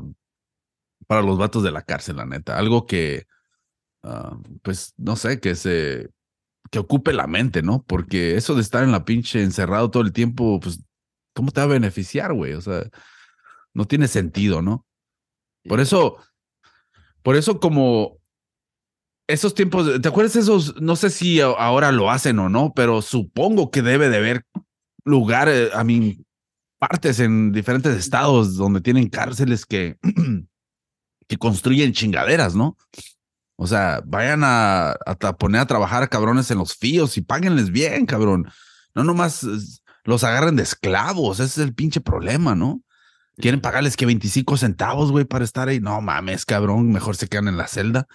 para 1.06 1.22
los 1.22 1.38
vatos 1.38 1.62
de 1.62 1.72
la 1.72 1.82
cárcel, 1.82 2.16
la 2.16 2.26
neta. 2.26 2.56
Algo 2.56 2.86
que, 2.86 3.26
ah, 4.02 4.36
pues, 4.62 4.94
no 4.96 5.16
sé, 5.16 5.40
que 5.40 5.54
se, 5.54 6.10
que 6.70 6.78
ocupe 6.78 7.12
la 7.12 7.26
mente, 7.26 7.62
¿no? 7.62 7.84
Porque 7.86 8.36
eso 8.36 8.54
de 8.54 8.62
estar 8.62 8.84
en 8.84 8.92
la 8.92 9.04
pinche 9.04 9.42
encerrado 9.42 9.90
todo 9.90 10.02
el 10.02 10.12
tiempo, 10.12 10.60
pues, 10.60 10.80
¿cómo 11.34 11.50
te 11.50 11.60
va 11.60 11.64
a 11.64 11.68
beneficiar, 11.68 12.32
güey? 12.32 12.54
O 12.54 12.60
sea, 12.60 12.84
no 13.74 13.86
tiene 13.86 14.08
sentido, 14.08 14.62
¿no? 14.62 14.86
Por 15.64 15.80
eso, 15.80 16.16
por 17.22 17.36
eso 17.36 17.60
como 17.60 18.18
esos 19.28 19.54
tiempos, 19.54 20.00
¿te 20.00 20.08
acuerdas 20.08 20.36
esos? 20.36 20.80
No 20.80 20.96
sé 20.96 21.10
si 21.10 21.40
ahora 21.40 21.92
lo 21.92 22.10
hacen 22.10 22.38
o 22.38 22.48
no, 22.48 22.72
pero 22.74 23.02
supongo 23.02 23.70
que 23.70 23.82
debe 23.82 24.08
de 24.08 24.16
haber 24.16 24.44
lugares, 25.04 25.70
a 25.74 25.84
mí, 25.84 26.24
partes 26.78 27.20
en 27.20 27.52
diferentes 27.52 27.96
estados 27.96 28.56
donde 28.56 28.80
tienen 28.80 29.08
cárceles 29.08 29.66
que, 29.66 29.98
que 31.28 31.36
construyen 31.36 31.92
chingaderas, 31.92 32.54
¿no? 32.54 32.76
O 33.62 33.66
sea, 33.66 34.02
vayan 34.06 34.40
a, 34.42 34.92
a, 35.04 35.36
poner 35.36 35.60
a 35.60 35.66
trabajar 35.66 36.02
a 36.02 36.08
cabrones 36.08 36.50
en 36.50 36.56
los 36.56 36.74
fíos 36.74 37.18
y 37.18 37.20
páguenles 37.20 37.70
bien, 37.70 38.06
cabrón. 38.06 38.50
No 38.94 39.04
nomás 39.04 39.46
los 40.04 40.24
agarren 40.24 40.56
de 40.56 40.62
esclavos, 40.62 41.40
ese 41.40 41.60
es 41.60 41.66
el 41.66 41.74
pinche 41.74 42.00
problema, 42.00 42.54
¿no? 42.54 42.80
Quieren 43.36 43.60
pagarles 43.60 43.98
que 43.98 44.06
25 44.06 44.56
centavos, 44.56 45.12
güey, 45.12 45.26
para 45.26 45.44
estar 45.44 45.68
ahí. 45.68 45.78
No 45.78 46.00
mames, 46.00 46.46
cabrón, 46.46 46.90
mejor 46.90 47.16
se 47.16 47.28
quedan 47.28 47.48
en 47.48 47.58
la 47.58 47.66
celda. 47.66 48.06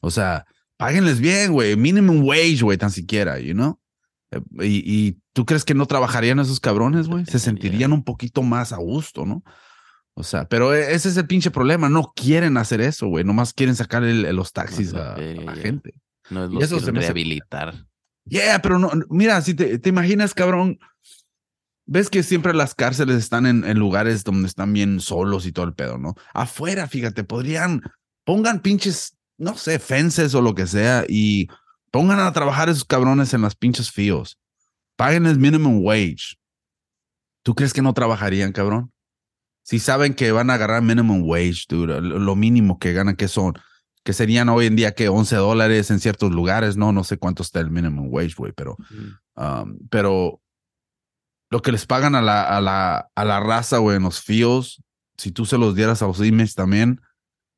O 0.00 0.10
sea, 0.10 0.44
páguenles 0.76 1.20
bien, 1.20 1.52
güey, 1.52 1.74
minimum 1.74 2.22
wage, 2.22 2.60
güey, 2.60 2.76
tan 2.76 2.90
siquiera, 2.90 3.40
you 3.40 3.54
know? 3.54 3.80
Eh, 4.30 4.42
y, 4.60 5.06
y, 5.06 5.18
tú 5.32 5.46
crees 5.46 5.64
que 5.64 5.72
no 5.72 5.86
trabajarían 5.86 6.38
esos 6.38 6.60
cabrones, 6.60 7.08
güey? 7.08 7.24
Se 7.24 7.38
sentirían 7.38 7.94
un 7.94 8.04
poquito 8.04 8.42
más 8.42 8.74
a 8.74 8.76
gusto, 8.76 9.24
¿no? 9.24 9.42
O 10.14 10.22
sea, 10.22 10.46
pero 10.46 10.74
e, 10.74 10.94
ese 10.94 11.08
es 11.08 11.16
el 11.16 11.26
pinche 11.26 11.50
problema. 11.50 11.88
No 11.88 12.12
quieren 12.14 12.56
hacer 12.56 12.80
eso, 12.80 13.06
güey. 13.08 13.24
Nomás 13.24 13.52
quieren 13.52 13.76
sacar 13.76 14.02
los 14.02 14.52
taxis 14.52 14.92
a, 14.94 15.16
la 15.16 15.54
gente. 15.54 15.94
No 16.30 16.44
es 16.44 16.50
lo 16.50 16.60
eso 16.60 16.80
se 16.80 16.90
rehabilitar. 16.90 17.86
Yeah, 18.24 18.60
pero 18.62 18.78
no, 18.78 18.90
mira, 19.10 19.40
si 19.42 19.54
te, 19.54 19.78
te, 19.78 19.88
imaginas, 19.88 20.32
cabrón, 20.32 20.78
ves 21.86 22.08
que 22.08 22.22
siempre 22.22 22.54
las 22.54 22.74
cárceles 22.74 23.16
están 23.16 23.46
en, 23.46 23.64
en, 23.64 23.78
lugares 23.78 24.22
donde 24.22 24.46
están 24.46 24.72
bien 24.72 25.00
solos 25.00 25.44
y 25.44 25.52
todo 25.52 25.64
el 25.64 25.74
pedo, 25.74 25.98
¿no? 25.98 26.14
Afuera, 26.32 26.86
fíjate, 26.86 27.24
podrían, 27.24 27.82
pongan 28.24 28.60
pinches, 28.60 29.16
no 29.38 29.56
sé, 29.56 29.80
fences 29.80 30.34
o 30.36 30.42
lo 30.42 30.54
que 30.54 30.68
sea 30.68 31.04
y 31.08 31.48
pongan 31.90 32.20
a 32.20 32.32
trabajar 32.32 32.68
esos 32.68 32.84
cabrones 32.84 33.34
en 33.34 33.42
las 33.42 33.56
pinches 33.56 33.90
fíos. 33.90 34.38
Paguen 34.96 35.26
el 35.26 35.38
minimum 35.38 35.84
wage. 35.84 36.36
¿Tú 37.42 37.56
crees 37.56 37.72
que 37.72 37.82
no 37.82 37.92
trabajarían, 37.92 38.52
cabrón? 38.52 38.91
Si 39.62 39.78
saben 39.78 40.14
que 40.14 40.32
van 40.32 40.50
a 40.50 40.54
agarrar 40.54 40.82
minimum 40.82 41.22
wage, 41.24 41.64
dude, 41.68 42.00
lo 42.00 42.36
mínimo 42.36 42.78
que 42.78 42.92
ganan, 42.92 43.16
que 43.16 43.28
son, 43.28 43.54
que 44.04 44.12
serían 44.12 44.48
hoy 44.48 44.66
en 44.66 44.76
día 44.76 44.94
que 44.94 45.08
11 45.08 45.36
dólares 45.36 45.90
en 45.90 46.00
ciertos 46.00 46.32
lugares, 46.32 46.76
no, 46.76 46.92
no 46.92 47.04
sé 47.04 47.16
cuánto 47.16 47.42
está 47.42 47.60
el 47.60 47.70
minimum 47.70 48.08
wage, 48.10 48.34
güey, 48.36 48.52
pero, 48.52 48.76
um, 49.36 49.78
pero 49.88 50.40
lo 51.50 51.62
que 51.62 51.70
les 51.70 51.86
pagan 51.86 52.14
a 52.14 52.22
la, 52.22 52.42
a 52.42 52.60
la, 52.60 53.10
a 53.14 53.24
la 53.24 53.40
raza, 53.40 53.78
güey, 53.78 53.98
en 53.98 54.02
los 54.02 54.20
fíos, 54.20 54.82
si 55.16 55.30
tú 55.30 55.46
se 55.46 55.58
los 55.58 55.74
dieras 55.74 56.02
a 56.02 56.06
los 56.06 56.20
IMES 56.20 56.54
también, 56.54 57.00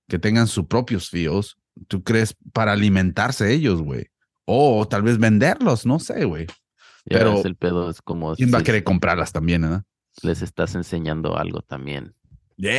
que 0.09 0.19
tengan 0.19 0.47
sus 0.47 0.67
propios 0.67 1.09
fíos, 1.09 1.57
¿tú 1.89 2.03
crees 2.03 2.37
para 2.53 2.73
alimentarse 2.73 3.53
ellos, 3.53 3.81
güey? 3.81 4.09
O 4.45 4.87
tal 4.87 5.03
vez 5.03 5.19
venderlos, 5.19 5.87
no 5.87 5.99
sé, 5.99 6.25
güey. 6.25 6.47
Pero 7.07 7.43
el 7.45 7.57
pedo 7.57 7.89
es 7.89 8.03
como... 8.03 8.35
¿Quién 8.35 8.53
va 8.53 8.59
a 8.59 8.63
querer 8.63 8.85
comprarlas 8.85 9.33
también, 9.33 9.63
verdad? 9.63 9.85
Les 10.23 10.43
estás 10.43 10.75
enseñando 10.75 11.37
algo 11.37 11.61
también. 11.61 12.15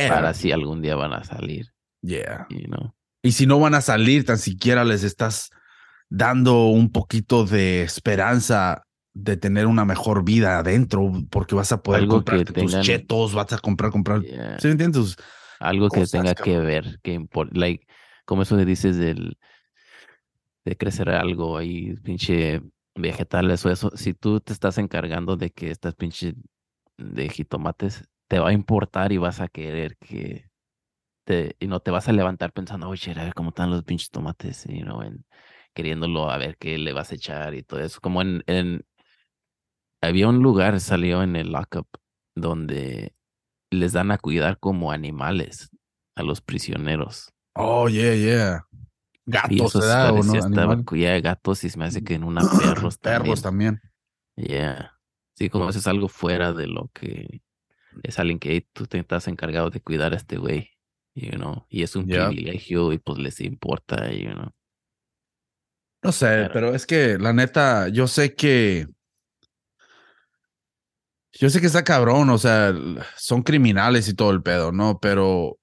Para 0.08 0.34
si 0.34 0.52
algún 0.52 0.82
día 0.82 0.96
van 0.96 1.12
a 1.12 1.24
salir. 1.24 1.66
Yeah. 2.02 2.46
Y 3.22 3.32
si 3.32 3.46
no 3.46 3.58
van 3.58 3.74
a 3.74 3.80
salir, 3.80 4.24
tan 4.24 4.38
siquiera 4.38 4.84
les 4.84 5.02
estás 5.02 5.50
dando 6.08 6.66
un 6.66 6.90
poquito 6.92 7.44
de 7.44 7.82
esperanza 7.82 8.86
de 9.12 9.36
tener 9.36 9.66
una 9.66 9.84
mejor 9.84 10.24
vida 10.24 10.58
adentro, 10.58 11.10
porque 11.30 11.54
vas 11.54 11.72
a 11.72 11.82
poder 11.82 12.06
comprar 12.06 12.44
tus 12.44 12.80
chetos, 12.80 13.34
vas 13.34 13.52
a 13.52 13.58
comprar, 13.58 13.90
comprar. 13.90 14.22
¿Sí 14.22 14.66
me 14.66 14.72
entiendes? 14.72 15.16
Algo 15.58 15.88
que 15.88 16.04
tenga 16.06 16.34
que 16.34 16.58
ver, 16.58 17.00
que 17.02 17.26
like, 17.52 17.86
como 18.26 18.42
eso 18.42 18.56
que 18.56 18.66
dices 18.66 18.96
del 18.98 19.38
de 20.66 20.76
crecer 20.76 21.08
algo 21.08 21.56
ahí, 21.56 21.94
pinche 22.02 22.60
vegetales 22.94 23.64
o 23.64 23.70
eso, 23.70 23.90
si 23.94 24.14
tú 24.14 24.40
te 24.40 24.52
estás 24.52 24.78
encargando 24.78 25.36
de 25.36 25.50
que 25.50 25.70
estas 25.70 25.94
pinche 25.94 26.34
de 26.98 27.28
jitomates 27.28 28.08
te 28.28 28.38
va 28.38 28.48
a 28.48 28.52
importar 28.52 29.12
y 29.12 29.18
vas 29.18 29.40
a 29.40 29.48
querer 29.48 29.96
que 29.98 30.50
te, 31.24 31.56
y 31.58 31.66
no 31.66 31.80
te 31.80 31.90
vas 31.90 32.08
a 32.08 32.12
levantar 32.12 32.52
pensando, 32.52 32.88
oye, 32.88 33.12
a 33.12 33.24
ver 33.24 33.34
cómo 33.34 33.50
están 33.50 33.70
los 33.70 33.84
pinches 33.84 34.10
tomates, 34.10 34.66
y 34.66 34.80
no 34.80 35.02
en, 35.02 35.24
queriéndolo 35.74 36.30
a 36.30 36.38
ver 36.38 36.56
qué 36.56 36.78
le 36.78 36.92
vas 36.92 37.12
a 37.12 37.16
echar 37.16 37.54
y 37.54 37.62
todo 37.62 37.80
eso. 37.80 38.00
Como 38.00 38.22
en, 38.22 38.42
en 38.46 38.84
había 40.00 40.28
un 40.28 40.42
lugar, 40.42 40.80
salió 40.80 41.22
en 41.22 41.36
el 41.36 41.52
lockup, 41.52 41.88
donde 42.34 43.14
les 43.70 43.92
dan 43.92 44.10
a 44.10 44.18
cuidar 44.18 44.58
como 44.58 44.92
animales 44.92 45.70
a 46.14 46.22
los 46.22 46.40
prisioneros. 46.40 47.32
Oh, 47.54 47.88
yeah, 47.88 48.14
yeah. 48.14 48.66
Gatos, 49.26 49.74
¿verdad? 49.74 50.12
¿o 50.12 50.22
no? 50.22 50.84
gatos 51.22 51.64
y 51.64 51.70
se 51.70 51.78
me 51.78 51.86
hace 51.86 52.02
que 52.02 52.14
en 52.14 52.24
una 52.24 52.42
perros 52.58 52.98
también. 52.98 53.22
Perros 53.22 53.42
también. 53.42 53.80
Yeah. 54.36 54.95
Sí, 55.36 55.50
como 55.50 55.68
eso 55.68 55.78
es 55.78 55.86
algo 55.86 56.08
fuera 56.08 56.52
de 56.52 56.66
lo 56.66 56.90
que 56.94 57.42
es 58.02 58.18
alguien 58.18 58.38
que 58.38 58.66
tú 58.72 58.86
te 58.86 58.98
estás 58.98 59.28
encargado 59.28 59.70
de 59.70 59.80
cuidar 59.80 60.14
a 60.14 60.16
este 60.16 60.38
güey, 60.38 60.70
you 61.14 61.30
know, 61.32 61.66
y 61.68 61.82
es 61.82 61.94
un 61.94 62.06
privilegio 62.06 62.92
y 62.92 62.98
pues 62.98 63.18
les 63.18 63.40
importa, 63.40 64.10
you 64.12 64.32
know. 64.32 64.50
No 66.02 66.12
sé, 66.12 66.48
pero... 66.52 66.74
es 66.74 66.86
que 66.86 67.18
la 67.18 67.32
neta, 67.32 67.88
yo 67.88 68.06
sé 68.06 68.34
que 68.34 68.86
yo 71.32 71.50
sé 71.50 71.60
que 71.60 71.66
está 71.66 71.84
cabrón, 71.84 72.30
o 72.30 72.38
sea, 72.38 72.74
son 73.16 73.42
criminales 73.42 74.08
y 74.08 74.14
todo 74.14 74.30
el 74.30 74.42
pedo, 74.42 74.72
¿no? 74.72 74.98
Pero 75.00 75.58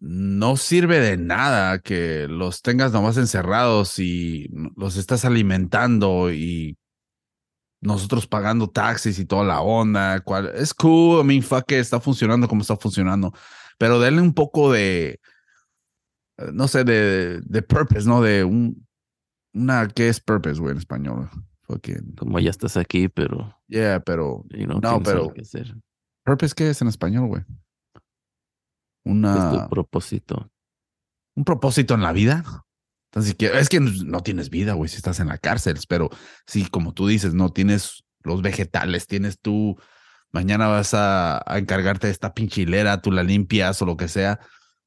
no 0.00 0.56
sirve 0.58 1.00
de 1.00 1.16
nada 1.16 1.78
que 1.78 2.26
los 2.28 2.60
tengas 2.60 2.92
nomás 2.92 3.16
encerrados 3.16 3.98
y 3.98 4.50
los 4.76 4.96
estás 4.96 5.24
alimentando 5.24 6.30
y 6.30 6.76
nosotros 7.86 8.26
pagando 8.26 8.68
taxis 8.68 9.18
y 9.18 9.24
toda 9.24 9.44
la 9.44 9.60
onda, 9.60 10.20
cual 10.20 10.50
es 10.54 10.74
cool, 10.74 11.20
I 11.20 11.24
mean, 11.24 11.42
fuck 11.42 11.64
que 11.64 11.78
está 11.78 12.00
funcionando 12.00 12.48
como 12.48 12.62
está 12.62 12.76
funcionando, 12.76 13.32
pero 13.78 14.00
denle 14.00 14.20
un 14.20 14.34
poco 14.34 14.72
de, 14.72 15.20
eh, 16.38 16.50
no 16.52 16.66
sé, 16.68 16.84
de, 16.84 17.40
de 17.42 17.62
purpose, 17.62 18.08
¿no? 18.08 18.20
De 18.20 18.44
un, 18.44 18.86
una, 19.54 19.88
¿qué 19.88 20.08
es 20.08 20.20
purpose, 20.20 20.60
güey, 20.60 20.72
en 20.72 20.78
español? 20.78 21.30
Fucking. 21.62 22.14
Como 22.16 22.38
ya 22.40 22.50
estás 22.50 22.76
aquí, 22.76 23.08
pero. 23.08 23.56
Yeah, 23.68 24.00
pero. 24.00 24.44
no, 24.50 25.02
pero. 25.02 25.32
¿Purpose 26.24 26.54
qué 26.54 26.70
es 26.70 26.82
en 26.82 26.88
español, 26.88 27.26
güey? 27.28 27.44
Una. 29.04 29.34
Es 29.34 29.62
tu 29.62 29.68
propósito. 29.68 30.50
¿Un 31.34 31.44
propósito 31.44 31.94
en 31.94 32.02
la 32.02 32.12
vida? 32.12 32.65
Es 33.16 33.68
que 33.68 33.80
no 33.80 34.20
tienes 34.20 34.50
vida, 34.50 34.74
güey, 34.74 34.88
si 34.88 34.96
estás 34.96 35.20
en 35.20 35.28
la 35.28 35.38
cárcel, 35.38 35.78
pero 35.88 36.10
sí, 36.46 36.66
como 36.66 36.92
tú 36.92 37.06
dices, 37.06 37.34
no 37.34 37.50
tienes 37.50 38.04
los 38.22 38.42
vegetales, 38.42 39.06
tienes 39.06 39.40
tú, 39.40 39.76
mañana 40.32 40.66
vas 40.68 40.92
a, 40.92 41.42
encargarte 41.56 42.08
de 42.08 42.12
esta 42.12 42.34
pinchilera, 42.34 43.00
tú 43.00 43.10
la 43.10 43.22
limpias 43.22 43.80
o 43.80 43.86
lo 43.86 43.96
que 43.96 44.08
sea, 44.08 44.40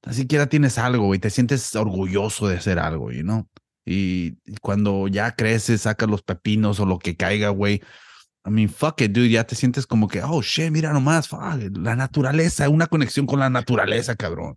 ni 0.05 0.13
siquiera 0.13 0.47
tienes 0.47 0.77
algo, 0.77 1.05
güey, 1.05 1.19
te 1.19 1.29
sientes 1.29 1.75
orgulloso 1.75 2.47
de 2.47 2.57
hacer 2.57 2.79
algo, 2.79 3.11
y 3.11 3.23
¿no? 3.23 3.49
Y, 3.85 4.37
cuando 4.61 5.07
ya 5.07 5.35
creces, 5.35 5.81
sacas 5.81 6.09
los 6.09 6.21
pepinos 6.21 6.79
o 6.79 6.85
lo 6.85 6.99
que 6.99 7.15
caiga, 7.15 7.49
güey, 7.49 7.81
I 8.45 8.51
mean, 8.51 8.69
fuck 8.69 9.01
it, 9.01 9.11
dude, 9.11 9.29
ya 9.29 9.43
te 9.43 9.55
sientes 9.55 9.87
como 9.87 10.07
que, 10.07 10.21
oh, 10.23 10.41
shit, 10.41 10.71
mira 10.71 10.93
nomás, 10.93 11.29
la 11.31 11.95
naturaleza, 11.95 12.69
una 12.69 12.87
conexión 12.87 13.25
con 13.25 13.39
la 13.39 13.49
naturaleza, 13.49 14.15
cabrón. 14.15 14.55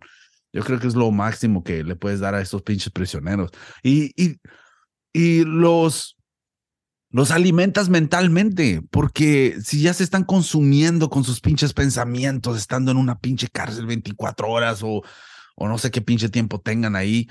Yo 0.53 0.63
creo 0.63 0.79
que 0.79 0.87
es 0.87 0.95
lo 0.95 1.11
máximo 1.11 1.63
que 1.63 1.83
le 1.83 1.95
puedes 1.95 2.19
dar 2.19 2.35
a 2.35 2.41
estos 2.41 2.61
pinches 2.61 2.93
prisioneros. 2.93 3.49
Y, 3.81 4.11
y, 4.15 4.39
y 5.11 5.43
los, 5.43 6.15
los 7.09 7.31
alimentas 7.31 7.89
mentalmente, 7.89 8.81
porque 8.91 9.57
si 9.63 9.81
ya 9.81 9.93
se 9.93 10.03
están 10.03 10.23
consumiendo 10.23 11.09
con 11.09 11.23
sus 11.23 11.41
pinches 11.41 11.73
pensamientos, 11.73 12.57
estando 12.57 12.91
en 12.91 12.97
una 12.97 13.19
pinche 13.19 13.47
cárcel 13.47 13.87
24 13.87 14.47
horas 14.47 14.83
o, 14.83 15.01
o 15.55 15.67
no 15.67 15.77
sé 15.79 15.89
qué 15.89 16.01
pinche 16.01 16.29
tiempo 16.29 16.61
tengan 16.61 16.95
ahí, 16.95 17.27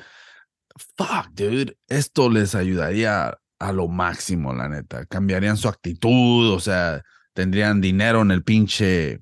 fuck, 0.97 1.29
dude, 1.33 1.77
esto 1.89 2.29
les 2.29 2.57
ayudaría 2.57 3.39
a 3.59 3.73
lo 3.73 3.87
máximo, 3.87 4.53
la 4.53 4.69
neta. 4.69 5.07
Cambiarían 5.07 5.57
su 5.57 5.69
actitud, 5.69 6.51
o 6.51 6.59
sea, 6.59 7.03
tendrían 7.35 7.81
dinero 7.81 8.23
en 8.23 8.33
el 8.33 8.43
pinche 8.43 9.21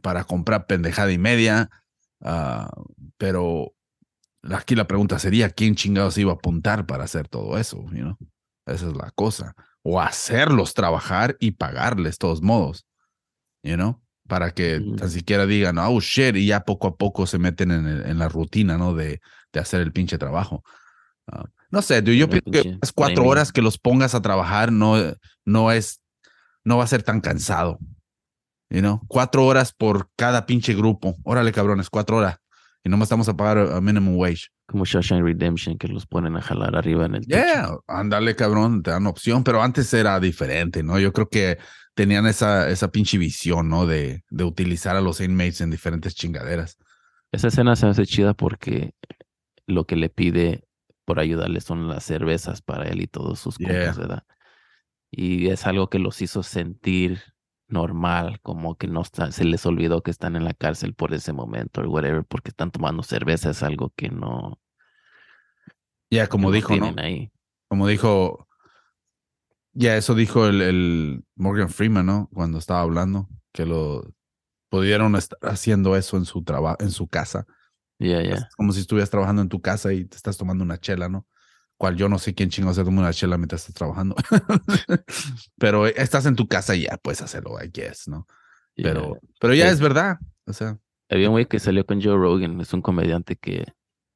para 0.00 0.24
comprar 0.24 0.66
pendejada 0.66 1.12
y 1.12 1.18
media. 1.18 1.68
Uh, 2.20 2.66
pero 3.22 3.72
aquí 4.50 4.74
la 4.74 4.88
pregunta 4.88 5.16
sería, 5.20 5.48
¿quién 5.48 5.76
chingados 5.76 6.18
iba 6.18 6.32
a 6.32 6.34
apuntar 6.34 6.86
para 6.86 7.04
hacer 7.04 7.28
todo 7.28 7.56
eso? 7.56 7.86
You 7.92 8.16
Esa 8.66 8.88
es 8.88 8.96
la 8.96 9.12
cosa. 9.12 9.54
O 9.84 10.00
hacerlos 10.00 10.74
trabajar 10.74 11.36
y 11.38 11.52
pagarles 11.52 12.18
todos 12.18 12.42
modos. 12.42 12.84
You 13.62 13.76
know? 13.76 14.02
Para 14.26 14.50
que 14.50 14.82
tan 14.98 15.08
siquiera 15.08 15.46
digan, 15.46 15.78
oh 15.78 16.00
shit, 16.00 16.34
y 16.34 16.46
ya 16.46 16.64
poco 16.64 16.88
a 16.88 16.96
poco 16.96 17.28
se 17.28 17.38
meten 17.38 17.70
en, 17.70 17.86
en 17.86 18.18
la 18.18 18.28
rutina, 18.28 18.76
¿no? 18.76 18.92
De, 18.92 19.20
de, 19.52 19.60
hacer 19.60 19.82
el 19.82 19.92
pinche 19.92 20.18
trabajo. 20.18 20.64
Ah, 21.30 21.44
no 21.70 21.80
sé, 21.80 22.02
yo 22.02 22.28
pienso 22.28 22.50
que 22.50 22.76
las 22.82 22.90
cuatro 22.90 23.24
horas 23.24 23.52
que 23.52 23.62
los 23.62 23.78
pongas 23.78 24.16
a 24.16 24.20
trabajar 24.22 24.72
no, 24.72 24.96
no 25.44 25.70
es, 25.70 26.02
no 26.64 26.78
va 26.78 26.82
a 26.82 26.88
ser 26.88 27.04
tan 27.04 27.20
cansado. 27.20 27.78
You 28.68 28.80
know? 28.80 29.00
Cuatro 29.06 29.46
horas 29.46 29.72
por 29.72 30.10
cada 30.16 30.44
pinche 30.44 30.74
grupo. 30.74 31.16
Órale, 31.22 31.52
cabrones, 31.52 31.88
cuatro 31.88 32.16
horas 32.16 32.42
y 32.84 32.88
nomás 32.88 33.06
estamos 33.06 33.28
a 33.28 33.36
pagar 33.36 33.58
a 33.58 33.80
minimum 33.80 34.16
wage. 34.16 34.48
Como 34.66 34.84
Shawshank 34.84 35.22
Redemption, 35.22 35.76
que 35.78 35.88
los 35.88 36.06
ponen 36.06 36.36
a 36.36 36.42
jalar 36.42 36.76
arriba 36.76 37.06
en 37.06 37.14
el 37.14 37.26
techo. 37.26 37.36
Yeah, 37.38 37.76
ándale, 37.86 38.34
cabrón, 38.34 38.82
te 38.82 38.90
dan 38.90 39.06
opción, 39.06 39.44
pero 39.44 39.62
antes 39.62 39.92
era 39.94 40.18
diferente, 40.18 40.82
¿no? 40.82 40.98
Yo 40.98 41.12
creo 41.12 41.28
que 41.28 41.58
tenían 41.94 42.26
esa, 42.26 42.68
esa 42.70 42.88
pinche 42.90 43.18
visión, 43.18 43.68
¿no? 43.68 43.86
De, 43.86 44.24
de 44.30 44.44
utilizar 44.44 44.96
a 44.96 45.00
los 45.00 45.20
inmates 45.20 45.60
en 45.60 45.70
diferentes 45.70 46.14
chingaderas. 46.14 46.78
Esa 47.32 47.48
escena 47.48 47.76
se 47.76 47.86
hace 47.86 48.06
chida 48.06 48.34
porque 48.34 48.94
lo 49.66 49.86
que 49.86 49.96
le 49.96 50.08
pide 50.08 50.64
por 51.04 51.18
ayudarle 51.20 51.60
son 51.60 51.88
las 51.88 52.04
cervezas 52.04 52.62
para 52.62 52.88
él 52.88 53.00
y 53.02 53.06
todos 53.06 53.38
sus 53.40 53.56
Yeah. 53.58 53.68
compas, 53.68 53.98
¿verdad? 53.98 54.24
Y 55.10 55.48
es 55.48 55.66
algo 55.66 55.90
que 55.90 55.98
los 55.98 56.22
hizo 56.22 56.42
sentir 56.42 57.20
normal, 57.72 58.40
como 58.42 58.76
que 58.76 58.86
no 58.86 59.02
está, 59.02 59.32
se 59.32 59.44
les 59.44 59.64
olvidó 59.66 60.02
que 60.02 60.10
están 60.10 60.36
en 60.36 60.44
la 60.44 60.54
cárcel 60.54 60.94
por 60.94 61.14
ese 61.14 61.32
momento 61.32 61.80
o 61.80 61.88
whatever, 61.90 62.24
porque 62.24 62.50
están 62.50 62.70
tomando 62.70 63.02
cerveza, 63.02 63.50
es 63.50 63.62
algo 63.62 63.92
que 63.96 64.08
no, 64.10 64.60
Ya, 66.10 66.28
como 66.28 66.48
no 66.48 66.54
dijo, 66.54 66.76
¿no? 66.76 66.94
ahí. 66.98 67.32
Como 67.68 67.86
dijo, 67.88 68.48
ya 69.72 69.96
eso 69.96 70.14
dijo 70.14 70.46
el, 70.46 70.60
el 70.60 71.24
Morgan 71.34 71.70
Freeman, 71.70 72.06
¿no? 72.06 72.28
Cuando 72.32 72.58
estaba 72.58 72.82
hablando, 72.82 73.28
que 73.52 73.66
lo 73.66 74.14
pudieron 74.68 75.16
estar 75.16 75.38
haciendo 75.42 75.96
eso 75.96 76.16
en 76.16 76.24
su 76.24 76.44
trabajo, 76.44 76.76
en 76.80 76.90
su 76.90 77.08
casa. 77.08 77.46
Ya, 77.98 78.22
ya. 78.22 78.48
Como 78.56 78.72
si 78.72 78.80
estuvieras 78.80 79.10
trabajando 79.10 79.42
en 79.42 79.48
tu 79.48 79.60
casa 79.60 79.92
y 79.92 80.04
te 80.04 80.16
estás 80.16 80.36
tomando 80.36 80.64
una 80.64 80.78
chela, 80.78 81.08
¿no? 81.08 81.26
Cual 81.82 81.96
yo 81.96 82.08
no 82.08 82.16
sé 82.20 82.32
quién 82.32 82.48
chingo 82.48 82.72
se 82.72 82.84
toma 82.84 83.00
una 83.00 83.12
chela 83.12 83.36
mientras 83.36 83.62
estás 83.62 83.74
trabajando. 83.74 84.14
pero 85.58 85.88
estás 85.88 86.26
en 86.26 86.36
tu 86.36 86.46
casa 86.46 86.76
y 86.76 86.82
ya 86.82 86.96
puedes 86.96 87.20
hacerlo, 87.22 87.56
I 87.60 87.70
guess, 87.74 88.06
¿no? 88.06 88.28
Pero, 88.76 89.18
pero 89.40 89.52
ya 89.52 89.66
Sí. 89.66 89.72
es 89.72 89.80
verdad. 89.80 90.18
O 90.46 90.52
sea, 90.52 90.78
Había 91.10 91.28
un 91.28 91.32
güey 91.34 91.46
que 91.46 91.58
salió 91.58 91.84
con 91.84 92.00
Joe 92.00 92.14
Rogan, 92.14 92.60
es 92.60 92.72
un 92.72 92.82
comediante 92.82 93.34
que 93.34 93.64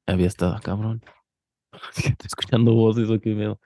había 0.06 0.28
estado, 0.28 0.60
cabrón. 0.62 1.02
Estoy 1.96 2.14
escuchando 2.24 2.72
voces 2.72 3.10
o 3.10 3.20
qué 3.20 3.34
miedo. 3.34 3.60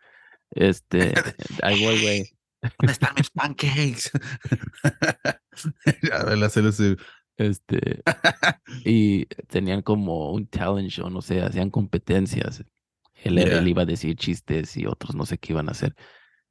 Este, 0.52 1.12
voy, 1.62 2.00
güey. 2.00 2.30
¿dónde 2.78 2.92
están 2.92 3.14
mis 3.18 3.28
pancakes? 3.28 4.10
a 6.10 6.24
ver, 6.24 6.38
Este, 7.36 8.02
y 8.86 9.26
tenían 9.26 9.82
como 9.82 10.32
un 10.32 10.46
talent 10.46 10.88
show, 10.88 11.10
no 11.10 11.20
sé, 11.20 11.42
hacían 11.42 11.68
competencias. 11.68 12.64
Él, 13.22 13.36
Yeah. 13.36 13.58
él 13.58 13.68
iba 13.68 13.82
a 13.82 13.86
decir 13.86 14.16
chistes 14.16 14.76
y 14.76 14.86
otros 14.86 15.14
no 15.14 15.26
sé 15.26 15.38
qué 15.38 15.52
iban 15.52 15.68
a 15.68 15.72
hacer. 15.72 15.94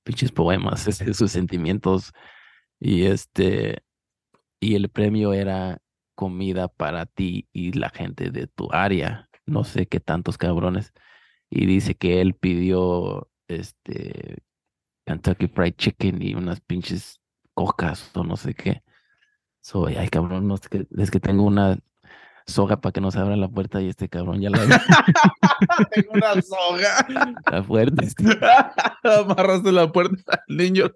Pinches 0.04 0.32
poemas, 0.32 0.88
este, 0.88 1.14
sus 1.14 1.32
sentimientos. 1.32 2.12
Y 2.80 3.04
este, 3.06 3.84
y 4.60 4.76
el 4.76 4.90
premio 4.90 5.34
era 5.34 5.80
comida 6.16 6.68
para 6.68 7.06
ti 7.06 7.48
y 7.54 7.72
la 7.74 7.90
gente 7.90 8.30
de 8.32 8.48
tu 8.48 8.72
área. 8.72 9.30
No 9.46 9.64
sé 9.64 9.88
qué 9.88 10.00
tantos 10.00 10.38
cabrones. 10.38 10.94
Y 11.50 11.66
dice 11.66 11.96
que 11.96 12.22
él 12.22 12.36
pidió 12.36 13.30
este 13.48 14.44
Kentucky 15.06 15.48
Fried 15.48 15.74
Chicken 15.76 16.22
y 16.22 16.36
unas 16.36 16.62
pinches 16.62 17.20
cocas 17.54 18.12
o 18.16 18.24
no 18.24 18.38
sé 18.38 18.54
qué. 18.54 18.84
Soy, 19.62 19.96
ay 19.96 20.08
cabrón, 20.10 20.48
no, 20.48 20.56
es 20.56 20.70
que, 20.70 20.86
es 20.98 21.12
que 21.12 21.20
tengo 21.20 21.44
una 21.44 21.80
soga 22.50 22.82
para 22.82 22.92
que 22.92 23.02
no 23.02 23.12
se 23.12 23.20
abra 23.20 23.36
la 23.36 23.48
puerta 23.48 23.82
y 23.82 23.90
este 23.90 24.10
cabrón 24.10 24.42
ya 24.42 24.50
la. 24.50 24.60
Tengo 25.92 26.12
una 26.14 26.42
soga. 26.42 27.08
Está 27.38 27.64
fuerte. 27.64 28.06
este. 28.06 28.24
Amarraste 29.04 29.72
la 29.72 29.92
puerta 29.92 30.44
al 30.48 30.58
niño. 30.58 30.92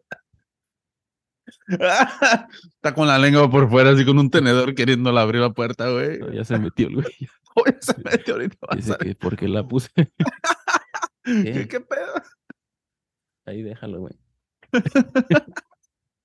Está 1.68 2.94
con 2.94 3.08
la 3.08 3.18
lengua 3.18 3.50
por 3.50 3.70
fuera, 3.70 3.92
así 3.92 4.06
con 4.06 4.20
un 4.20 4.30
tenedor 4.30 4.76
queriéndole 4.76 5.20
abrir 5.20 5.42
la 5.42 5.52
puerta, 5.52 5.90
güey. 5.90 6.20
Ya 6.34 6.44
se 6.44 6.58
metió 6.60 6.88
el 6.88 6.96
güey. 6.96 7.30
Oye, 7.56 7.78
se 7.80 7.96
metió 8.04 8.34
ahorita. 8.34 8.68
Dice 8.76 8.98
que 8.98 9.16
porque 9.16 9.48
la 9.48 9.66
puse. 9.66 9.90
¿Qué, 11.24 11.68
¿Qué 11.68 11.80
pedo? 11.80 12.14
Ahí 13.46 13.62
déjalo, 13.62 14.00
güey. 14.00 14.14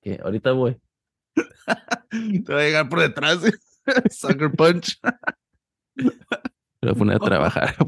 Que 0.01 0.19
ahorita 0.23 0.51
voy. 0.53 0.79
Te 2.45 2.53
va 2.53 2.61
a 2.61 2.63
llegar 2.63 2.89
por 2.89 2.99
detrás. 2.99 3.39
Sucker 4.11 4.51
punch. 4.51 4.99
Me 6.81 6.91
voy 6.91 7.13
a 7.13 7.19
trabajar. 7.19 7.75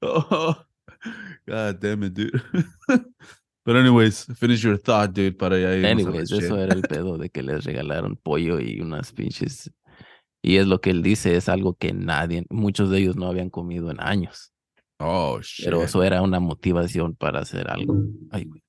oh, 0.02 0.56
God 1.46 1.80
damn 1.80 2.02
it, 2.04 2.14
dude. 2.14 2.42
But 3.64 3.76
anyways, 3.76 4.24
finish 4.36 4.62
your 4.62 4.76
thought, 4.76 5.14
dude, 5.14 5.38
para 5.38 5.58
ya 5.58 5.88
Anyways, 5.88 6.30
eso 6.30 6.56
era 6.56 6.74
el 6.74 6.82
pedo 6.82 7.18
de 7.18 7.30
que 7.30 7.42
les 7.42 7.64
regalaron 7.64 8.16
pollo 8.16 8.60
y 8.60 8.80
unas 8.80 9.12
pinches. 9.12 9.70
Y 10.42 10.56
es 10.56 10.66
lo 10.66 10.80
que 10.80 10.90
él 10.90 11.02
dice, 11.02 11.36
es 11.36 11.48
algo 11.48 11.74
que 11.74 11.94
nadie, 11.94 12.44
muchos 12.50 12.90
de 12.90 12.98
ellos 12.98 13.16
no 13.16 13.26
habían 13.26 13.48
comido 13.48 13.90
en 13.90 14.00
años. 14.00 14.52
Oh, 14.98 15.40
shit. 15.40 15.64
Pero 15.64 15.82
eso 15.82 16.02
era 16.02 16.20
una 16.20 16.40
motivación 16.40 17.14
para 17.14 17.40
hacer 17.40 17.70
algo. 17.70 17.96
Ay, 18.30 18.44
güey. 18.44 18.62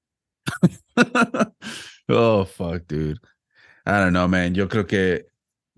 oh, 2.08 2.46
fuck, 2.46 2.84
dude. 2.88 3.20
I 3.86 3.92
don't 3.92 4.10
know, 4.12 4.28
man. 4.28 4.54
Yo 4.54 4.68
creo 4.68 4.86
que 4.88 5.28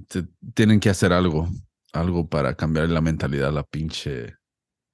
te- 0.08 0.28
tienen 0.54 0.80
que 0.80 0.90
hacer 0.90 1.12
algo. 1.14 1.50
Algo 1.94 2.28
para 2.28 2.56
cambiar 2.56 2.90
la 2.90 3.02
mentalidad 3.02 3.50
a 3.50 3.52
la 3.52 3.64
pinche. 3.64 4.36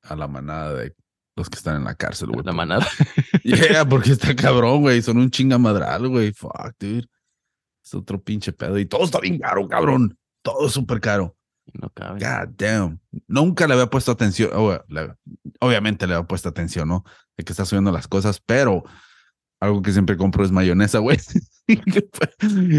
a 0.03 0.15
la 0.15 0.27
manada 0.27 0.73
de 0.73 0.93
los 1.35 1.49
que 1.49 1.57
están 1.57 1.77
en 1.77 1.83
la 1.85 1.95
cárcel, 1.95 2.29
güey. 2.29 2.45
La 2.45 2.51
manada. 2.53 2.85
Yeah, 3.43 3.83
porque 3.85 4.11
está 4.13 4.33
cabrón, 4.35 4.81
güey. 4.81 5.01
Son 5.01 5.17
un 5.17 5.29
chingamadral, 5.29 6.07
güey. 6.07 6.31
Fuck, 6.33 6.75
dude. 6.79 7.05
Es 7.83 7.93
otro 7.93 8.21
pinche 8.21 8.53
pedo. 8.53 8.77
Y 8.79 8.85
todo 8.85 9.03
está 9.03 9.19
bien 9.19 9.37
caro, 9.39 9.67
cabrón. 9.67 10.17
Todo 10.41 10.69
súper 10.69 11.01
caro. 11.01 11.35
No 11.73 11.89
cabe. 11.89 12.19
God 12.19 12.53
damn. 12.57 12.99
Nunca 13.27 13.67
le 13.67 13.73
había 13.73 13.87
puesto 13.87 14.11
atención. 14.11 14.49
oh, 14.53 14.77
le- 14.87 15.13
obviamente 15.59 16.07
le 16.07 16.13
había 16.15 16.27
puesto 16.27 16.47
atención, 16.49 16.87
¿no? 16.87 17.03
De 17.37 17.43
que 17.43 17.51
está 17.53 17.65
subiendo 17.65 17.91
las 17.91 18.07
cosas, 18.07 18.41
pero 18.45 18.83
algo 19.63 19.81
que 19.81 19.93
siempre 19.93 20.17
compro 20.17 20.43
es 20.43 20.51
mayonesa, 20.51 20.99
güey. 20.99 21.17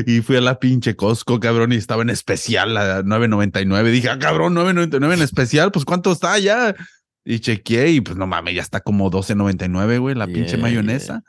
y 0.07 0.20
fui 0.20 0.37
a 0.37 0.41
la 0.41 0.59
pinche 0.59 0.95
Costco, 0.97 1.41
cabrón, 1.41 1.72
y 1.72 1.76
estaba 1.76 2.03
en 2.03 2.11
especial 2.11 2.76
a 2.76 3.03
9.99. 3.03 3.91
Dije, 3.91 4.11
ah, 4.11 4.18
cabrón, 4.18 4.55
9.99 4.55 5.14
en 5.14 5.22
especial, 5.22 5.72
pues 5.72 5.85
¿cuánto 5.85 6.12
está 6.12 6.39
ya? 6.39 6.74
Y 7.24 7.41
chequeé 7.41 7.91
y 7.91 8.01
pues 8.03 8.16
no 8.18 8.26
mames, 8.26 8.55
ya 8.55 8.61
está 8.61 8.80
como 8.80 9.11
12.99, 9.11 9.99
güey, 9.99 10.14
la 10.14 10.26
pinche 10.26 10.57
Yeah, 10.57 10.59
mayonesa. 10.59 11.22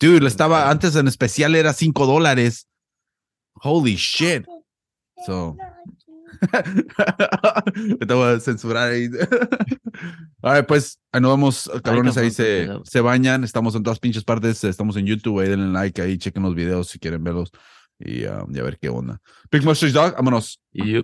Dude, 0.00 0.20
le 0.20 0.28
estaba 0.28 0.70
antes 0.70 0.96
en 0.96 1.06
especial 1.06 1.54
era 1.54 1.72
5 1.72 2.04
dólares. 2.04 2.66
Holy 3.62 3.94
shit. 3.94 4.44
So, 5.24 5.56
te 8.06 8.14
voy 8.14 8.34
a 8.34 8.40
censurar 8.40 8.92
ahí. 8.92 9.08
Pues, 10.68 11.00
ahí 11.10 11.20
nos 11.20 11.30
vamos, 11.32 11.70
cabrones, 11.82 12.16
ahí 12.16 12.30
se, 12.30 12.68
se 12.84 13.00
bañan, 13.00 13.42
estamos 13.42 13.74
en 13.74 13.82
todas 13.82 13.98
pinches 13.98 14.22
partes, 14.22 14.62
estamos 14.62 14.96
en 14.96 15.06
YouTube, 15.06 15.40
ahí 15.40 15.48
denle 15.48 15.72
like, 15.72 16.00
ahí 16.00 16.18
chequen 16.18 16.42
los 16.44 16.54
videos 16.54 16.88
si 16.88 16.98
quieren 17.00 17.24
verlos 17.24 17.50
y, 17.98 18.20
y 18.20 18.24
a 18.26 18.44
ver 18.46 18.78
qué 18.78 18.88
onda. 18.88 19.20
Big 19.50 19.64
Mustache 19.64 19.92
Dog, 19.92 20.14
vámonos. 20.14 20.60
Y 20.72 20.92
yo- 20.92 21.02